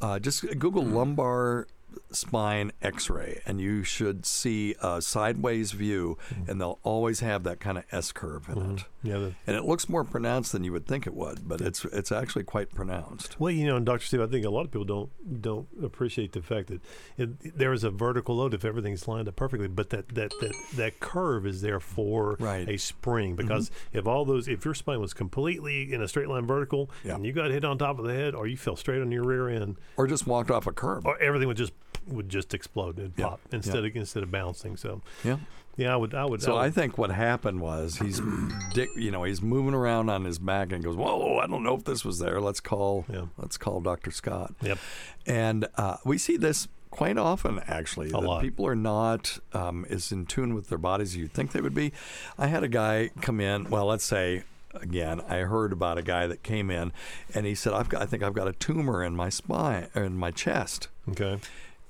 uh, 0.00 0.18
just 0.18 0.42
Google 0.58 0.84
hmm. 0.84 0.94
lumbar 0.94 1.66
spine 2.10 2.72
X-ray, 2.82 3.40
and 3.46 3.60
you 3.60 3.82
should 3.82 4.26
see 4.26 4.74
a 4.82 5.00
sideways 5.00 5.72
view, 5.72 6.18
hmm. 6.28 6.50
and 6.50 6.60
they'll 6.60 6.78
always 6.82 7.20
have 7.20 7.42
that 7.44 7.60
kind 7.60 7.78
of 7.78 7.84
S 7.90 8.12
curve 8.12 8.48
in 8.48 8.54
hmm. 8.54 8.74
it. 8.74 8.84
Yeah. 9.06 9.18
The, 9.18 9.32
And 9.46 9.56
it 9.56 9.64
looks 9.64 9.88
more 9.88 10.04
pronounced 10.04 10.52
than 10.52 10.64
you 10.64 10.72
would 10.72 10.86
think 10.86 11.06
it 11.06 11.14
would, 11.14 11.46
but 11.48 11.60
it's 11.60 11.84
it's 11.86 12.10
actually 12.12 12.44
quite 12.44 12.74
pronounced. 12.74 13.38
Well, 13.40 13.50
you 13.50 13.66
know, 13.66 13.76
and 13.76 13.86
Dr. 13.86 14.04
Steve, 14.04 14.20
I 14.20 14.26
think 14.26 14.44
a 14.44 14.50
lot 14.50 14.64
of 14.64 14.70
people 14.70 14.84
don't 14.84 15.42
don't 15.42 15.68
appreciate 15.82 16.32
the 16.32 16.42
fact 16.42 16.68
that 16.68 16.80
it, 17.16 17.56
there 17.58 17.72
is 17.72 17.84
a 17.84 17.90
vertical 17.90 18.36
load 18.36 18.54
if 18.54 18.64
everything's 18.64 19.06
lined 19.06 19.28
up 19.28 19.36
perfectly, 19.36 19.68
but 19.68 19.90
that 19.90 20.08
that 20.14 20.32
that, 20.40 20.52
that 20.74 21.00
curve 21.00 21.46
is 21.46 21.60
there 21.62 21.80
for 21.80 22.36
a 22.42 22.76
spring 22.76 23.36
mm-hmm. 23.36 23.36
because 23.36 23.70
if 23.92 24.06
all 24.06 24.24
those 24.24 24.48
if 24.48 24.64
your 24.64 24.74
spine 24.74 25.00
was 25.00 25.14
completely 25.14 25.92
in 25.92 26.02
a 26.02 26.08
straight 26.08 26.28
line 26.28 26.46
vertical 26.46 26.90
and 27.04 27.24
you 27.24 27.32
got 27.32 27.50
hit 27.50 27.64
on 27.64 27.78
top 27.78 27.98
of 27.98 28.04
the 28.04 28.14
head 28.14 28.34
or 28.34 28.46
you 28.46 28.56
fell 28.56 28.76
straight 28.76 29.00
on 29.00 29.12
your 29.12 29.24
rear 29.24 29.48
end 29.48 29.76
or 29.96 30.06
just 30.06 30.26
walked 30.26 30.50
off 30.50 30.66
a 30.66 30.72
curb, 30.72 31.06
or 31.06 31.18
everything 31.20 31.48
would 31.48 31.56
just 31.56 31.72
would 32.06 32.28
just 32.28 32.54
explode 32.54 32.98
and 32.98 33.12
Yeah. 33.16 33.30
pop 33.30 33.40
instead 33.52 33.82
Yeah. 33.82 33.90
of 33.90 33.96
instead 33.96 34.22
of 34.22 34.30
bouncing. 34.30 34.76
So 34.76 35.02
Yeah. 35.24 35.38
Yeah, 35.76 35.92
I 35.92 35.96
would 35.96 36.14
I 36.14 36.24
would 36.24 36.42
So 36.42 36.56
I, 36.56 36.66
I 36.66 36.70
think 36.70 36.96
what 36.96 37.10
happened 37.10 37.60
was 37.60 37.96
he's, 37.98 38.20
dick, 38.72 38.88
you 38.96 39.10
know, 39.10 39.24
he's 39.24 39.42
moving 39.42 39.74
around 39.74 40.08
on 40.08 40.24
his 40.24 40.38
back 40.38 40.72
and 40.72 40.82
goes, 40.82 40.96
"Whoa, 40.96 41.38
I 41.38 41.46
don't 41.46 41.62
know 41.62 41.74
if 41.74 41.84
this 41.84 42.04
was 42.04 42.18
there. 42.18 42.40
Let's 42.40 42.60
call, 42.60 43.04
let's 43.36 43.58
call 43.58 43.80
Doctor 43.80 44.10
Scott." 44.10 44.54
Yep. 44.62 44.78
And 45.26 45.68
uh, 45.76 45.98
we 46.04 46.18
see 46.18 46.36
this 46.36 46.68
quite 46.90 47.18
often, 47.18 47.60
actually. 47.66 48.08
A 48.08 48.12
that 48.12 48.22
lot. 48.22 48.42
People 48.42 48.66
are 48.66 48.76
not 48.76 49.38
um, 49.52 49.84
as 49.90 50.10
in 50.10 50.24
tune 50.24 50.54
with 50.54 50.68
their 50.68 50.78
bodies 50.78 51.10
as 51.10 51.16
you'd 51.16 51.32
think 51.32 51.52
they 51.52 51.60
would 51.60 51.74
be. 51.74 51.92
I 52.38 52.46
had 52.46 52.64
a 52.64 52.68
guy 52.68 53.10
come 53.20 53.40
in. 53.40 53.68
Well, 53.70 53.86
let's 53.86 54.04
say. 54.04 54.44
Again, 54.74 55.22
I 55.26 55.36
heard 55.38 55.72
about 55.72 55.96
a 55.96 56.02
guy 56.02 56.26
that 56.26 56.42
came 56.42 56.70
in, 56.70 56.92
and 57.32 57.46
he 57.46 57.54
said, 57.54 57.72
"I've 57.72 57.88
got, 57.88 58.02
I 58.02 58.04
think 58.04 58.22
I've 58.22 58.34
got 58.34 58.46
a 58.46 58.52
tumor 58.52 59.02
in 59.02 59.16
my 59.16 59.30
spine, 59.30 59.88
or 59.94 60.04
in 60.04 60.18
my 60.18 60.30
chest." 60.30 60.88
Okay. 61.08 61.38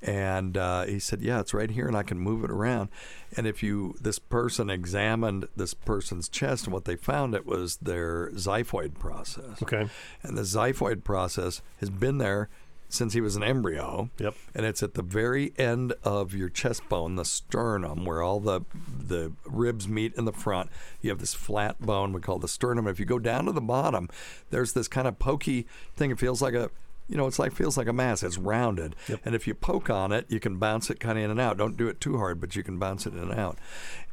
And 0.07 0.57
uh, 0.57 0.85
he 0.85 1.01
said, 1.01 1.21
"Yeah, 1.21 1.41
it's 1.41 1.53
right 1.53 1.71
here, 1.71 1.89
and 1.89 1.97
I 1.97 2.05
can 2.05 2.19
move 2.19 2.45
it 2.45 2.51
around." 2.51 2.91
And 3.37 3.47
if 3.47 3.61
you, 3.63 3.97
this 4.01 4.21
person 4.21 4.71
examined 4.71 5.49
this 5.57 5.75
person's 5.75 6.29
chest, 6.29 6.65
and 6.65 6.73
what 6.73 6.85
they 6.85 6.95
found 6.95 7.35
it 7.35 7.45
was 7.45 7.77
their 7.79 8.31
xiphoid 8.31 8.95
process. 8.95 9.61
Okay. 9.63 9.89
And 10.23 10.39
the 10.39 10.43
xiphoid 10.43 11.03
process 11.03 11.61
has 11.81 11.91
been 11.91 12.19
there 12.19 12.49
since 12.89 13.15
he 13.15 13.21
was 13.21 13.37
an 13.37 13.43
embryo. 13.43 14.11
Yep. 14.19 14.35
And 14.55 14.67
it's 14.67 14.83
at 14.83 14.95
the 14.95 15.03
very 15.03 15.53
end 15.59 15.93
of 16.03 16.35
your 16.35 16.49
chest 16.49 16.89
bone, 16.89 17.17
the 17.17 17.25
sternum, 17.25 18.05
where 18.05 18.23
all 18.23 18.41
the 18.41 18.63
the 18.99 19.33
ribs 19.45 19.89
meet 19.89 20.15
in 20.15 20.25
the 20.25 20.33
front. 20.33 20.71
You 21.01 21.11
have 21.11 21.19
this 21.19 21.35
flat 21.35 21.81
bone 21.81 22.13
we 22.13 22.21
call 22.21 22.39
the 22.39 22.49
sternum. 22.49 22.87
If 22.87 23.01
you 23.01 23.07
go 23.07 23.19
down 23.19 23.47
to 23.47 23.53
the 23.53 23.61
bottom, 23.61 24.09
there's 24.51 24.73
this 24.73 24.89
kind 24.89 25.09
of 25.09 25.19
pokey 25.19 25.67
thing. 25.97 26.11
It 26.11 26.19
feels 26.19 26.41
like 26.41 26.55
a 26.55 26.71
you 27.09 27.17
know, 27.17 27.27
it's 27.27 27.39
like 27.39 27.53
feels 27.53 27.77
like 27.77 27.87
a 27.89 27.93
mass. 27.93 28.23
It's 28.23 28.39
rounded, 28.39 28.97
and 29.25 29.35
if 29.35 29.47
you 29.47 29.55
poke 29.55 29.91
on 29.91 30.13
it, 30.13 30.27
you 30.29 30.41
can 30.41 30.57
bounce 30.57 30.91
it 30.91 31.01
kind 31.01 31.19
of 31.19 31.25
in 31.25 31.31
and 31.31 31.41
out. 31.41 31.57
Don't 31.57 31.77
do 31.77 31.89
it 31.89 32.01
too 32.01 32.19
hard, 32.19 32.41
but 32.41 32.57
you 32.57 32.63
can 32.63 32.79
bounce 32.79 33.07
it 33.07 33.13
in 33.15 33.19
and 33.21 33.33
out. 33.39 33.59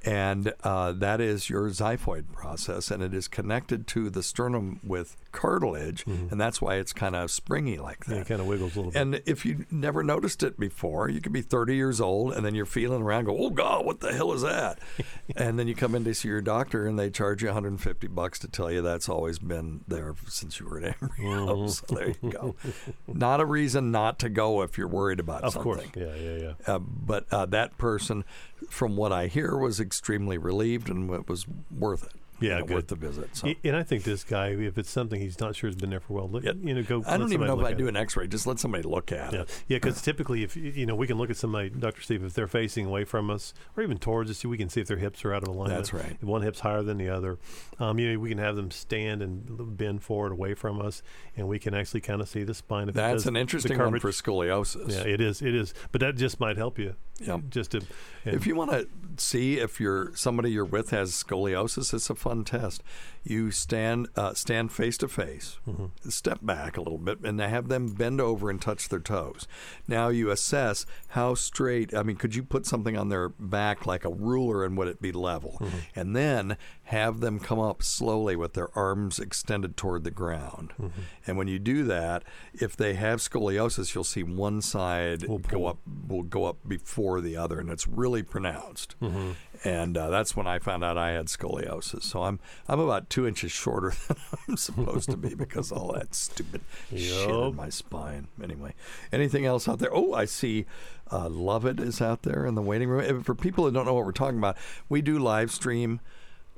And 0.06 0.54
uh, 0.66 0.92
that 0.94 1.22
is 1.22 1.50
your 1.50 1.70
xiphoid 1.70 2.34
process, 2.34 2.92
and 2.92 3.02
it 3.02 3.14
is 3.14 3.28
connected 3.30 3.88
to 3.88 4.10
the 4.10 4.22
sternum 4.22 4.82
with 4.84 5.16
cartilage, 5.32 6.06
and 6.06 6.40
that's 6.40 6.62
why 6.62 6.76
it's 6.76 6.92
kind 6.94 7.16
of 7.16 7.32
springy 7.32 7.78
like 7.78 8.06
that. 8.06 8.06
Mm-hmm. 8.06 8.14
Yeah, 8.16 8.22
it 8.22 8.28
kind 8.28 8.42
of 8.42 8.48
wiggles 8.48 8.76
a 8.76 8.80
little 8.80 8.92
bit. 8.92 9.02
And 9.02 9.22
if 9.26 9.46
you 9.46 9.66
never 9.72 10.04
noticed 10.04 10.44
it 10.44 10.60
before, 10.60 11.10
you 11.10 11.22
could 11.22 11.32
be 11.32 11.42
30 11.42 11.76
years 11.76 12.02
old 12.02 12.34
and 12.34 12.46
then 12.46 12.54
you're 12.54 12.66
feeling 12.66 13.02
around, 13.02 13.26
go, 13.26 13.38
oh 13.38 13.50
God, 13.50 13.86
what 13.86 14.00
the 14.02 14.12
hell 14.14 14.34
is 14.34 14.42
that? 14.42 14.80
and 15.38 15.58
then 15.58 15.68
you 15.68 15.76
come 15.76 15.96
in 15.96 16.04
to 16.04 16.14
see 16.14 16.28
your 16.28 16.42
doctor 16.42 16.86
and 16.86 17.00
they 17.00 17.10
charge 17.10 17.42
you 17.42 17.48
150 17.48 18.08
bucks 18.08 18.40
to 18.40 18.48
tell 18.48 18.70
you 18.72 18.82
that's 18.82 19.08
always 19.10 19.40
been 19.40 19.82
there 19.88 20.14
since 20.28 20.60
you 20.60 20.68
were 20.68 20.78
an 20.80 20.94
embryo. 21.02 21.56
Mhm. 21.66 21.70
So 21.70 21.96
there 21.96 22.14
you 22.22 22.30
go. 22.30 22.56
not 23.08 23.40
a 23.42 23.46
reason 23.46 23.92
not 23.92 24.20
to 24.20 24.30
go 24.30 24.62
if 24.62 24.78
you're 24.78 24.88
worried 24.88 25.20
about 25.20 25.44
Of 25.44 25.54
something. 25.54 25.74
course. 25.74 25.86
Yeah, 25.96 26.16
yeah, 26.16 26.38
yeah. 26.38 26.54
Uh, 26.76 26.80
but 26.80 27.26
uh, 27.32 27.46
that 27.48 27.78
person, 27.78 28.24
from 28.70 28.96
what 28.96 29.12
I 29.12 29.28
hear, 29.28 29.58
was 29.58 29.80
extremely 29.80 30.38
relieved 30.38 30.90
and 30.90 31.10
it 31.12 31.28
was 31.28 31.46
worth 31.72 32.04
it. 32.06 32.14
Yeah, 32.44 32.56
you 32.56 32.60
know, 32.60 32.66
good. 32.66 32.76
worth 32.76 32.88
the 32.88 32.96
visit. 32.96 33.36
So. 33.36 33.54
And 33.64 33.76
I 33.76 33.84
think 33.84 34.04
this 34.04 34.24
guy, 34.24 34.50
if 34.50 34.78
it's 34.78 34.90
something 34.90 35.20
he's 35.20 35.40
not 35.40 35.56
sure 35.56 35.68
has 35.70 35.76
been 35.76 35.90
there 35.90 36.00
for 36.00 36.14
a 36.14 36.16
while, 36.18 36.30
look, 36.30 36.44
you 36.44 36.74
know, 36.74 36.84
go. 36.84 37.04
I 37.08 37.18
don't 37.18 37.32
even 37.34 37.48
know 37.48 37.60
if 37.60 37.66
I 37.66 37.74
do 37.74 37.86
it. 37.86 37.90
an 37.90 37.98
X-ray. 37.98 38.28
Just 38.28 38.46
let 38.48 38.60
somebody 38.60 38.84
look 38.84 39.12
at 39.12 39.34
Yeah, 39.34 39.42
it. 39.42 39.64
yeah. 39.68 39.78
Because 39.78 40.02
typically, 40.02 40.44
if 40.44 40.56
you 40.56 40.86
know, 40.86 40.96
we 40.96 41.08
can 41.08 41.18
look 41.18 41.30
at 41.30 41.38
somebody, 41.38 41.70
Doctor 41.70 42.02
Steve, 42.02 42.24
if 42.24 42.34
they're 42.34 42.48
facing 42.48 42.86
away 42.86 43.06
from 43.06 43.30
us 43.30 43.54
or 43.78 43.84
even 43.84 43.98
towards 43.98 44.30
us, 44.30 44.44
we 44.46 44.58
can 44.58 44.70
see 44.70 44.82
if 44.82 44.88
their 44.88 44.98
hips 44.98 45.24
are 45.26 45.34
out 45.34 45.44
of 45.44 45.50
alignment. 45.50 45.78
That's 45.78 45.94
right. 45.94 46.18
If 46.22 46.24
one 46.24 46.42
hip's 46.42 46.60
higher 46.60 46.84
than 46.84 46.98
the 46.98 47.10
other, 47.10 47.40
um, 47.80 48.00
you 48.00 48.14
know, 48.14 48.20
we 48.20 48.30
can 48.30 48.38
have 48.38 48.56
them 48.56 48.72
stand 48.72 49.22
and 49.22 49.78
bend 49.78 50.04
forward 50.04 50.32
away 50.32 50.54
from 50.54 50.82
us, 50.82 51.02
and 51.38 51.48
we 51.48 51.60
can 51.60 51.74
actually 51.74 52.02
kind 52.02 52.22
of 52.22 52.28
see 52.30 52.44
the 52.44 52.54
spine. 52.54 52.90
If 52.90 52.96
That's 52.96 53.26
an 53.26 53.36
interesting 53.36 53.78
one 53.78 54.00
for 54.00 54.12
scoliosis. 54.12 54.90
Yeah, 54.92 55.12
it 55.12 55.22
is. 55.22 55.42
It 55.42 55.56
is. 55.56 55.74
But 55.92 56.02
that 56.02 56.16
just 56.16 56.40
might 56.40 56.58
help 56.58 56.78
you. 56.80 56.96
Yeah. 57.20 57.40
Just 57.50 57.72
to. 57.72 57.82
If 58.26 58.48
you 58.48 58.56
want 58.56 58.72
to 58.72 58.88
see 59.18 59.60
if 59.60 59.80
you're 59.80 60.16
somebody 60.16 60.52
you're 60.52 60.66
with 60.66 60.90
has 60.90 61.12
scoliosis, 61.12 61.94
it's 61.94 62.10
a 62.10 62.16
fun 62.16 62.33
test. 62.44 62.84
You 63.24 63.52
stand 63.52 64.08
uh, 64.16 64.34
stand 64.34 64.72
face 64.72 64.98
to 64.98 65.08
face, 65.08 65.60
Mm-hmm. 65.68 66.10
step 66.10 66.40
back 66.42 66.76
a 66.76 66.82
little 66.82 66.98
bit, 66.98 67.20
and 67.24 67.40
have 67.40 67.70
them 67.70 67.94
bend 67.94 68.20
over 68.20 68.50
and 68.50 68.62
touch 68.62 68.90
their 68.90 69.00
toes. 69.00 69.48
Now 69.88 70.10
you 70.10 70.30
assess 70.30 70.86
how 71.10 71.36
straight. 71.36 71.94
I 71.94 72.04
mean, 72.04 72.18
could 72.18 72.36
you 72.36 72.44
put 72.44 72.66
something 72.66 72.98
on 72.98 73.10
their 73.10 73.30
back 73.30 73.86
like 73.86 74.04
a 74.04 74.10
ruler, 74.10 74.66
and 74.66 74.76
would 74.78 74.88
it 74.88 75.02
be 75.02 75.12
level? 75.12 75.58
Mm-hmm. 75.62 75.78
And 75.96 76.16
then 76.16 76.58
have 76.86 77.22
them 77.22 77.40
come 77.40 77.60
up 77.60 77.82
slowly 77.82 78.36
with 78.36 78.54
their 78.54 78.78
arms 78.78 79.20
extended 79.20 79.78
toward 79.78 80.04
the 80.04 80.12
ground. 80.12 80.74
Mm-hmm. 80.82 81.02
And 81.26 81.38
when 81.38 81.48
you 81.48 81.60
do 81.60 81.84
that, 81.86 82.24
if 82.54 82.76
they 82.76 82.96
have 82.96 83.20
scoliosis, 83.20 83.96
you'll 83.96 84.04
see 84.04 84.24
one 84.24 84.62
side 84.62 85.24
go 85.48 85.66
up 85.68 85.78
will 86.08 86.24
go 86.24 86.46
up 86.46 86.58
before 86.68 87.22
the 87.22 87.38
other, 87.38 87.60
and 87.60 87.70
it's 87.70 87.88
really 87.88 88.22
pronounced. 88.24 88.96
Mm-hmm. 89.02 89.32
And 89.66 89.98
uh, 89.98 90.10
that's 90.10 90.36
when 90.36 90.46
I 90.46 90.60
found 90.60 90.84
out 90.84 90.98
I 90.98 91.12
had 91.12 91.28
scoliosis. 91.28 92.04
So 92.04 92.24
I'm 92.24 92.40
I'm 92.68 92.80
about 92.80 93.10
two 93.10 93.26
inches 93.26 93.52
shorter 93.52 93.94
than 94.08 94.18
I'm 94.48 94.58
supposed 94.58 95.10
to 95.10 95.18
be 95.18 95.36
because 95.36 95.72
of 95.72 95.78
all 95.78 95.94
that 95.94 96.14
stupid 96.14 96.62
shit 96.90 97.30
in 97.30 97.56
my 97.56 97.70
spine. 97.70 98.28
Anyway, 98.44 98.74
anything 99.12 99.46
else 99.46 99.68
out 99.68 99.80
there? 99.80 99.94
Oh, 99.94 100.14
I 100.14 100.26
see. 100.26 100.66
Uh, 101.12 101.30
Lovett 101.30 101.80
is 101.80 102.02
out 102.02 102.24
there 102.24 102.46
in 102.46 102.56
the 102.56 102.62
waiting 102.62 102.90
room. 102.90 103.24
For 103.24 103.36
people 103.36 103.66
that 103.66 103.74
don't 103.74 103.86
know 103.86 103.94
what 103.94 104.06
we're 104.06 104.12
talking 104.12 104.40
about, 104.40 104.58
we 104.90 105.02
do 105.02 105.20
live 105.20 105.52
stream 105.52 106.02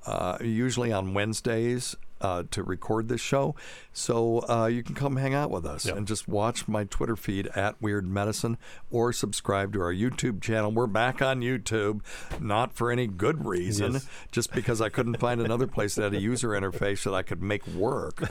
uh, 0.05 0.37
usually 0.41 0.91
on 0.91 1.13
Wednesdays 1.13 1.95
uh, 2.21 2.43
to 2.51 2.63
record 2.63 3.07
this 3.09 3.21
show. 3.21 3.55
So 3.93 4.43
uh, 4.49 4.67
you 4.67 4.83
can 4.83 4.95
come 4.95 5.17
hang 5.17 5.33
out 5.33 5.51
with 5.51 5.65
us 5.65 5.85
and 5.85 6.07
just 6.07 6.27
watch 6.27 6.67
my 6.67 6.83
Twitter 6.85 7.15
feed 7.15 7.47
at 7.55 7.81
Weird 7.81 8.07
Medicine 8.07 8.57
or 8.91 9.13
subscribe 9.13 9.73
to 9.73 9.81
our 9.81 9.93
YouTube 9.93 10.41
channel. 10.41 10.71
We're 10.71 10.87
back 10.87 11.21
on 11.21 11.41
YouTube, 11.41 12.01
not 12.39 12.73
for 12.73 12.91
any 12.91 13.07
good 13.07 13.45
reason, 13.45 13.93
Yes. 13.93 14.07
just 14.31 14.53
because 14.53 14.81
I 14.81 14.89
couldn't 14.89 15.17
find 15.19 15.39
another 15.41 15.67
place 15.67 15.95
that 15.95 16.03
had 16.03 16.13
a 16.13 16.19
user 16.21 16.49
interface 16.49 17.03
that 17.03 17.13
I 17.13 17.21
could 17.21 17.41
make 17.41 17.65
work. 17.67 18.21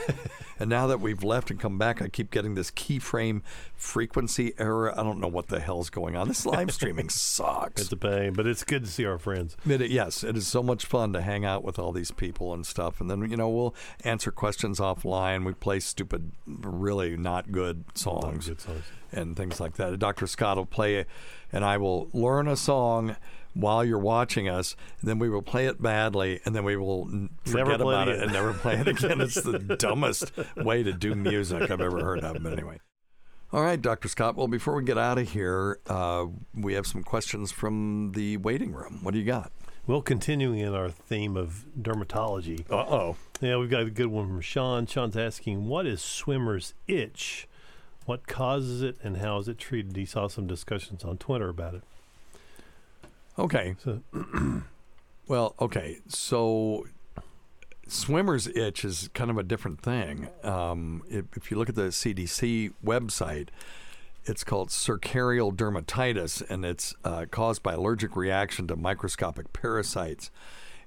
and 0.59 0.69
now 0.69 0.87
that 0.87 0.99
we've 0.99 1.23
left 1.23 1.51
and 1.51 1.59
come 1.59 1.77
back, 1.77 2.01
I 2.01 2.07
keep 2.07 2.31
getting 2.31 2.55
this 2.55 2.71
keyframe 2.71 3.41
frequency 3.75 4.53
error. 4.57 4.91
I 4.97 5.03
don't 5.03 5.19
know 5.19 5.27
what 5.27 5.47
the 5.47 5.59
hell's 5.59 5.89
going 5.89 6.15
on. 6.15 6.27
This 6.27 6.45
live 6.45 6.71
streaming 6.71 7.09
sucks. 7.09 7.81
It's 7.83 7.91
a 7.91 7.97
pain, 7.97 8.33
but 8.33 8.47
it's 8.47 8.63
good 8.63 8.83
to 8.85 8.89
see 8.89 9.05
our 9.05 9.17
friends. 9.19 9.55
It, 9.65 9.89
yes, 9.91 10.23
it 10.23 10.35
is 10.37 10.47
so 10.47 10.63
much 10.63 10.85
fun 10.85 11.13
to 11.13 11.21
hang 11.21 11.45
out 11.45 11.63
with 11.63 11.77
all 11.77 11.91
these 11.91 12.11
people 12.11 12.53
and 12.53 12.65
stuff. 12.65 12.99
And 13.01 13.09
then, 13.09 13.29
you 13.29 13.37
know, 13.37 13.49
we'll 13.49 13.74
answer 14.03 14.31
questions 14.31 14.79
offline. 14.79 15.45
We 15.45 15.53
play 15.53 15.79
stupid, 15.79 16.31
really 16.45 17.17
not 17.17 17.51
good 17.51 17.85
songs, 17.95 18.47
good 18.47 18.61
songs. 18.61 18.83
and 19.11 19.35
things 19.35 19.59
like 19.59 19.75
that. 19.75 19.97
Dr. 19.99 20.27
Scott 20.27 20.57
will 20.57 20.65
play, 20.65 21.05
and 21.51 21.63
I 21.65 21.77
will 21.77 22.09
learn 22.13 22.47
a 22.47 22.55
song 22.55 23.15
while 23.53 23.85
you're 23.85 23.97
watching 23.99 24.49
us. 24.49 24.75
And 24.99 25.09
then 25.09 25.19
we 25.19 25.29
will 25.29 25.41
play 25.41 25.65
it 25.65 25.81
badly, 25.81 26.41
and 26.45 26.55
then 26.55 26.63
we 26.63 26.75
will 26.75 27.05
forget 27.45 27.65
play 27.65 27.73
it 27.75 27.81
about 27.81 28.07
it 28.09 28.21
and 28.21 28.31
never 28.33 28.53
play 28.53 28.75
it 28.75 28.87
again. 28.87 29.21
it's 29.21 29.41
the 29.41 29.59
dumbest 29.79 30.31
way 30.57 30.83
to 30.83 30.93
do 30.93 31.15
music 31.15 31.69
I've 31.71 31.81
ever 31.81 32.03
heard 32.03 32.23
of. 32.23 32.41
But 32.43 32.53
anyway. 32.53 32.79
All 33.53 33.61
right, 33.61 33.81
Dr. 33.81 34.09
Scott. 34.09 34.35
Well, 34.35 34.47
before 34.47 34.75
we 34.75 34.83
get 34.83 34.97
out 34.97 35.17
of 35.17 35.29
here, 35.29 35.79
uh, 35.87 36.25
we 36.53 36.73
have 36.73 36.85
some 36.85 37.03
questions 37.03 37.51
from 37.53 38.11
the 38.13 38.35
waiting 38.37 38.73
room. 38.73 38.99
What 39.01 39.13
do 39.13 39.19
you 39.19 39.25
got? 39.25 39.51
Well, 39.87 40.01
continuing 40.01 40.59
in 40.59 40.73
our 40.73 40.89
theme 40.89 41.37
of 41.37 41.65
dermatology. 41.79 42.65
Uh 42.69 42.75
oh. 42.75 43.15
Yeah, 43.41 43.57
we've 43.57 43.69
got 43.69 43.81
a 43.81 43.89
good 43.89 44.07
one 44.07 44.27
from 44.27 44.41
Sean. 44.41 44.87
Sean's 44.87 45.15
asking, 45.15 45.67
"What 45.67 45.85
is 45.85 46.01
swimmer's 46.01 46.73
itch? 46.87 47.47
What 48.05 48.27
causes 48.27 48.81
it, 48.81 48.97
and 49.03 49.17
how 49.17 49.37
is 49.39 49.47
it 49.47 49.57
treated?" 49.57 49.95
He 49.95 50.05
saw 50.05 50.27
some 50.27 50.47
discussions 50.47 51.03
on 51.03 51.17
Twitter 51.17 51.49
about 51.49 51.75
it. 51.75 51.83
Okay. 53.37 53.75
So, 53.83 54.01
Well, 55.27 55.55
okay. 55.59 55.99
So 56.07 56.85
swimmer's 57.87 58.47
itch 58.47 58.85
is 58.85 59.09
kind 59.13 59.29
of 59.29 59.37
a 59.37 59.43
different 59.43 59.81
thing. 59.81 60.29
Um, 60.43 61.03
if, 61.09 61.25
if 61.35 61.51
you 61.51 61.57
look 61.57 61.69
at 61.69 61.75
the 61.75 61.87
CDC 61.89 62.73
website, 62.83 63.49
it's 64.25 64.43
called 64.43 64.69
cercarial 64.69 65.55
dermatitis, 65.55 66.47
and 66.49 66.65
it's 66.65 66.95
uh, 67.03 67.25
caused 67.29 67.63
by 67.63 67.73
allergic 67.73 68.15
reaction 68.15 68.67
to 68.67 68.75
microscopic 68.75 69.53
parasites. 69.53 70.31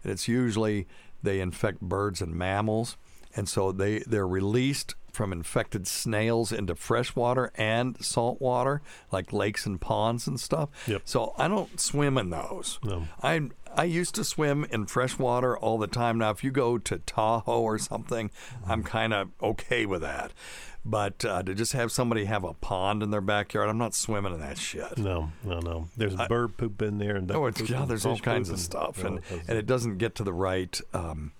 And 0.03 0.12
it's 0.12 0.28
usually 0.28 0.86
they 1.22 1.41
infect 1.41 1.80
birds 1.80 2.20
and 2.20 2.34
mammals, 2.34 2.97
and 3.34 3.49
so 3.49 3.72
they 3.72 4.01
they're 4.01 4.26
released 4.26 4.95
from 5.12 5.32
infected 5.32 5.86
snails 5.86 6.53
into 6.53 6.74
fresh 6.74 7.16
water 7.16 7.51
and 7.57 7.97
salt 8.05 8.41
water, 8.41 8.82
like 9.11 9.32
lakes 9.32 9.66
and 9.66 9.80
ponds 9.80 10.28
and 10.28 10.39
stuff. 10.39 10.68
Yep. 10.86 11.03
So 11.05 11.34
I 11.36 11.49
don't 11.49 11.80
swim 11.80 12.16
in 12.18 12.30
those. 12.30 12.78
No. 12.84 13.09
I 13.22 13.49
I 13.74 13.84
used 13.84 14.14
to 14.16 14.24
swim 14.24 14.64
in 14.70 14.86
fresh 14.86 15.18
water 15.18 15.57
all 15.57 15.78
the 15.78 15.86
time. 15.86 16.18
Now, 16.18 16.30
if 16.30 16.43
you 16.45 16.51
go 16.51 16.78
to 16.78 16.99
Tahoe 16.99 17.61
or 17.61 17.78
something, 17.78 18.30
I'm 18.66 18.82
kind 18.82 19.12
of 19.12 19.30
okay 19.43 19.86
with 19.86 20.03
that. 20.03 20.32
But 20.85 21.24
uh, 21.24 21.43
to 21.43 21.55
just 21.55 21.72
have 21.74 21.93
somebody 21.93 22.24
have 22.24 22.45
a 22.45 22.55
pond 22.55 23.03
in 23.03 23.11
their 23.11 23.20
backyard, 23.20 23.68
I'm 23.68 23.76
not 23.79 23.95
swimming 23.95 24.33
in 24.33 24.41
that 24.41 24.57
shit. 24.59 24.97
no, 24.97 25.31
no, 25.45 25.59
no. 25.61 25.89
There's 25.97 26.14
bird 26.29 26.57
poop 26.57 26.81
in 26.81 26.99
there, 26.99 27.16
and 27.16 27.31
Oh, 27.31 27.47
it's, 27.47 27.61
yeah, 27.68 27.85
there's 27.85 28.07
all 28.07 28.18
kinds 28.18 28.49
of 28.49 28.59
stuff, 28.59 29.05
and 29.05 29.18
it 29.18 29.22
doesn't. 29.29 29.49
and 29.49 29.59
it 29.59 29.66
doesn't 29.66 29.99
get 29.99 30.14
to 30.14 30.24
the 30.24 30.33
right 30.33 30.81
um, 30.95 31.33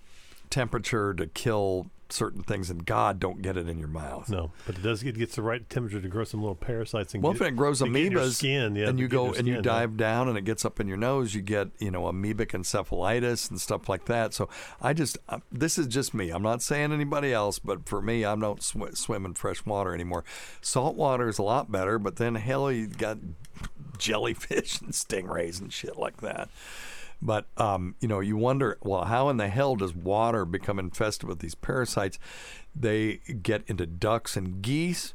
temperature 0.51 1.15
to 1.15 1.27
kill 1.27 1.87
certain 2.11 2.43
things, 2.43 2.71
and 2.71 2.85
God, 2.85 3.21
don't 3.21 3.43
get 3.43 3.57
it 3.57 3.69
in 3.69 3.79
your 3.79 3.89
mouth. 3.89 4.29
No, 4.29 4.51
but 4.67 4.77
it 4.77 4.83
does. 4.83 5.03
It 5.03 5.17
gets 5.19 5.37
the 5.37 5.43
right 5.43 5.69
temperature 5.69 6.01
to 6.01 6.09
grow 6.09 6.25
some 6.25 6.41
little 6.41 6.55
parasites 6.55 7.15
and 7.15 7.23
Well, 7.23 7.33
get, 7.33 7.43
if 7.43 7.49
it 7.49 7.57
grows 7.57 7.79
to 7.81 7.87
get 7.87 7.97
in 7.97 8.13
your 8.13 8.23
amoebas, 8.23 8.35
skin, 8.35 8.77
yeah, 8.77 8.89
and 8.89 8.99
you 8.99 9.09
go 9.09 9.27
your 9.27 9.37
and 9.37 9.47
you 9.47 9.55
skin, 9.55 9.65
yeah. 9.65 9.71
dive 9.71 9.97
down, 9.97 10.29
and 10.29 10.39
it 10.39 10.43
gets 10.45 10.65
up 10.65 10.81
in 10.81 10.89
your 10.89 10.97
nose, 10.97 11.35
you 11.35 11.43
get 11.43 11.69
you 11.79 11.91
know 11.91 12.03
amoebic 12.03 12.49
encephalitis 12.53 13.51
and 13.51 13.61
stuff 13.61 13.89
like 13.89 14.07
that. 14.07 14.35
So 14.35 14.49
I 14.81 14.93
just 14.93 15.19
uh, 15.29 15.39
this 15.53 15.79
is 15.79 15.87
just 15.87 16.15
me. 16.15 16.31
I'm 16.31 16.43
not 16.43 16.63
saying 16.63 16.93
anybody 16.93 17.33
else, 17.33 17.59
but 17.59 17.89
for 17.89 18.01
me, 18.01 18.25
I 18.25 18.35
don't 18.37 18.63
sw- 18.63 18.95
swim 18.95 19.25
in 19.25 19.35
fresh 19.35 19.65
water 19.67 19.95
anymore. 19.95 20.25
Salt 20.61 20.97
water 20.97 21.29
is 21.29 21.39
a 21.39 21.43
lot 21.43 21.71
better, 21.71 21.99
but 21.99 22.17
then 22.17 22.35
hell, 22.37 22.71
you 22.73 22.87
got 22.87 23.19
jellyfish 23.99 24.81
and 24.81 24.93
stingrays 24.93 25.61
and 25.61 25.73
shit 25.73 25.97
like 25.99 26.19
that. 26.19 26.49
But 27.21 27.47
um, 27.57 27.97
you 28.01 28.09
know, 28.09 28.21
you 28.21 28.37
wonder, 28.37 28.79
well, 28.83 29.05
how 29.05 29.29
in 29.29 29.39
the 29.39 29.49
hell 29.49 29.77
does 29.77 29.95
water 29.95 30.45
become 30.45 30.79
infested 30.79 31.29
with 31.29 31.41
these 31.41 31.55
parasites? 31.55 32.19
They 32.75 33.21
get 33.43 33.65
into 33.67 33.87
ducks 33.87 34.37
and 34.37 34.63
geese, 34.63 35.15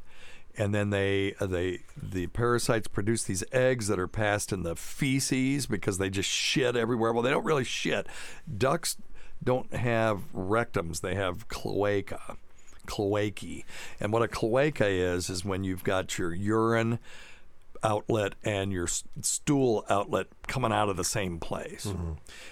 and 0.57 0.75
then 0.75 0.89
they 0.89 1.35
uh, 1.39 1.47
they 1.47 1.79
the 2.01 2.27
parasites 2.27 2.87
produce 2.87 3.23
these 3.23 3.43
eggs 3.53 3.87
that 3.87 3.99
are 3.99 4.07
passed 4.07 4.51
in 4.51 4.63
the 4.63 4.75
feces 4.75 5.65
because 5.65 5.97
they 5.97 6.09
just 6.09 6.29
shit 6.29 6.75
everywhere. 6.75 7.13
Well, 7.13 7.23
they 7.23 7.31
don't 7.31 7.45
really 7.45 7.63
shit. 7.63 8.07
Ducks 8.57 8.97
don't 9.41 9.73
have 9.73 10.31
rectums; 10.33 10.99
they 10.99 11.15
have 11.15 11.47
cloaca, 11.47 12.37
cloacae. 12.85 13.63
And 14.01 14.11
what 14.11 14.23
a 14.23 14.27
cloaca 14.27 14.87
is 14.87 15.29
is 15.29 15.45
when 15.45 15.63
you've 15.63 15.85
got 15.85 16.17
your 16.17 16.33
urine 16.33 16.99
outlet 17.83 18.33
and 18.43 18.71
your 18.71 18.87
stool 18.87 19.85
outlet 19.89 20.27
coming 20.47 20.71
out 20.71 20.89
of 20.89 20.97
the 20.97 21.03
same 21.03 21.39
place. 21.39 21.85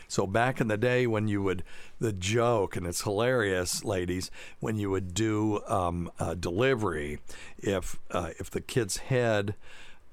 So 0.08 0.28
back 0.28 0.60
in 0.60 0.68
the 0.68 0.78
day 0.78 1.08
when 1.08 1.28
you 1.28 1.42
would 1.42 1.64
the 2.00 2.14
joke 2.14 2.76
and 2.76 2.86
it's 2.86 3.02
hilarious, 3.02 3.84
ladies, 3.84 4.30
when 4.60 4.78
you 4.78 4.90
would 4.90 5.14
do 5.14 5.62
um, 5.68 6.12
a 6.20 6.36
delivery, 6.36 7.20
if 7.58 7.98
uh, 8.12 8.32
if 8.40 8.50
the 8.50 8.62
kid's 8.62 8.98
head 8.98 9.56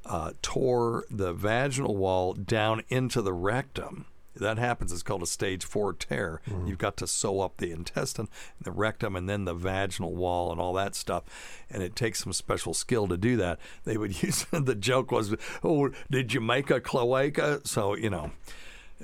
uh, 0.07 0.33
tore 0.43 1.05
the 1.11 1.33
vaginal 1.33 1.97
wall 1.97 2.35
down 2.35 2.83
into 2.89 3.21
the 3.21 3.33
rectum. 3.33 4.07
That 4.39 4.59
happens. 4.59 4.93
It's 4.93 5.03
called 5.03 5.23
a 5.23 5.27
stage 5.27 5.65
four 5.65 5.93
tear. 5.93 6.41
You've 6.67 6.79
got 6.79 6.97
to 6.99 7.07
sew 7.07 7.41
up 7.41 7.57
the 7.59 7.73
intestine, 7.73 8.29
the 8.61 8.71
rectum, 8.71 9.17
and 9.17 9.29
then 9.29 9.45
the 9.45 9.55
vaginal 9.55 10.15
wall 10.15 10.53
and 10.53 10.61
all 10.61 10.73
that 10.75 10.95
stuff. 10.95 11.25
And 11.71 11.83
it 11.83 11.97
takes 11.97 12.23
some 12.23 12.33
special 12.33 12.75
skill 12.75 13.09
to 13.09 13.17
do 13.17 13.37
that. 13.37 13.59
They 13.85 13.97
would 13.97 14.23
use 14.23 14.47
the 14.51 14.75
joke 14.75 15.11
was, 15.11 15.35
"Oh, 15.63 15.91
did 16.11 16.33
you 16.33 16.41
make 16.41 16.71
a 16.71 16.81
cloaca?" 16.81 17.61
So 17.65 17.95
you 17.95 18.11
know, 18.11 18.33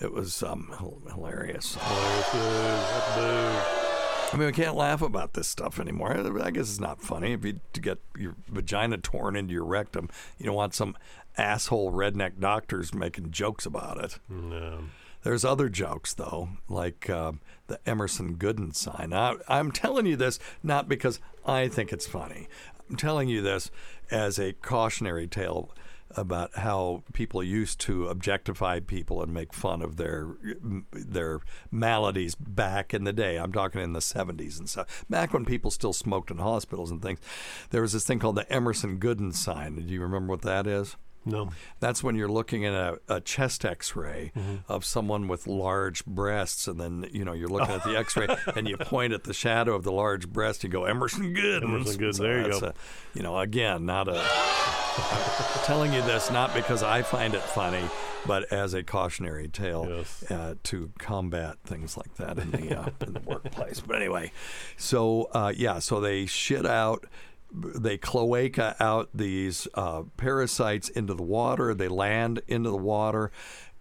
it 0.01 0.13
was 0.13 0.43
um, 0.43 0.75
hilarious. 1.13 1.77
I 4.33 4.37
mean, 4.37 4.47
we 4.47 4.53
can't 4.53 4.75
laugh 4.75 5.01
about 5.01 5.35
this 5.35 5.47
stuff 5.47 5.79
anymore. 5.79 6.13
I 6.43 6.51
guess 6.51 6.69
it's 6.69 6.81
not 6.81 7.01
funny 7.01 7.35
if 7.35 7.45
you 7.45 7.61
to 7.73 7.81
get 7.81 7.99
your 8.19 8.35
vagina 8.49 8.99
torn 8.99 9.37
into 9.37 9.53
your 9.53 9.65
rectum. 9.65 10.09
You 10.39 10.47
don't 10.47 10.57
want 10.57 10.75
some 10.75 10.97
asshole 11.39 11.93
redneck 11.93 12.41
doctors 12.41 12.93
making 12.93 13.31
jokes 13.31 13.65
about 13.65 14.03
it. 14.03 14.19
No. 14.29 14.85
There's 15.25 15.45
other 15.45 15.71
jokes 15.71 16.15
though, 16.15 16.51
like 16.69 17.11
um, 17.11 17.41
the 17.67 17.81
Emerson 17.89 18.37
Gooden 18.37 18.75
sign. 18.77 19.13
I, 19.13 19.37
I'm 19.49 19.73
telling 19.73 20.07
you 20.07 20.17
this 20.17 20.39
not 20.63 20.89
because 20.89 21.19
I 21.45 21.67
think 21.69 21.93
it's 21.93 22.07
funny. 22.07 22.47
I'm 22.89 22.97
telling 22.97 23.29
you 23.29 23.41
this 23.41 23.71
as 24.11 24.39
a 24.39 24.53
cautionary 24.53 25.27
tale 25.27 25.73
about 26.11 26.55
how 26.57 27.03
people 27.15 27.43
used 27.43 27.81
to 27.81 28.07
objectify 28.09 28.81
people 28.81 29.23
and 29.23 29.33
make 29.33 29.53
fun 29.53 29.81
of 29.81 29.97
their 29.97 30.37
their 30.93 31.41
maladies 31.71 32.35
back 32.35 32.93
in 32.93 33.05
the 33.05 33.13
day. 33.13 33.37
I'm 33.37 33.53
talking 33.53 33.81
in 33.81 33.95
the 33.95 34.01
70s 34.01 34.59
and 34.59 34.69
stuff. 34.69 35.07
Back 35.09 35.33
when 35.33 35.47
people 35.47 35.71
still 35.71 35.95
smoked 35.95 36.31
in 36.31 36.37
hospitals 36.37 36.91
and 36.91 37.01
things, 37.01 37.19
there 37.71 37.83
was 37.83 37.95
this 37.95 38.05
thing 38.05 38.19
called 38.19 38.37
the 38.37 38.53
Emerson 38.53 39.01
Gooden 39.01 39.35
sign. 39.35 39.77
Do 39.77 39.93
you 39.93 40.03
remember 40.03 40.33
what 40.33 40.43
that 40.43 40.67
is? 40.67 40.97
No. 41.25 41.51
That's 41.81 42.03
when 42.03 42.17
you're 42.17 42.29
looking 42.29 42.65
at 42.65 42.73
a, 42.73 43.01
a 43.09 43.21
chest 43.21 43.65
X-ray 43.65 44.33
of 44.69 44.85
someone 44.85 45.29
with 45.29 45.47
large 45.47 46.05
breasts, 46.05 46.69
and 46.69 46.81
then 46.81 47.07
you 47.13 47.25
know 47.25 47.33
you're 47.33 47.49
looking 47.49 47.75
at 47.75 47.85
the 47.85 47.97
X-ray, 47.97 48.29
and 48.57 48.69
you 48.69 48.77
point 48.77 49.13
at 49.13 49.25
the 49.25 49.35
shadow 49.35 49.75
of 49.75 49.85
the 49.85 49.93
large 49.93 50.29
breast. 50.29 50.65
You 50.65 50.71
go 50.71 50.85
Emerson 50.85 51.33
Good. 51.33 51.65
Emerson 51.65 52.01
Gooden, 52.01 52.19
there 52.19 52.43
you 52.43 52.61
go. 52.61 52.67
A, 52.69 52.75
you 53.15 53.23
know, 53.23 53.39
again, 53.39 53.87
not 53.87 54.09
a. 54.09 54.23
I'm 54.97 55.65
telling 55.65 55.93
you 55.93 56.03
this 56.03 56.31
not 56.31 56.55
because 56.55 56.83
I 56.83 57.03
find 57.03 57.35
it 57.35 57.43
funny, 57.43 57.83
but 58.27 58.53
as 58.53 58.75
a 58.75 58.83
cautionary 58.83 59.49
tale 59.49 60.05
uh, 60.31 60.55
to 60.65 60.91
combat 60.99 61.57
things 61.65 61.97
like 61.97 62.15
that 62.17 62.39
in 62.39 62.51
the 62.51 62.81
uh, 62.81 62.89
in 63.01 63.15
the 63.15 63.21
workplace. 63.25 63.81
But 63.81 63.97
anyway, 63.97 64.31
so 64.77 65.25
uh, 65.33 65.53
yeah, 65.57 65.79
so 65.81 66.01
they 66.01 66.27
shit 66.27 66.67
out 66.67 67.07
they 67.55 67.97
cloaca 67.97 68.77
out 68.81 69.09
these 69.15 69.69
uh, 69.75 70.03
parasites 70.17 70.89
into 70.89 71.15
the 71.15 71.23
water. 71.23 71.73
They 71.73 71.89
land 71.89 72.43
into 72.49 72.71
the 72.71 72.77
water, 72.77 73.31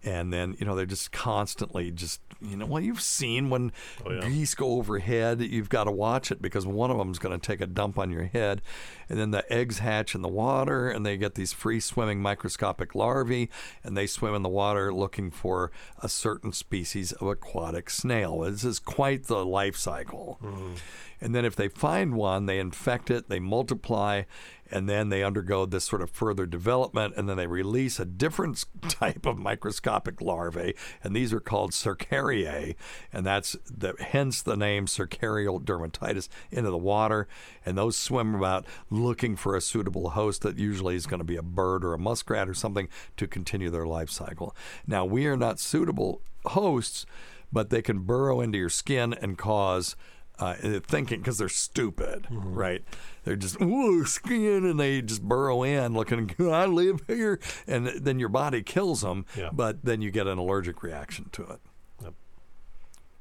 and 0.02 0.32
then 0.32 0.56
you 0.58 0.66
know 0.66 0.76
they're 0.76 0.86
just 0.86 1.10
constantly 1.12 1.90
just 1.90 2.20
you 2.40 2.56
know 2.56 2.66
well 2.66 2.82
you've 2.82 3.00
seen 3.00 3.50
when 3.50 3.72
Oh, 4.04 4.12
yeah. 4.12 4.28
geese 4.28 4.54
go 4.54 4.72
overhead 4.78 5.40
you've 5.40 5.68
got 5.68 5.84
to 5.84 5.90
watch 5.90 6.30
it 6.30 6.40
because 6.42 6.66
one 6.66 6.90
of 6.90 6.98
them's 6.98 7.18
going 7.18 7.38
to 7.38 7.44
take 7.46 7.60
a 7.60 7.66
dump 7.66 7.98
on 7.98 8.10
your 8.10 8.24
head. 8.24 8.62
And 9.08 9.18
then 9.18 9.30
the 9.32 9.50
eggs 9.52 9.78
hatch 9.80 10.14
in 10.14 10.22
the 10.22 10.28
water 10.28 10.88
and 10.88 11.04
they 11.04 11.16
get 11.16 11.34
these 11.34 11.52
free 11.52 11.80
swimming 11.80 12.20
microscopic 12.22 12.94
larvae 12.94 13.50
and 13.82 13.96
they 13.96 14.06
swim 14.06 14.34
in 14.34 14.42
the 14.42 14.48
water 14.48 14.92
looking 14.92 15.30
for 15.30 15.70
a 16.02 16.08
certain 16.08 16.52
species 16.52 17.12
of 17.12 17.26
aquatic 17.28 17.90
snail. 17.90 18.40
This 18.40 18.64
is 18.64 18.78
quite 18.78 19.24
the 19.24 19.44
life 19.44 19.76
cycle. 19.76 20.38
Mm-hmm. 20.42 20.74
And 21.20 21.34
then 21.34 21.44
if 21.44 21.54
they 21.56 21.68
find 21.68 22.14
one, 22.14 22.46
they 22.46 22.58
infect 22.58 23.10
it, 23.10 23.28
they 23.28 23.40
multiply, 23.40 24.22
and 24.70 24.88
then 24.88 25.08
they 25.08 25.22
undergo 25.22 25.66
this 25.66 25.84
sort 25.84 26.02
of 26.02 26.10
further 26.10 26.46
development, 26.46 27.14
and 27.16 27.28
then 27.28 27.36
they 27.36 27.46
release 27.46 28.00
a 28.00 28.04
different 28.04 28.64
type 28.88 29.26
of 29.26 29.38
microscopic 29.38 30.20
larvae, 30.20 30.74
and 31.02 31.14
these 31.14 31.32
are 31.32 31.40
called 31.40 31.72
cercariae, 31.72 32.74
and 33.12 33.26
that's 33.26 33.56
the, 33.64 33.94
hence 33.98 34.42
the 34.42 34.56
name 34.56 34.86
cercarial 34.86 35.62
dermatitis 35.62 36.28
into 36.50 36.70
the 36.70 36.78
water, 36.78 37.28
and 37.64 37.76
those 37.76 37.96
swim 37.96 38.34
about 38.34 38.66
looking 38.90 39.36
for 39.36 39.54
a 39.54 39.60
suitable 39.60 40.10
host 40.10 40.42
that 40.42 40.58
usually 40.58 40.96
is 40.96 41.06
going 41.06 41.20
to 41.20 41.24
be 41.24 41.36
a 41.36 41.42
bird 41.42 41.84
or 41.84 41.94
a 41.94 41.98
muskrat 41.98 42.48
or 42.48 42.54
something 42.54 42.88
to 43.16 43.26
continue 43.26 43.70
their 43.70 43.86
life 43.86 44.10
cycle. 44.10 44.54
Now 44.86 45.04
we 45.04 45.26
are 45.26 45.36
not 45.36 45.60
suitable 45.60 46.22
hosts, 46.46 47.06
but 47.52 47.70
they 47.70 47.82
can 47.82 48.00
burrow 48.00 48.40
into 48.40 48.58
your 48.58 48.68
skin 48.68 49.14
and 49.14 49.38
cause 49.38 49.96
uh, 50.38 50.54
thinking 50.86 51.20
because 51.20 51.38
they're 51.38 51.48
stupid, 51.48 52.26
right? 52.30 52.82
They're 53.24 53.36
just 53.36 53.60
ooh 53.60 54.04
skin, 54.04 54.64
and 54.64 54.78
they 54.80 55.00
just 55.02 55.22
burrow 55.22 55.62
in, 55.62 55.94
looking. 55.94 56.34
I 56.40 56.66
live 56.66 57.00
here, 57.06 57.38
and 57.66 57.86
then 57.86 58.18
your 58.18 58.28
body 58.28 58.62
kills 58.62 59.02
them, 59.02 59.26
Yeah. 59.36 59.50
but 59.52 59.84
then 59.84 60.02
you 60.02 60.10
get 60.10 60.26
an 60.26 60.38
allergic 60.38 60.82
reaction 60.82 61.28
to 61.32 61.42
it. 61.44 61.60
Yep. 62.02 62.14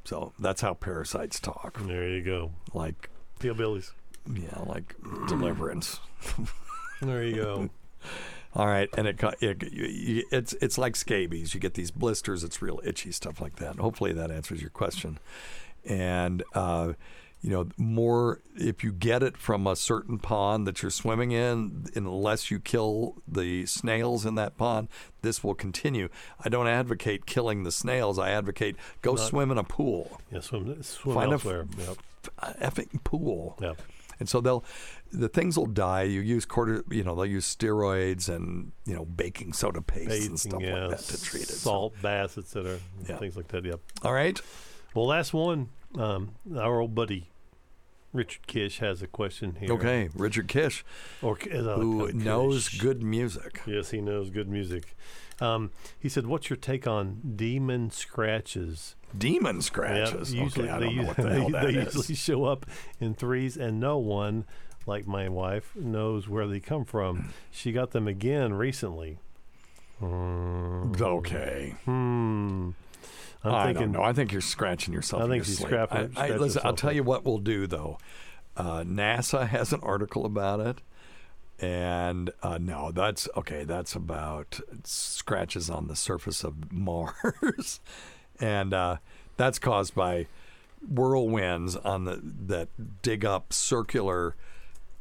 So 0.06 0.34
that's 0.40 0.62
how 0.62 0.74
parasites 0.74 1.40
talk. 1.40 1.80
There 1.82 2.08
you 2.10 2.22
go. 2.24 2.52
Like 2.74 3.10
Hillbillies. 3.40 3.92
yeah, 4.34 4.60
like 4.66 4.96
deliverance. 5.28 6.00
There 7.02 7.22
you 7.26 7.36
go. 7.36 7.70
All 8.56 8.68
right, 8.68 8.88
and 8.98 9.08
it, 9.08 9.22
it 9.42 9.74
you- 9.74 10.24
it's 10.32 10.54
it's 10.62 10.78
like 10.78 10.96
scabies. 10.96 11.54
You 11.54 11.60
get 11.60 11.74
these 11.74 11.92
blisters. 11.92 12.46
It's 12.46 12.62
real 12.62 12.80
itchy 12.86 13.12
stuff 13.12 13.42
like 13.42 13.58
that. 13.58 13.76
Hopefully 13.78 14.14
that 14.14 14.32
answers 14.32 14.62
your 14.62 14.70
question. 14.70 15.20
And 15.86 16.44
uh, 16.54 16.94
you 17.42 17.50
know, 17.50 17.68
more 17.78 18.40
if 18.56 18.86
you 18.86 18.94
get 18.94 19.22
it 19.22 19.36
from 19.38 19.68
a 19.68 19.76
certain 19.76 20.18
pond 20.18 20.66
that 20.66 20.82
you're 20.82 20.90
swimming 20.92 21.32
in, 21.32 21.88
unless 21.94 22.50
you 22.50 22.60
kill 22.60 23.16
the 23.28 23.66
snails 23.66 24.26
in 24.26 24.36
that 24.36 24.58
pond, 24.58 24.88
this 25.24 25.44
will 25.44 25.54
continue. 25.56 26.08
I 26.44 26.48
don't 26.48 26.68
advocate 26.68 27.26
killing 27.26 27.64
the 27.64 27.72
snails. 27.72 28.18
I 28.18 28.30
advocate 28.30 28.78
go 29.02 29.16
Not- 29.16 29.28
swim 29.28 29.52
in 29.52 29.58
a 29.58 29.64
pool. 29.66 30.22
Yeah, 30.32 30.40
swim, 30.40 30.82
swim 30.84 31.16
Find 31.16 31.32
a 31.32 31.34
elsewhere. 31.34 31.66
f- 31.80 31.98
yep. 32.42 32.60
effing 32.62 33.04
pool. 33.04 33.58
Yep. 33.62 33.82
And 34.20 34.30
so 34.30 34.40
they'll, 34.40 34.64
the 35.12 35.28
things 35.28 35.58
will 35.58 35.66
die. 35.66 36.04
You 36.04 36.22
use 36.22 36.46
quarter, 36.46 36.86
you 36.90 37.04
know, 37.04 37.14
they'll 37.14 37.26
use 37.26 37.54
steroids 37.54 38.30
and 38.34 38.72
you 38.86 38.96
know 38.96 39.04
baking 39.04 39.52
soda 39.52 39.82
paste 39.82 40.30
and 40.30 40.40
stuff 40.40 40.62
yeah, 40.62 40.86
like 40.88 40.98
that 40.98 41.00
to 41.18 41.22
treat 41.22 41.44
it. 41.44 41.50
So- 41.50 41.70
Salt 41.70 41.94
baths, 42.02 42.38
etc. 42.38 42.78
Yeah. 43.06 43.18
Things 43.18 43.36
like 43.36 43.50
that. 43.50 43.66
Yep. 43.66 43.82
all 44.04 44.14
right. 44.14 44.40
Well, 44.94 45.08
last 45.08 45.34
one. 45.34 45.70
Um, 45.98 46.32
our 46.56 46.80
old 46.80 46.96
buddy 46.96 47.30
Richard 48.14 48.46
Kish 48.46 48.80
has 48.80 49.02
a 49.02 49.08
question 49.08 49.58
here. 49.60 49.72
Okay, 49.72 50.10
Richard 50.16 50.48
Kish, 50.48 50.86
Or 51.22 51.38
uh, 51.52 51.76
who 51.78 52.08
uh, 52.08 52.12
knows 52.14 52.70
good 52.70 53.02
music. 53.02 53.62
Yes, 53.66 53.90
he 53.90 54.02
knows 54.02 54.30
good 54.30 54.48
music. 54.48 54.96
Um, 55.42 55.72
he 56.00 56.10
said, 56.10 56.28
"What's 56.28 56.50
your 56.50 56.58
take 56.58 56.86
on 56.86 57.34
demon 57.36 57.90
scratches?" 57.90 58.96
Demon 59.18 59.62
scratches. 59.62 60.34
Yeah, 60.34 60.44
usually 60.44 60.70
okay, 60.70 60.80
they, 60.80 60.86
don't 60.86 60.96
know 60.96 61.04
what 61.06 61.18
the 61.18 61.24
they, 61.30 61.40
hell 61.40 61.50
that 61.50 61.66
they 61.68 61.74
is. 61.80 61.96
usually 61.96 62.16
show 62.16 62.46
up 62.46 62.68
in 63.00 63.16
threes, 63.16 63.58
and 63.58 63.80
no 63.80 63.98
one, 63.98 64.46
like 64.86 65.08
my 65.08 65.28
wife, 65.28 65.76
knows 65.76 66.30
where 66.30 66.46
they 66.48 66.60
come 66.60 66.86
from. 66.86 67.34
She 67.50 67.72
got 67.72 67.92
them 67.92 68.08
again 68.08 68.54
recently. 68.54 69.18
Hmm. 70.00 70.94
Okay. 71.02 71.76
Hmm. 71.86 72.72
I'm 73.44 73.54
I 73.54 73.66
thinking. 73.66 73.92
don't 73.92 73.92
know. 73.94 74.04
I 74.04 74.14
think 74.14 74.32
you're 74.32 74.42
scratching 74.42 74.94
yourself. 74.94 75.22
I 75.22 75.26
in 75.26 75.32
think 75.32 75.40
your 75.40 75.46
she's 75.46 75.58
sleep. 75.58 75.68
scrapping- 75.70 75.98
I, 75.98 76.02
I, 76.04 76.08
scratching 76.08 76.38
listen, 76.40 76.62
I'll 76.66 76.74
tell 76.76 76.92
you 76.94 77.04
what 77.04 77.26
we'll 77.26 77.38
do 77.40 77.68
though. 77.68 77.98
Uh, 78.56 78.82
NASA 78.84 79.48
has 79.50 79.74
an 79.74 79.80
article 79.84 80.26
about 80.26 80.60
it, 80.60 80.82
and 81.60 82.32
uh, 82.42 82.58
no, 82.60 82.92
that's 82.92 83.28
okay. 83.36 83.64
That's 83.64 83.96
about 83.96 84.60
scratches 84.84 85.70
on 85.70 85.88
the 85.88 85.96
surface 85.96 86.44
of 86.44 86.72
Mars, 86.72 87.80
and 88.40 88.74
uh, 88.74 88.98
that's 89.38 89.60
caused 89.60 89.96
by 89.96 90.28
whirlwinds 90.88 91.76
on 91.78 92.06
the 92.06 92.20
that 92.24 93.02
dig 93.02 93.24
up 93.26 93.54
circular 93.54 94.36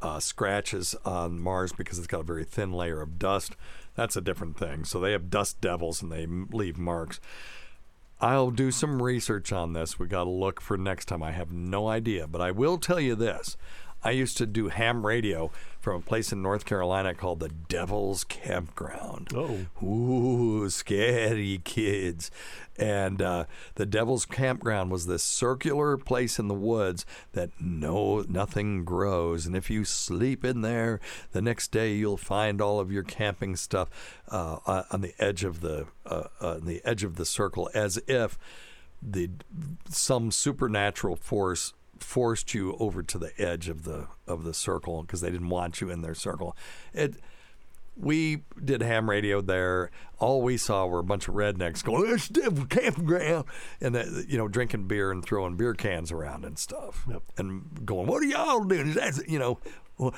uh, 0.01 0.21
scratches 0.21 0.95
on 1.05 1.39
Mars 1.41 1.73
because 1.73 1.99
it's 1.99 2.07
got 2.07 2.21
a 2.21 2.25
very 2.25 2.45
thin 2.45 2.73
layer 2.73 3.01
of 3.01 3.19
dust. 3.19 3.55
That's 3.95 4.17
a 4.17 4.21
different 4.21 4.57
thing. 4.59 4.85
So 4.85 4.99
they 5.01 5.13
have 5.13 5.29
dust 5.31 5.61
devils 5.61 6.01
and 6.03 6.11
they 6.11 6.27
leave 6.27 6.79
marks. 6.79 7.21
I'll 8.23 8.53
do 8.53 8.71
some 8.71 9.03
research 9.03 9.53
on 9.53 9.73
this. 9.73 9.99
We 9.99 10.07
got 10.07 10.25
to 10.25 10.31
look 10.31 10.61
for 10.61 10.79
next 10.79 11.07
time. 11.07 11.25
I 11.25 11.33
have 11.33 11.51
no 11.51 11.89
idea, 11.89 12.29
but 12.29 12.41
I 12.41 12.53
will 12.53 12.79
tell 12.79 13.01
you 13.01 13.17
this. 13.17 13.57
I 14.05 14.11
used 14.11 14.37
to 14.39 14.47
do 14.47 14.69
ham 14.69 15.07
radio 15.07 15.51
from 15.81 15.97
a 15.97 16.01
place 16.01 16.33
in 16.33 16.43
North 16.43 16.65
Carolina 16.65 17.15
called 17.15 17.41
the 17.41 17.49
Devil's 17.49 18.25
Campground. 18.25 19.29
Oh. 19.35 19.67
Ooh, 19.85 20.71
scary 20.71 21.61
kids. 21.65 22.31
And 22.79 23.21
uh, 23.21 23.45
the 23.75 23.87
Devil's 23.87 24.25
Campground 24.25 24.91
was 24.91 25.07
this 25.07 25.23
circular 25.23 25.97
place 25.97 26.39
in 26.39 26.49
the 26.49 26.55
woods 26.55 27.05
that 27.33 27.51
no 27.61 28.25
nothing 28.29 28.85
grows. 28.85 29.47
And 29.47 29.57
if 29.57 29.71
you 29.71 29.85
sleep 29.85 30.45
in 30.45 30.63
there, 30.63 31.01
the 31.33 31.43
next 31.43 31.71
day 31.71 31.95
you'll 31.95 32.17
find 32.17 32.61
all 32.61 32.81
of 32.81 32.91
your 32.91 33.03
camping 33.03 33.57
stuff 33.57 33.89
uh, 34.29 34.59
uh, 34.67 34.85
on 34.91 35.01
the 35.01 35.15
edge 35.19 35.45
of 35.45 35.61
the 35.61 35.87
uh, 36.07 36.29
uh, 36.41 36.55
on 36.55 36.65
the 36.65 36.81
edge 36.85 37.05
of 37.05 37.17
the 37.17 37.27
circle, 37.27 37.69
as 37.75 37.99
if 38.07 38.39
the 39.03 39.31
some 39.89 40.31
supernatural 40.31 41.17
force 41.17 41.75
forced 42.03 42.55
you 42.55 42.77
over 42.79 43.03
to 43.03 43.19
the 43.19 43.33
edge 43.39 43.69
of 43.69 43.85
the 43.85 44.09
of 44.27 44.45
the 44.45 44.55
circle 44.55 45.03
because 45.03 45.21
they 45.21 45.31
didn't 45.31 45.49
want 45.49 45.81
you 45.81 45.91
in 45.91 46.03
their 46.03 46.15
circle. 46.15 46.57
It 46.93 47.17
we 47.95 48.43
did 48.65 48.81
ham 48.81 49.11
radio 49.11 49.43
there. 49.43 49.91
All 50.19 50.41
we 50.41 50.57
saw 50.57 50.87
were 50.87 51.01
a 51.01 51.05
bunch 51.05 51.29
of 51.29 51.35
rednecks 51.35 51.85
going, 51.85 52.05
"There's 52.05 52.29
devil 52.29 52.65
campground," 52.65 53.45
and 53.81 53.95
uh, 53.97 54.05
you 54.27 54.39
know, 54.39 54.49
drinking 54.49 54.87
beer 54.89 55.11
and 55.13 55.23
throwing 55.23 55.57
beer 55.57 55.75
cans 55.75 56.11
around 56.11 56.45
and 56.45 56.59
stuff, 56.59 57.05
Yep. 57.09 57.23
and 57.37 57.85
going, 57.85 58.07
"What 58.07 58.23
are 58.23 58.27
y'all 58.27 58.65
doing? 58.65 58.89
Is 58.89 58.95
that 58.95 59.29
you 59.29 59.39
know, 59.39 59.59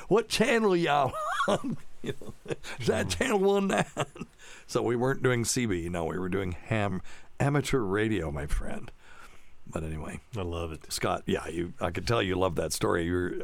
what 0.08 0.28
channel 0.28 0.72
are 0.72 0.76
y'all 0.76 1.12
on? 1.48 1.76
you 2.02 2.14
know, 2.20 2.32
is 2.78 2.86
that 2.86 3.08
channel 3.08 3.40
one 3.40 3.66
nine?" 3.68 3.84
So 4.66 4.80
we 4.80 4.96
weren't 4.96 5.22
doing 5.22 5.42
CB. 5.44 5.90
No, 5.90 6.04
we 6.04 6.18
were 6.18 6.28
doing 6.28 6.52
ham 6.52 7.02
amateur 7.40 7.80
radio, 7.80 8.30
my 8.30 8.46
friend. 8.46 8.90
But 9.74 9.82
anyway, 9.82 10.20
I 10.36 10.42
love 10.42 10.70
it. 10.70 10.90
Scott, 10.92 11.24
yeah, 11.26 11.48
you. 11.48 11.72
I 11.80 11.90
could 11.90 12.06
tell 12.06 12.22
you 12.22 12.36
love 12.36 12.54
that 12.54 12.72
story. 12.72 13.06
You're 13.06 13.34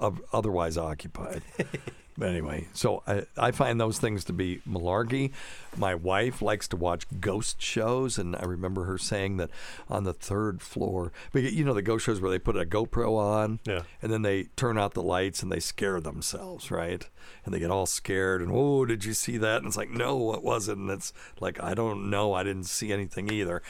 uh, 0.00 0.10
otherwise 0.32 0.78
occupied. 0.78 1.42
but 2.16 2.28
anyway, 2.28 2.68
so 2.72 3.02
I, 3.06 3.24
I 3.36 3.50
find 3.50 3.80
those 3.80 3.98
things 3.98 4.24
to 4.24 4.32
be 4.32 4.60
malarkey. 4.68 5.32
My 5.76 5.94
wife 5.94 6.40
likes 6.40 6.68
to 6.68 6.76
watch 6.76 7.06
ghost 7.20 7.60
shows, 7.60 8.18
and 8.18 8.36
I 8.36 8.44
remember 8.44 8.84
her 8.84 8.98
saying 8.98 9.38
that 9.38 9.50
on 9.88 10.04
the 10.04 10.12
third 10.12 10.62
floor, 10.62 11.10
but 11.32 11.42
you 11.42 11.64
know 11.64 11.74
the 11.74 11.82
ghost 11.82 12.04
shows 12.06 12.20
where 12.20 12.30
they 12.30 12.38
put 12.38 12.56
a 12.56 12.64
GoPro 12.64 13.16
on, 13.18 13.58
Yeah. 13.66 13.82
and 14.00 14.12
then 14.12 14.22
they 14.22 14.44
turn 14.56 14.78
out 14.78 14.94
the 14.94 15.02
lights 15.02 15.42
and 15.42 15.50
they 15.50 15.58
scare 15.60 16.00
themselves, 16.00 16.70
right? 16.70 17.08
And 17.44 17.52
they 17.52 17.58
get 17.58 17.70
all 17.70 17.86
scared 17.86 18.42
and 18.42 18.50
oh, 18.52 18.84
did 18.84 19.04
you 19.04 19.12
see 19.14 19.36
that? 19.38 19.58
And 19.58 19.66
it's 19.66 19.76
like, 19.76 19.90
no, 19.90 20.32
it 20.34 20.42
wasn't. 20.42 20.78
And 20.78 20.90
it's 20.90 21.12
like, 21.40 21.60
I 21.62 21.74
don't 21.74 22.10
know, 22.10 22.32
I 22.34 22.42
didn't 22.44 22.64
see 22.64 22.92
anything 22.92 23.30
either. 23.32 23.62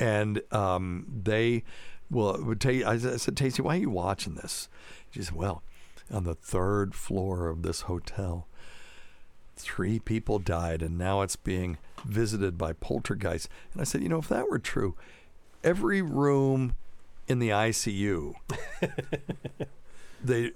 And 0.00 0.42
um, 0.50 1.06
they, 1.22 1.62
well, 2.10 2.42
would 2.42 2.60
tell 2.60 2.72
you, 2.72 2.86
I 2.86 2.98
said, 2.98 3.36
Tasty, 3.36 3.62
why 3.62 3.76
are 3.76 3.80
you 3.80 3.90
watching 3.90 4.34
this? 4.34 4.68
She 5.12 5.22
said, 5.22 5.34
well, 5.34 5.62
on 6.10 6.24
the 6.24 6.34
third 6.34 6.94
floor 6.94 7.48
of 7.48 7.62
this 7.62 7.82
hotel, 7.82 8.46
three 9.56 9.98
people 9.98 10.38
died, 10.38 10.82
and 10.82 10.98
now 10.98 11.22
it's 11.22 11.36
being 11.36 11.78
visited 12.04 12.58
by 12.58 12.72
poltergeists. 12.72 13.48
And 13.72 13.80
I 13.80 13.84
said, 13.84 14.02
you 14.02 14.08
know, 14.08 14.18
if 14.18 14.28
that 14.28 14.50
were 14.50 14.58
true, 14.58 14.94
every 15.62 16.02
room 16.02 16.74
in 17.28 17.38
the 17.38 17.50
ICU 17.50 18.34
they 20.24 20.52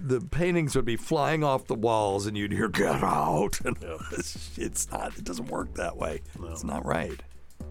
the 0.00 0.20
paintings 0.20 0.76
would 0.76 0.84
be 0.84 0.96
flying 0.96 1.42
off 1.42 1.66
the 1.66 1.74
walls 1.74 2.26
and 2.26 2.36
you'd 2.36 2.52
hear 2.52 2.68
get 2.68 3.02
out! 3.02 3.60
And 3.64 3.76
it's, 4.12 4.56
it's 4.58 4.90
not 4.90 5.16
it 5.16 5.24
doesn't 5.24 5.46
work 5.46 5.74
that 5.74 5.96
way. 5.96 6.22
It's 6.50 6.64
not 6.64 6.84
right. 6.84 7.20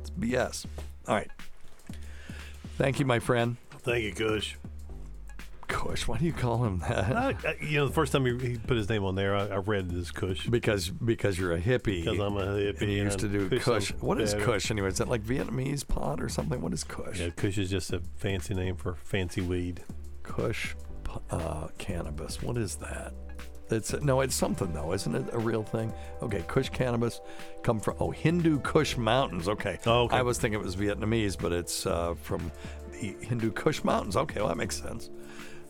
It's 0.02 0.10
bs 0.10 0.66
all 1.08 1.16
right. 1.16 1.30
Thank 2.78 3.00
you 3.00 3.06
my 3.06 3.20
friend. 3.20 3.58
Thank 3.80 4.04
you, 4.04 4.14
Kush. 4.14 4.56
Kush? 5.84 6.08
Why 6.08 6.18
do 6.18 6.26
you 6.26 6.34
call 6.34 6.64
him 6.64 6.80
that? 6.80 7.16
I, 7.16 7.36
I, 7.46 7.56
you 7.62 7.78
know, 7.80 7.88
the 7.88 7.94
first 7.94 8.12
time 8.12 8.26
he, 8.26 8.50
he 8.52 8.58
put 8.58 8.78
his 8.78 8.90
name 8.90 9.04
on 9.04 9.16
there, 9.16 9.36
I, 9.36 9.48
I 9.48 9.58
read 9.58 9.92
it 9.92 9.98
as 9.98 10.12
Kush. 10.12 10.48
Because 10.48 10.90
because 10.90 11.38
you're 11.38 11.54
a 11.54 11.62
hippie. 11.62 12.04
Because 12.04 12.20
I'm 12.20 12.38
a 12.38 12.46
hippie. 12.46 12.82
And 12.82 12.92
you 12.92 13.04
used 13.04 13.20
to 13.20 13.28
do 13.28 13.50
Kush 13.50 13.64
Kush. 13.64 13.90
What 14.02 14.22
is. 14.22 14.34
Kush 14.34 14.72
anyway? 14.72 14.90
Is 14.90 14.98
that 14.98 15.10
like 15.10 15.24
Vietnamese 15.24 15.88
pot 15.88 16.22
or 16.22 16.30
something? 16.30 16.62
What 16.62 16.74
is 16.74 16.84
Kush? 16.84 17.20
Yeah, 17.20 17.30
Kush 17.30 17.58
is 17.58 17.70
just 17.70 17.92
a 17.94 18.02
fancy 18.16 18.54
name 18.54 18.76
for 18.76 18.96
fancy 18.96 19.42
weed. 19.42 19.84
Kush 20.24 20.76
uh, 21.30 21.68
cannabis. 21.78 22.42
What 22.42 22.58
is 22.58 22.76
that? 22.78 23.14
It's 23.70 23.94
no, 24.02 24.22
it's 24.22 24.36
something 24.36 24.72
though, 24.74 24.94
isn't 24.94 25.16
it? 25.16 25.26
A 25.34 25.40
real 25.40 25.64
thing. 25.64 25.92
Okay, 26.22 26.44
Kush 26.48 26.70
cannabis 26.70 27.22
come 27.64 27.80
from 27.80 27.96
oh 28.00 28.12
Hindu 28.12 28.60
Kush 28.60 28.98
Mountains. 28.98 29.48
Okay, 29.48 29.80
Oh, 29.86 30.04
okay. 30.04 30.18
I 30.18 30.22
was 30.22 30.38
thinking 30.38 30.60
it 30.60 30.64
was 30.64 30.76
Vietnamese, 30.76 31.38
but 31.40 31.52
it's 31.52 31.86
uh, 31.86 32.14
from 32.22 32.52
the 32.92 33.16
Hindu 33.22 33.52
Kush 33.52 33.84
Mountains. 33.84 34.16
Okay, 34.16 34.40
well 34.40 34.50
that 34.50 34.58
makes 34.58 34.80
sense. 34.80 35.10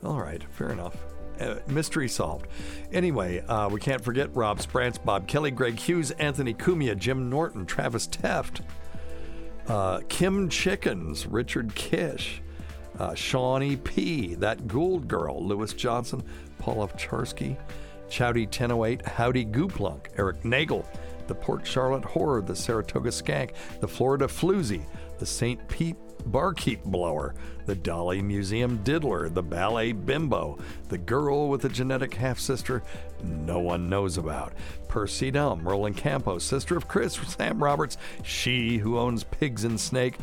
All 0.03 0.19
right, 0.19 0.43
fair 0.51 0.71
enough. 0.71 0.95
Uh, 1.39 1.55
mystery 1.67 2.07
solved. 2.07 2.47
Anyway, 2.91 3.39
uh, 3.47 3.67
we 3.69 3.79
can't 3.79 4.03
forget 4.03 4.33
Rob 4.35 4.61
Sprance, 4.61 4.97
Bob 4.97 5.27
Kelly, 5.27 5.51
Greg 5.51 5.79
Hughes, 5.79 6.11
Anthony 6.11 6.53
Cumia, 6.53 6.95
Jim 6.95 7.29
Norton, 7.29 7.65
Travis 7.65 8.07
Teft, 8.07 8.61
uh, 9.67 10.01
Kim 10.09 10.49
Chickens, 10.49 11.25
Richard 11.25 11.73
Kish, 11.73 12.41
uh, 12.99 13.15
Shawnee 13.15 13.77
P, 13.77 14.35
that 14.35 14.67
Gould 14.67 15.07
girl, 15.07 15.43
Lewis 15.43 15.73
Johnson, 15.73 16.23
Paul 16.59 16.87
Charsky, 16.89 17.57
Chowdy 18.09 18.45
1008, 18.45 19.05
Howdy 19.07 19.45
Gooplunk, 19.45 20.07
Eric 20.17 20.43
Nagel, 20.43 20.85
the 21.27 21.35
Port 21.35 21.65
Charlotte 21.65 22.05
Horror, 22.05 22.41
the 22.41 22.55
Saratoga 22.55 23.09
Skank, 23.09 23.53
the 23.79 23.87
Florida 23.87 24.27
Floozy, 24.27 24.85
the 25.17 25.25
St. 25.25 25.65
Pete 25.67 25.95
Barkeep 26.25 26.83
Blower, 26.83 27.35
the 27.65 27.75
Dali 27.75 28.23
Museum 28.23 28.83
Diddler, 28.83 29.29
the 29.29 29.43
Ballet 29.43 29.91
Bimbo, 29.91 30.57
the 30.89 30.97
girl 30.97 31.49
with 31.49 31.61
the 31.61 31.69
genetic 31.69 32.13
half 32.13 32.39
sister 32.39 32.83
no 33.23 33.59
one 33.59 33.89
knows 33.89 34.17
about, 34.17 34.53
Percy 34.87 35.31
Dum, 35.31 35.67
Roland 35.67 35.97
Campos, 35.97 36.43
sister 36.43 36.75
of 36.75 36.87
Chris, 36.87 37.13
Sam 37.27 37.63
Roberts, 37.63 37.97
she 38.23 38.77
who 38.77 38.97
owns 38.97 39.23
Pigs 39.23 39.63
and 39.63 39.79
Snake, 39.79 40.17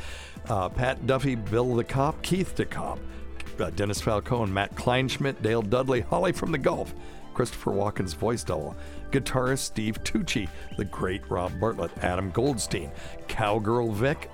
uh, 0.49 0.69
Pat 0.69 1.07
Duffy, 1.07 1.35
Bill 1.35 1.75
the 1.75 1.85
Cop, 1.85 2.21
Keith 2.23 2.55
the 2.57 2.67
Cop, 2.67 2.99
uh, 3.59 3.71
Dennis 3.71 4.01
Falcone, 4.01 4.53
Matt 4.53 4.75
Kleinschmidt, 4.75 5.43
Dale 5.43 5.63
Dudley, 5.63 6.01
Holly 6.01 6.33
from 6.33 6.53
the 6.53 6.59
Gulf, 6.59 6.95
Christopher 7.35 7.73
Walken's 7.73 8.13
voice 8.13 8.45
double, 8.45 8.77
guitarist 9.11 9.61
Steve 9.61 10.03
Tucci, 10.05 10.49
the 10.77 10.85
great 10.85 11.29
Rob 11.31 11.59
Bartlett, 11.61 11.97
Adam 12.03 12.31
Goldstein, 12.31 12.91
Cowgirl 13.29 13.93
Vic, 13.93 14.31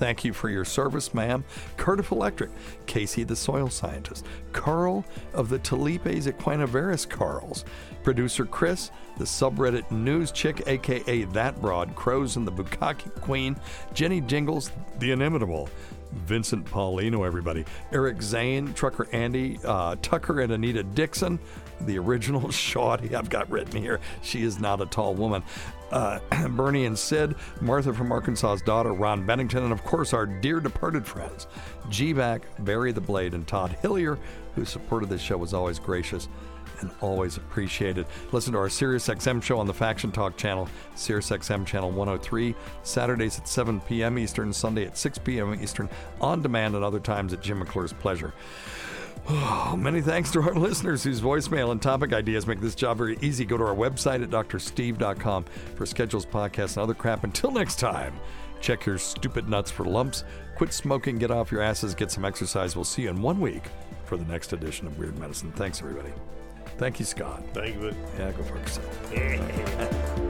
thank 0.00 0.24
you 0.24 0.32
for 0.32 0.48
your 0.48 0.64
service, 0.64 1.12
ma'am, 1.12 1.44
Cardiff 1.76 2.10
Electric, 2.10 2.50
Casey 2.86 3.22
the 3.22 3.36
soil 3.36 3.68
scientist, 3.68 4.24
Carl 4.52 5.04
of 5.34 5.50
the 5.50 5.58
Talipes 5.58 6.26
Equinovarus 6.26 7.06
Carls, 7.06 7.66
producer 8.02 8.46
Chris, 8.46 8.90
the 9.18 9.24
subreddit 9.24 9.90
news 9.90 10.32
chick, 10.32 10.62
aka 10.66 11.24
That 11.24 11.60
Broad, 11.60 11.94
Crows 11.94 12.36
and 12.36 12.46
the 12.48 12.52
Bukaki 12.52 13.14
Queen, 13.20 13.54
Jenny 13.92 14.22
Jingles, 14.22 14.72
the 15.00 15.10
inimitable, 15.10 15.68
Vincent 16.12 16.64
Paulino, 16.64 17.26
everybody. 17.26 17.66
Eric 17.92 18.22
Zane, 18.22 18.72
Trucker 18.72 19.06
Andy, 19.12 19.58
uh, 19.64 19.96
Tucker 20.00 20.40
and 20.40 20.50
Anita 20.50 20.82
Dixon, 20.82 21.38
the 21.82 21.98
original 21.98 22.40
Shawty 22.48 23.12
I've 23.12 23.30
got 23.30 23.50
written 23.50 23.80
here. 23.80 24.00
She 24.22 24.42
is 24.42 24.58
not 24.58 24.80
a 24.80 24.86
tall 24.86 25.14
woman. 25.14 25.42
Uh, 25.90 26.18
Bernie 26.50 26.86
and 26.86 26.98
Sid, 26.98 27.34
Martha 27.60 27.92
from 27.92 28.12
Arkansas's 28.12 28.62
daughter, 28.62 28.92
Ron 28.92 29.26
Bennington, 29.26 29.64
and 29.64 29.72
of 29.72 29.84
course 29.84 30.12
our 30.12 30.26
dear 30.26 30.60
departed 30.60 31.06
friends, 31.06 31.46
G-Back, 31.88 32.42
Barry 32.60 32.92
the 32.92 33.00
Blade, 33.00 33.34
and 33.34 33.46
Todd 33.46 33.76
Hillier, 33.82 34.18
who 34.54 34.64
supported 34.64 35.08
this 35.08 35.20
show 35.20 35.36
was 35.36 35.54
always 35.54 35.78
gracious 35.78 36.28
and 36.80 36.90
always 37.00 37.36
appreciated. 37.36 38.06
Listen 38.32 38.52
to 38.52 38.58
our 38.58 38.68
SiriusXM 38.68 39.42
show 39.42 39.58
on 39.58 39.66
the 39.66 39.74
Faction 39.74 40.10
Talk 40.12 40.36
channel, 40.36 40.68
SiriusXM 40.96 41.66
channel 41.66 41.90
103, 41.90 42.54
Saturdays 42.82 43.38
at 43.38 43.48
7 43.48 43.80
p.m. 43.82 44.18
Eastern, 44.18 44.52
Sunday 44.52 44.86
at 44.86 44.96
6 44.96 45.18
p.m. 45.18 45.58
Eastern, 45.60 45.88
on 46.20 46.42
demand 46.42 46.74
and 46.74 46.84
other 46.84 47.00
times 47.00 47.32
at 47.32 47.42
Jim 47.42 47.60
McClure's 47.60 47.92
pleasure. 47.92 48.32
Oh, 49.28 49.76
many 49.78 50.00
thanks 50.00 50.30
to 50.32 50.40
our 50.42 50.54
listeners 50.56 51.02
whose 51.04 51.20
voicemail 51.20 51.70
and 51.70 51.80
topic 51.80 52.12
ideas 52.12 52.46
make 52.46 52.60
this 52.60 52.74
job 52.74 52.98
very 52.98 53.18
easy. 53.20 53.44
Go 53.44 53.56
to 53.56 53.64
our 53.64 53.74
website 53.74 54.22
at 54.22 54.30
drsteve.com 54.30 55.44
for 55.74 55.86
schedules, 55.86 56.26
podcasts, 56.26 56.76
and 56.76 56.78
other 56.78 56.94
crap. 56.94 57.24
Until 57.24 57.50
next 57.50 57.78
time, 57.78 58.14
check 58.60 58.86
your 58.86 58.98
stupid 58.98 59.48
nuts 59.48 59.70
for 59.70 59.84
lumps. 59.84 60.24
Quit 60.56 60.72
smoking, 60.72 61.18
get 61.18 61.30
off 61.30 61.52
your 61.52 61.62
asses, 61.62 61.94
get 61.94 62.10
some 62.10 62.24
exercise. 62.24 62.74
We'll 62.74 62.84
see 62.84 63.02
you 63.02 63.10
in 63.10 63.22
one 63.22 63.40
week 63.40 63.64
for 64.04 64.16
the 64.16 64.24
next 64.24 64.52
edition 64.52 64.86
of 64.86 64.98
Weird 64.98 65.18
Medicine. 65.18 65.52
Thanks, 65.52 65.80
everybody. 65.80 66.12
Thank 66.76 66.98
you, 66.98 67.04
Scott. 67.04 67.42
Thank 67.52 67.76
you. 67.76 67.94
Yeah, 68.18 68.32
go 68.32 68.42
fuck 68.42 68.58
yourself. 68.60 70.29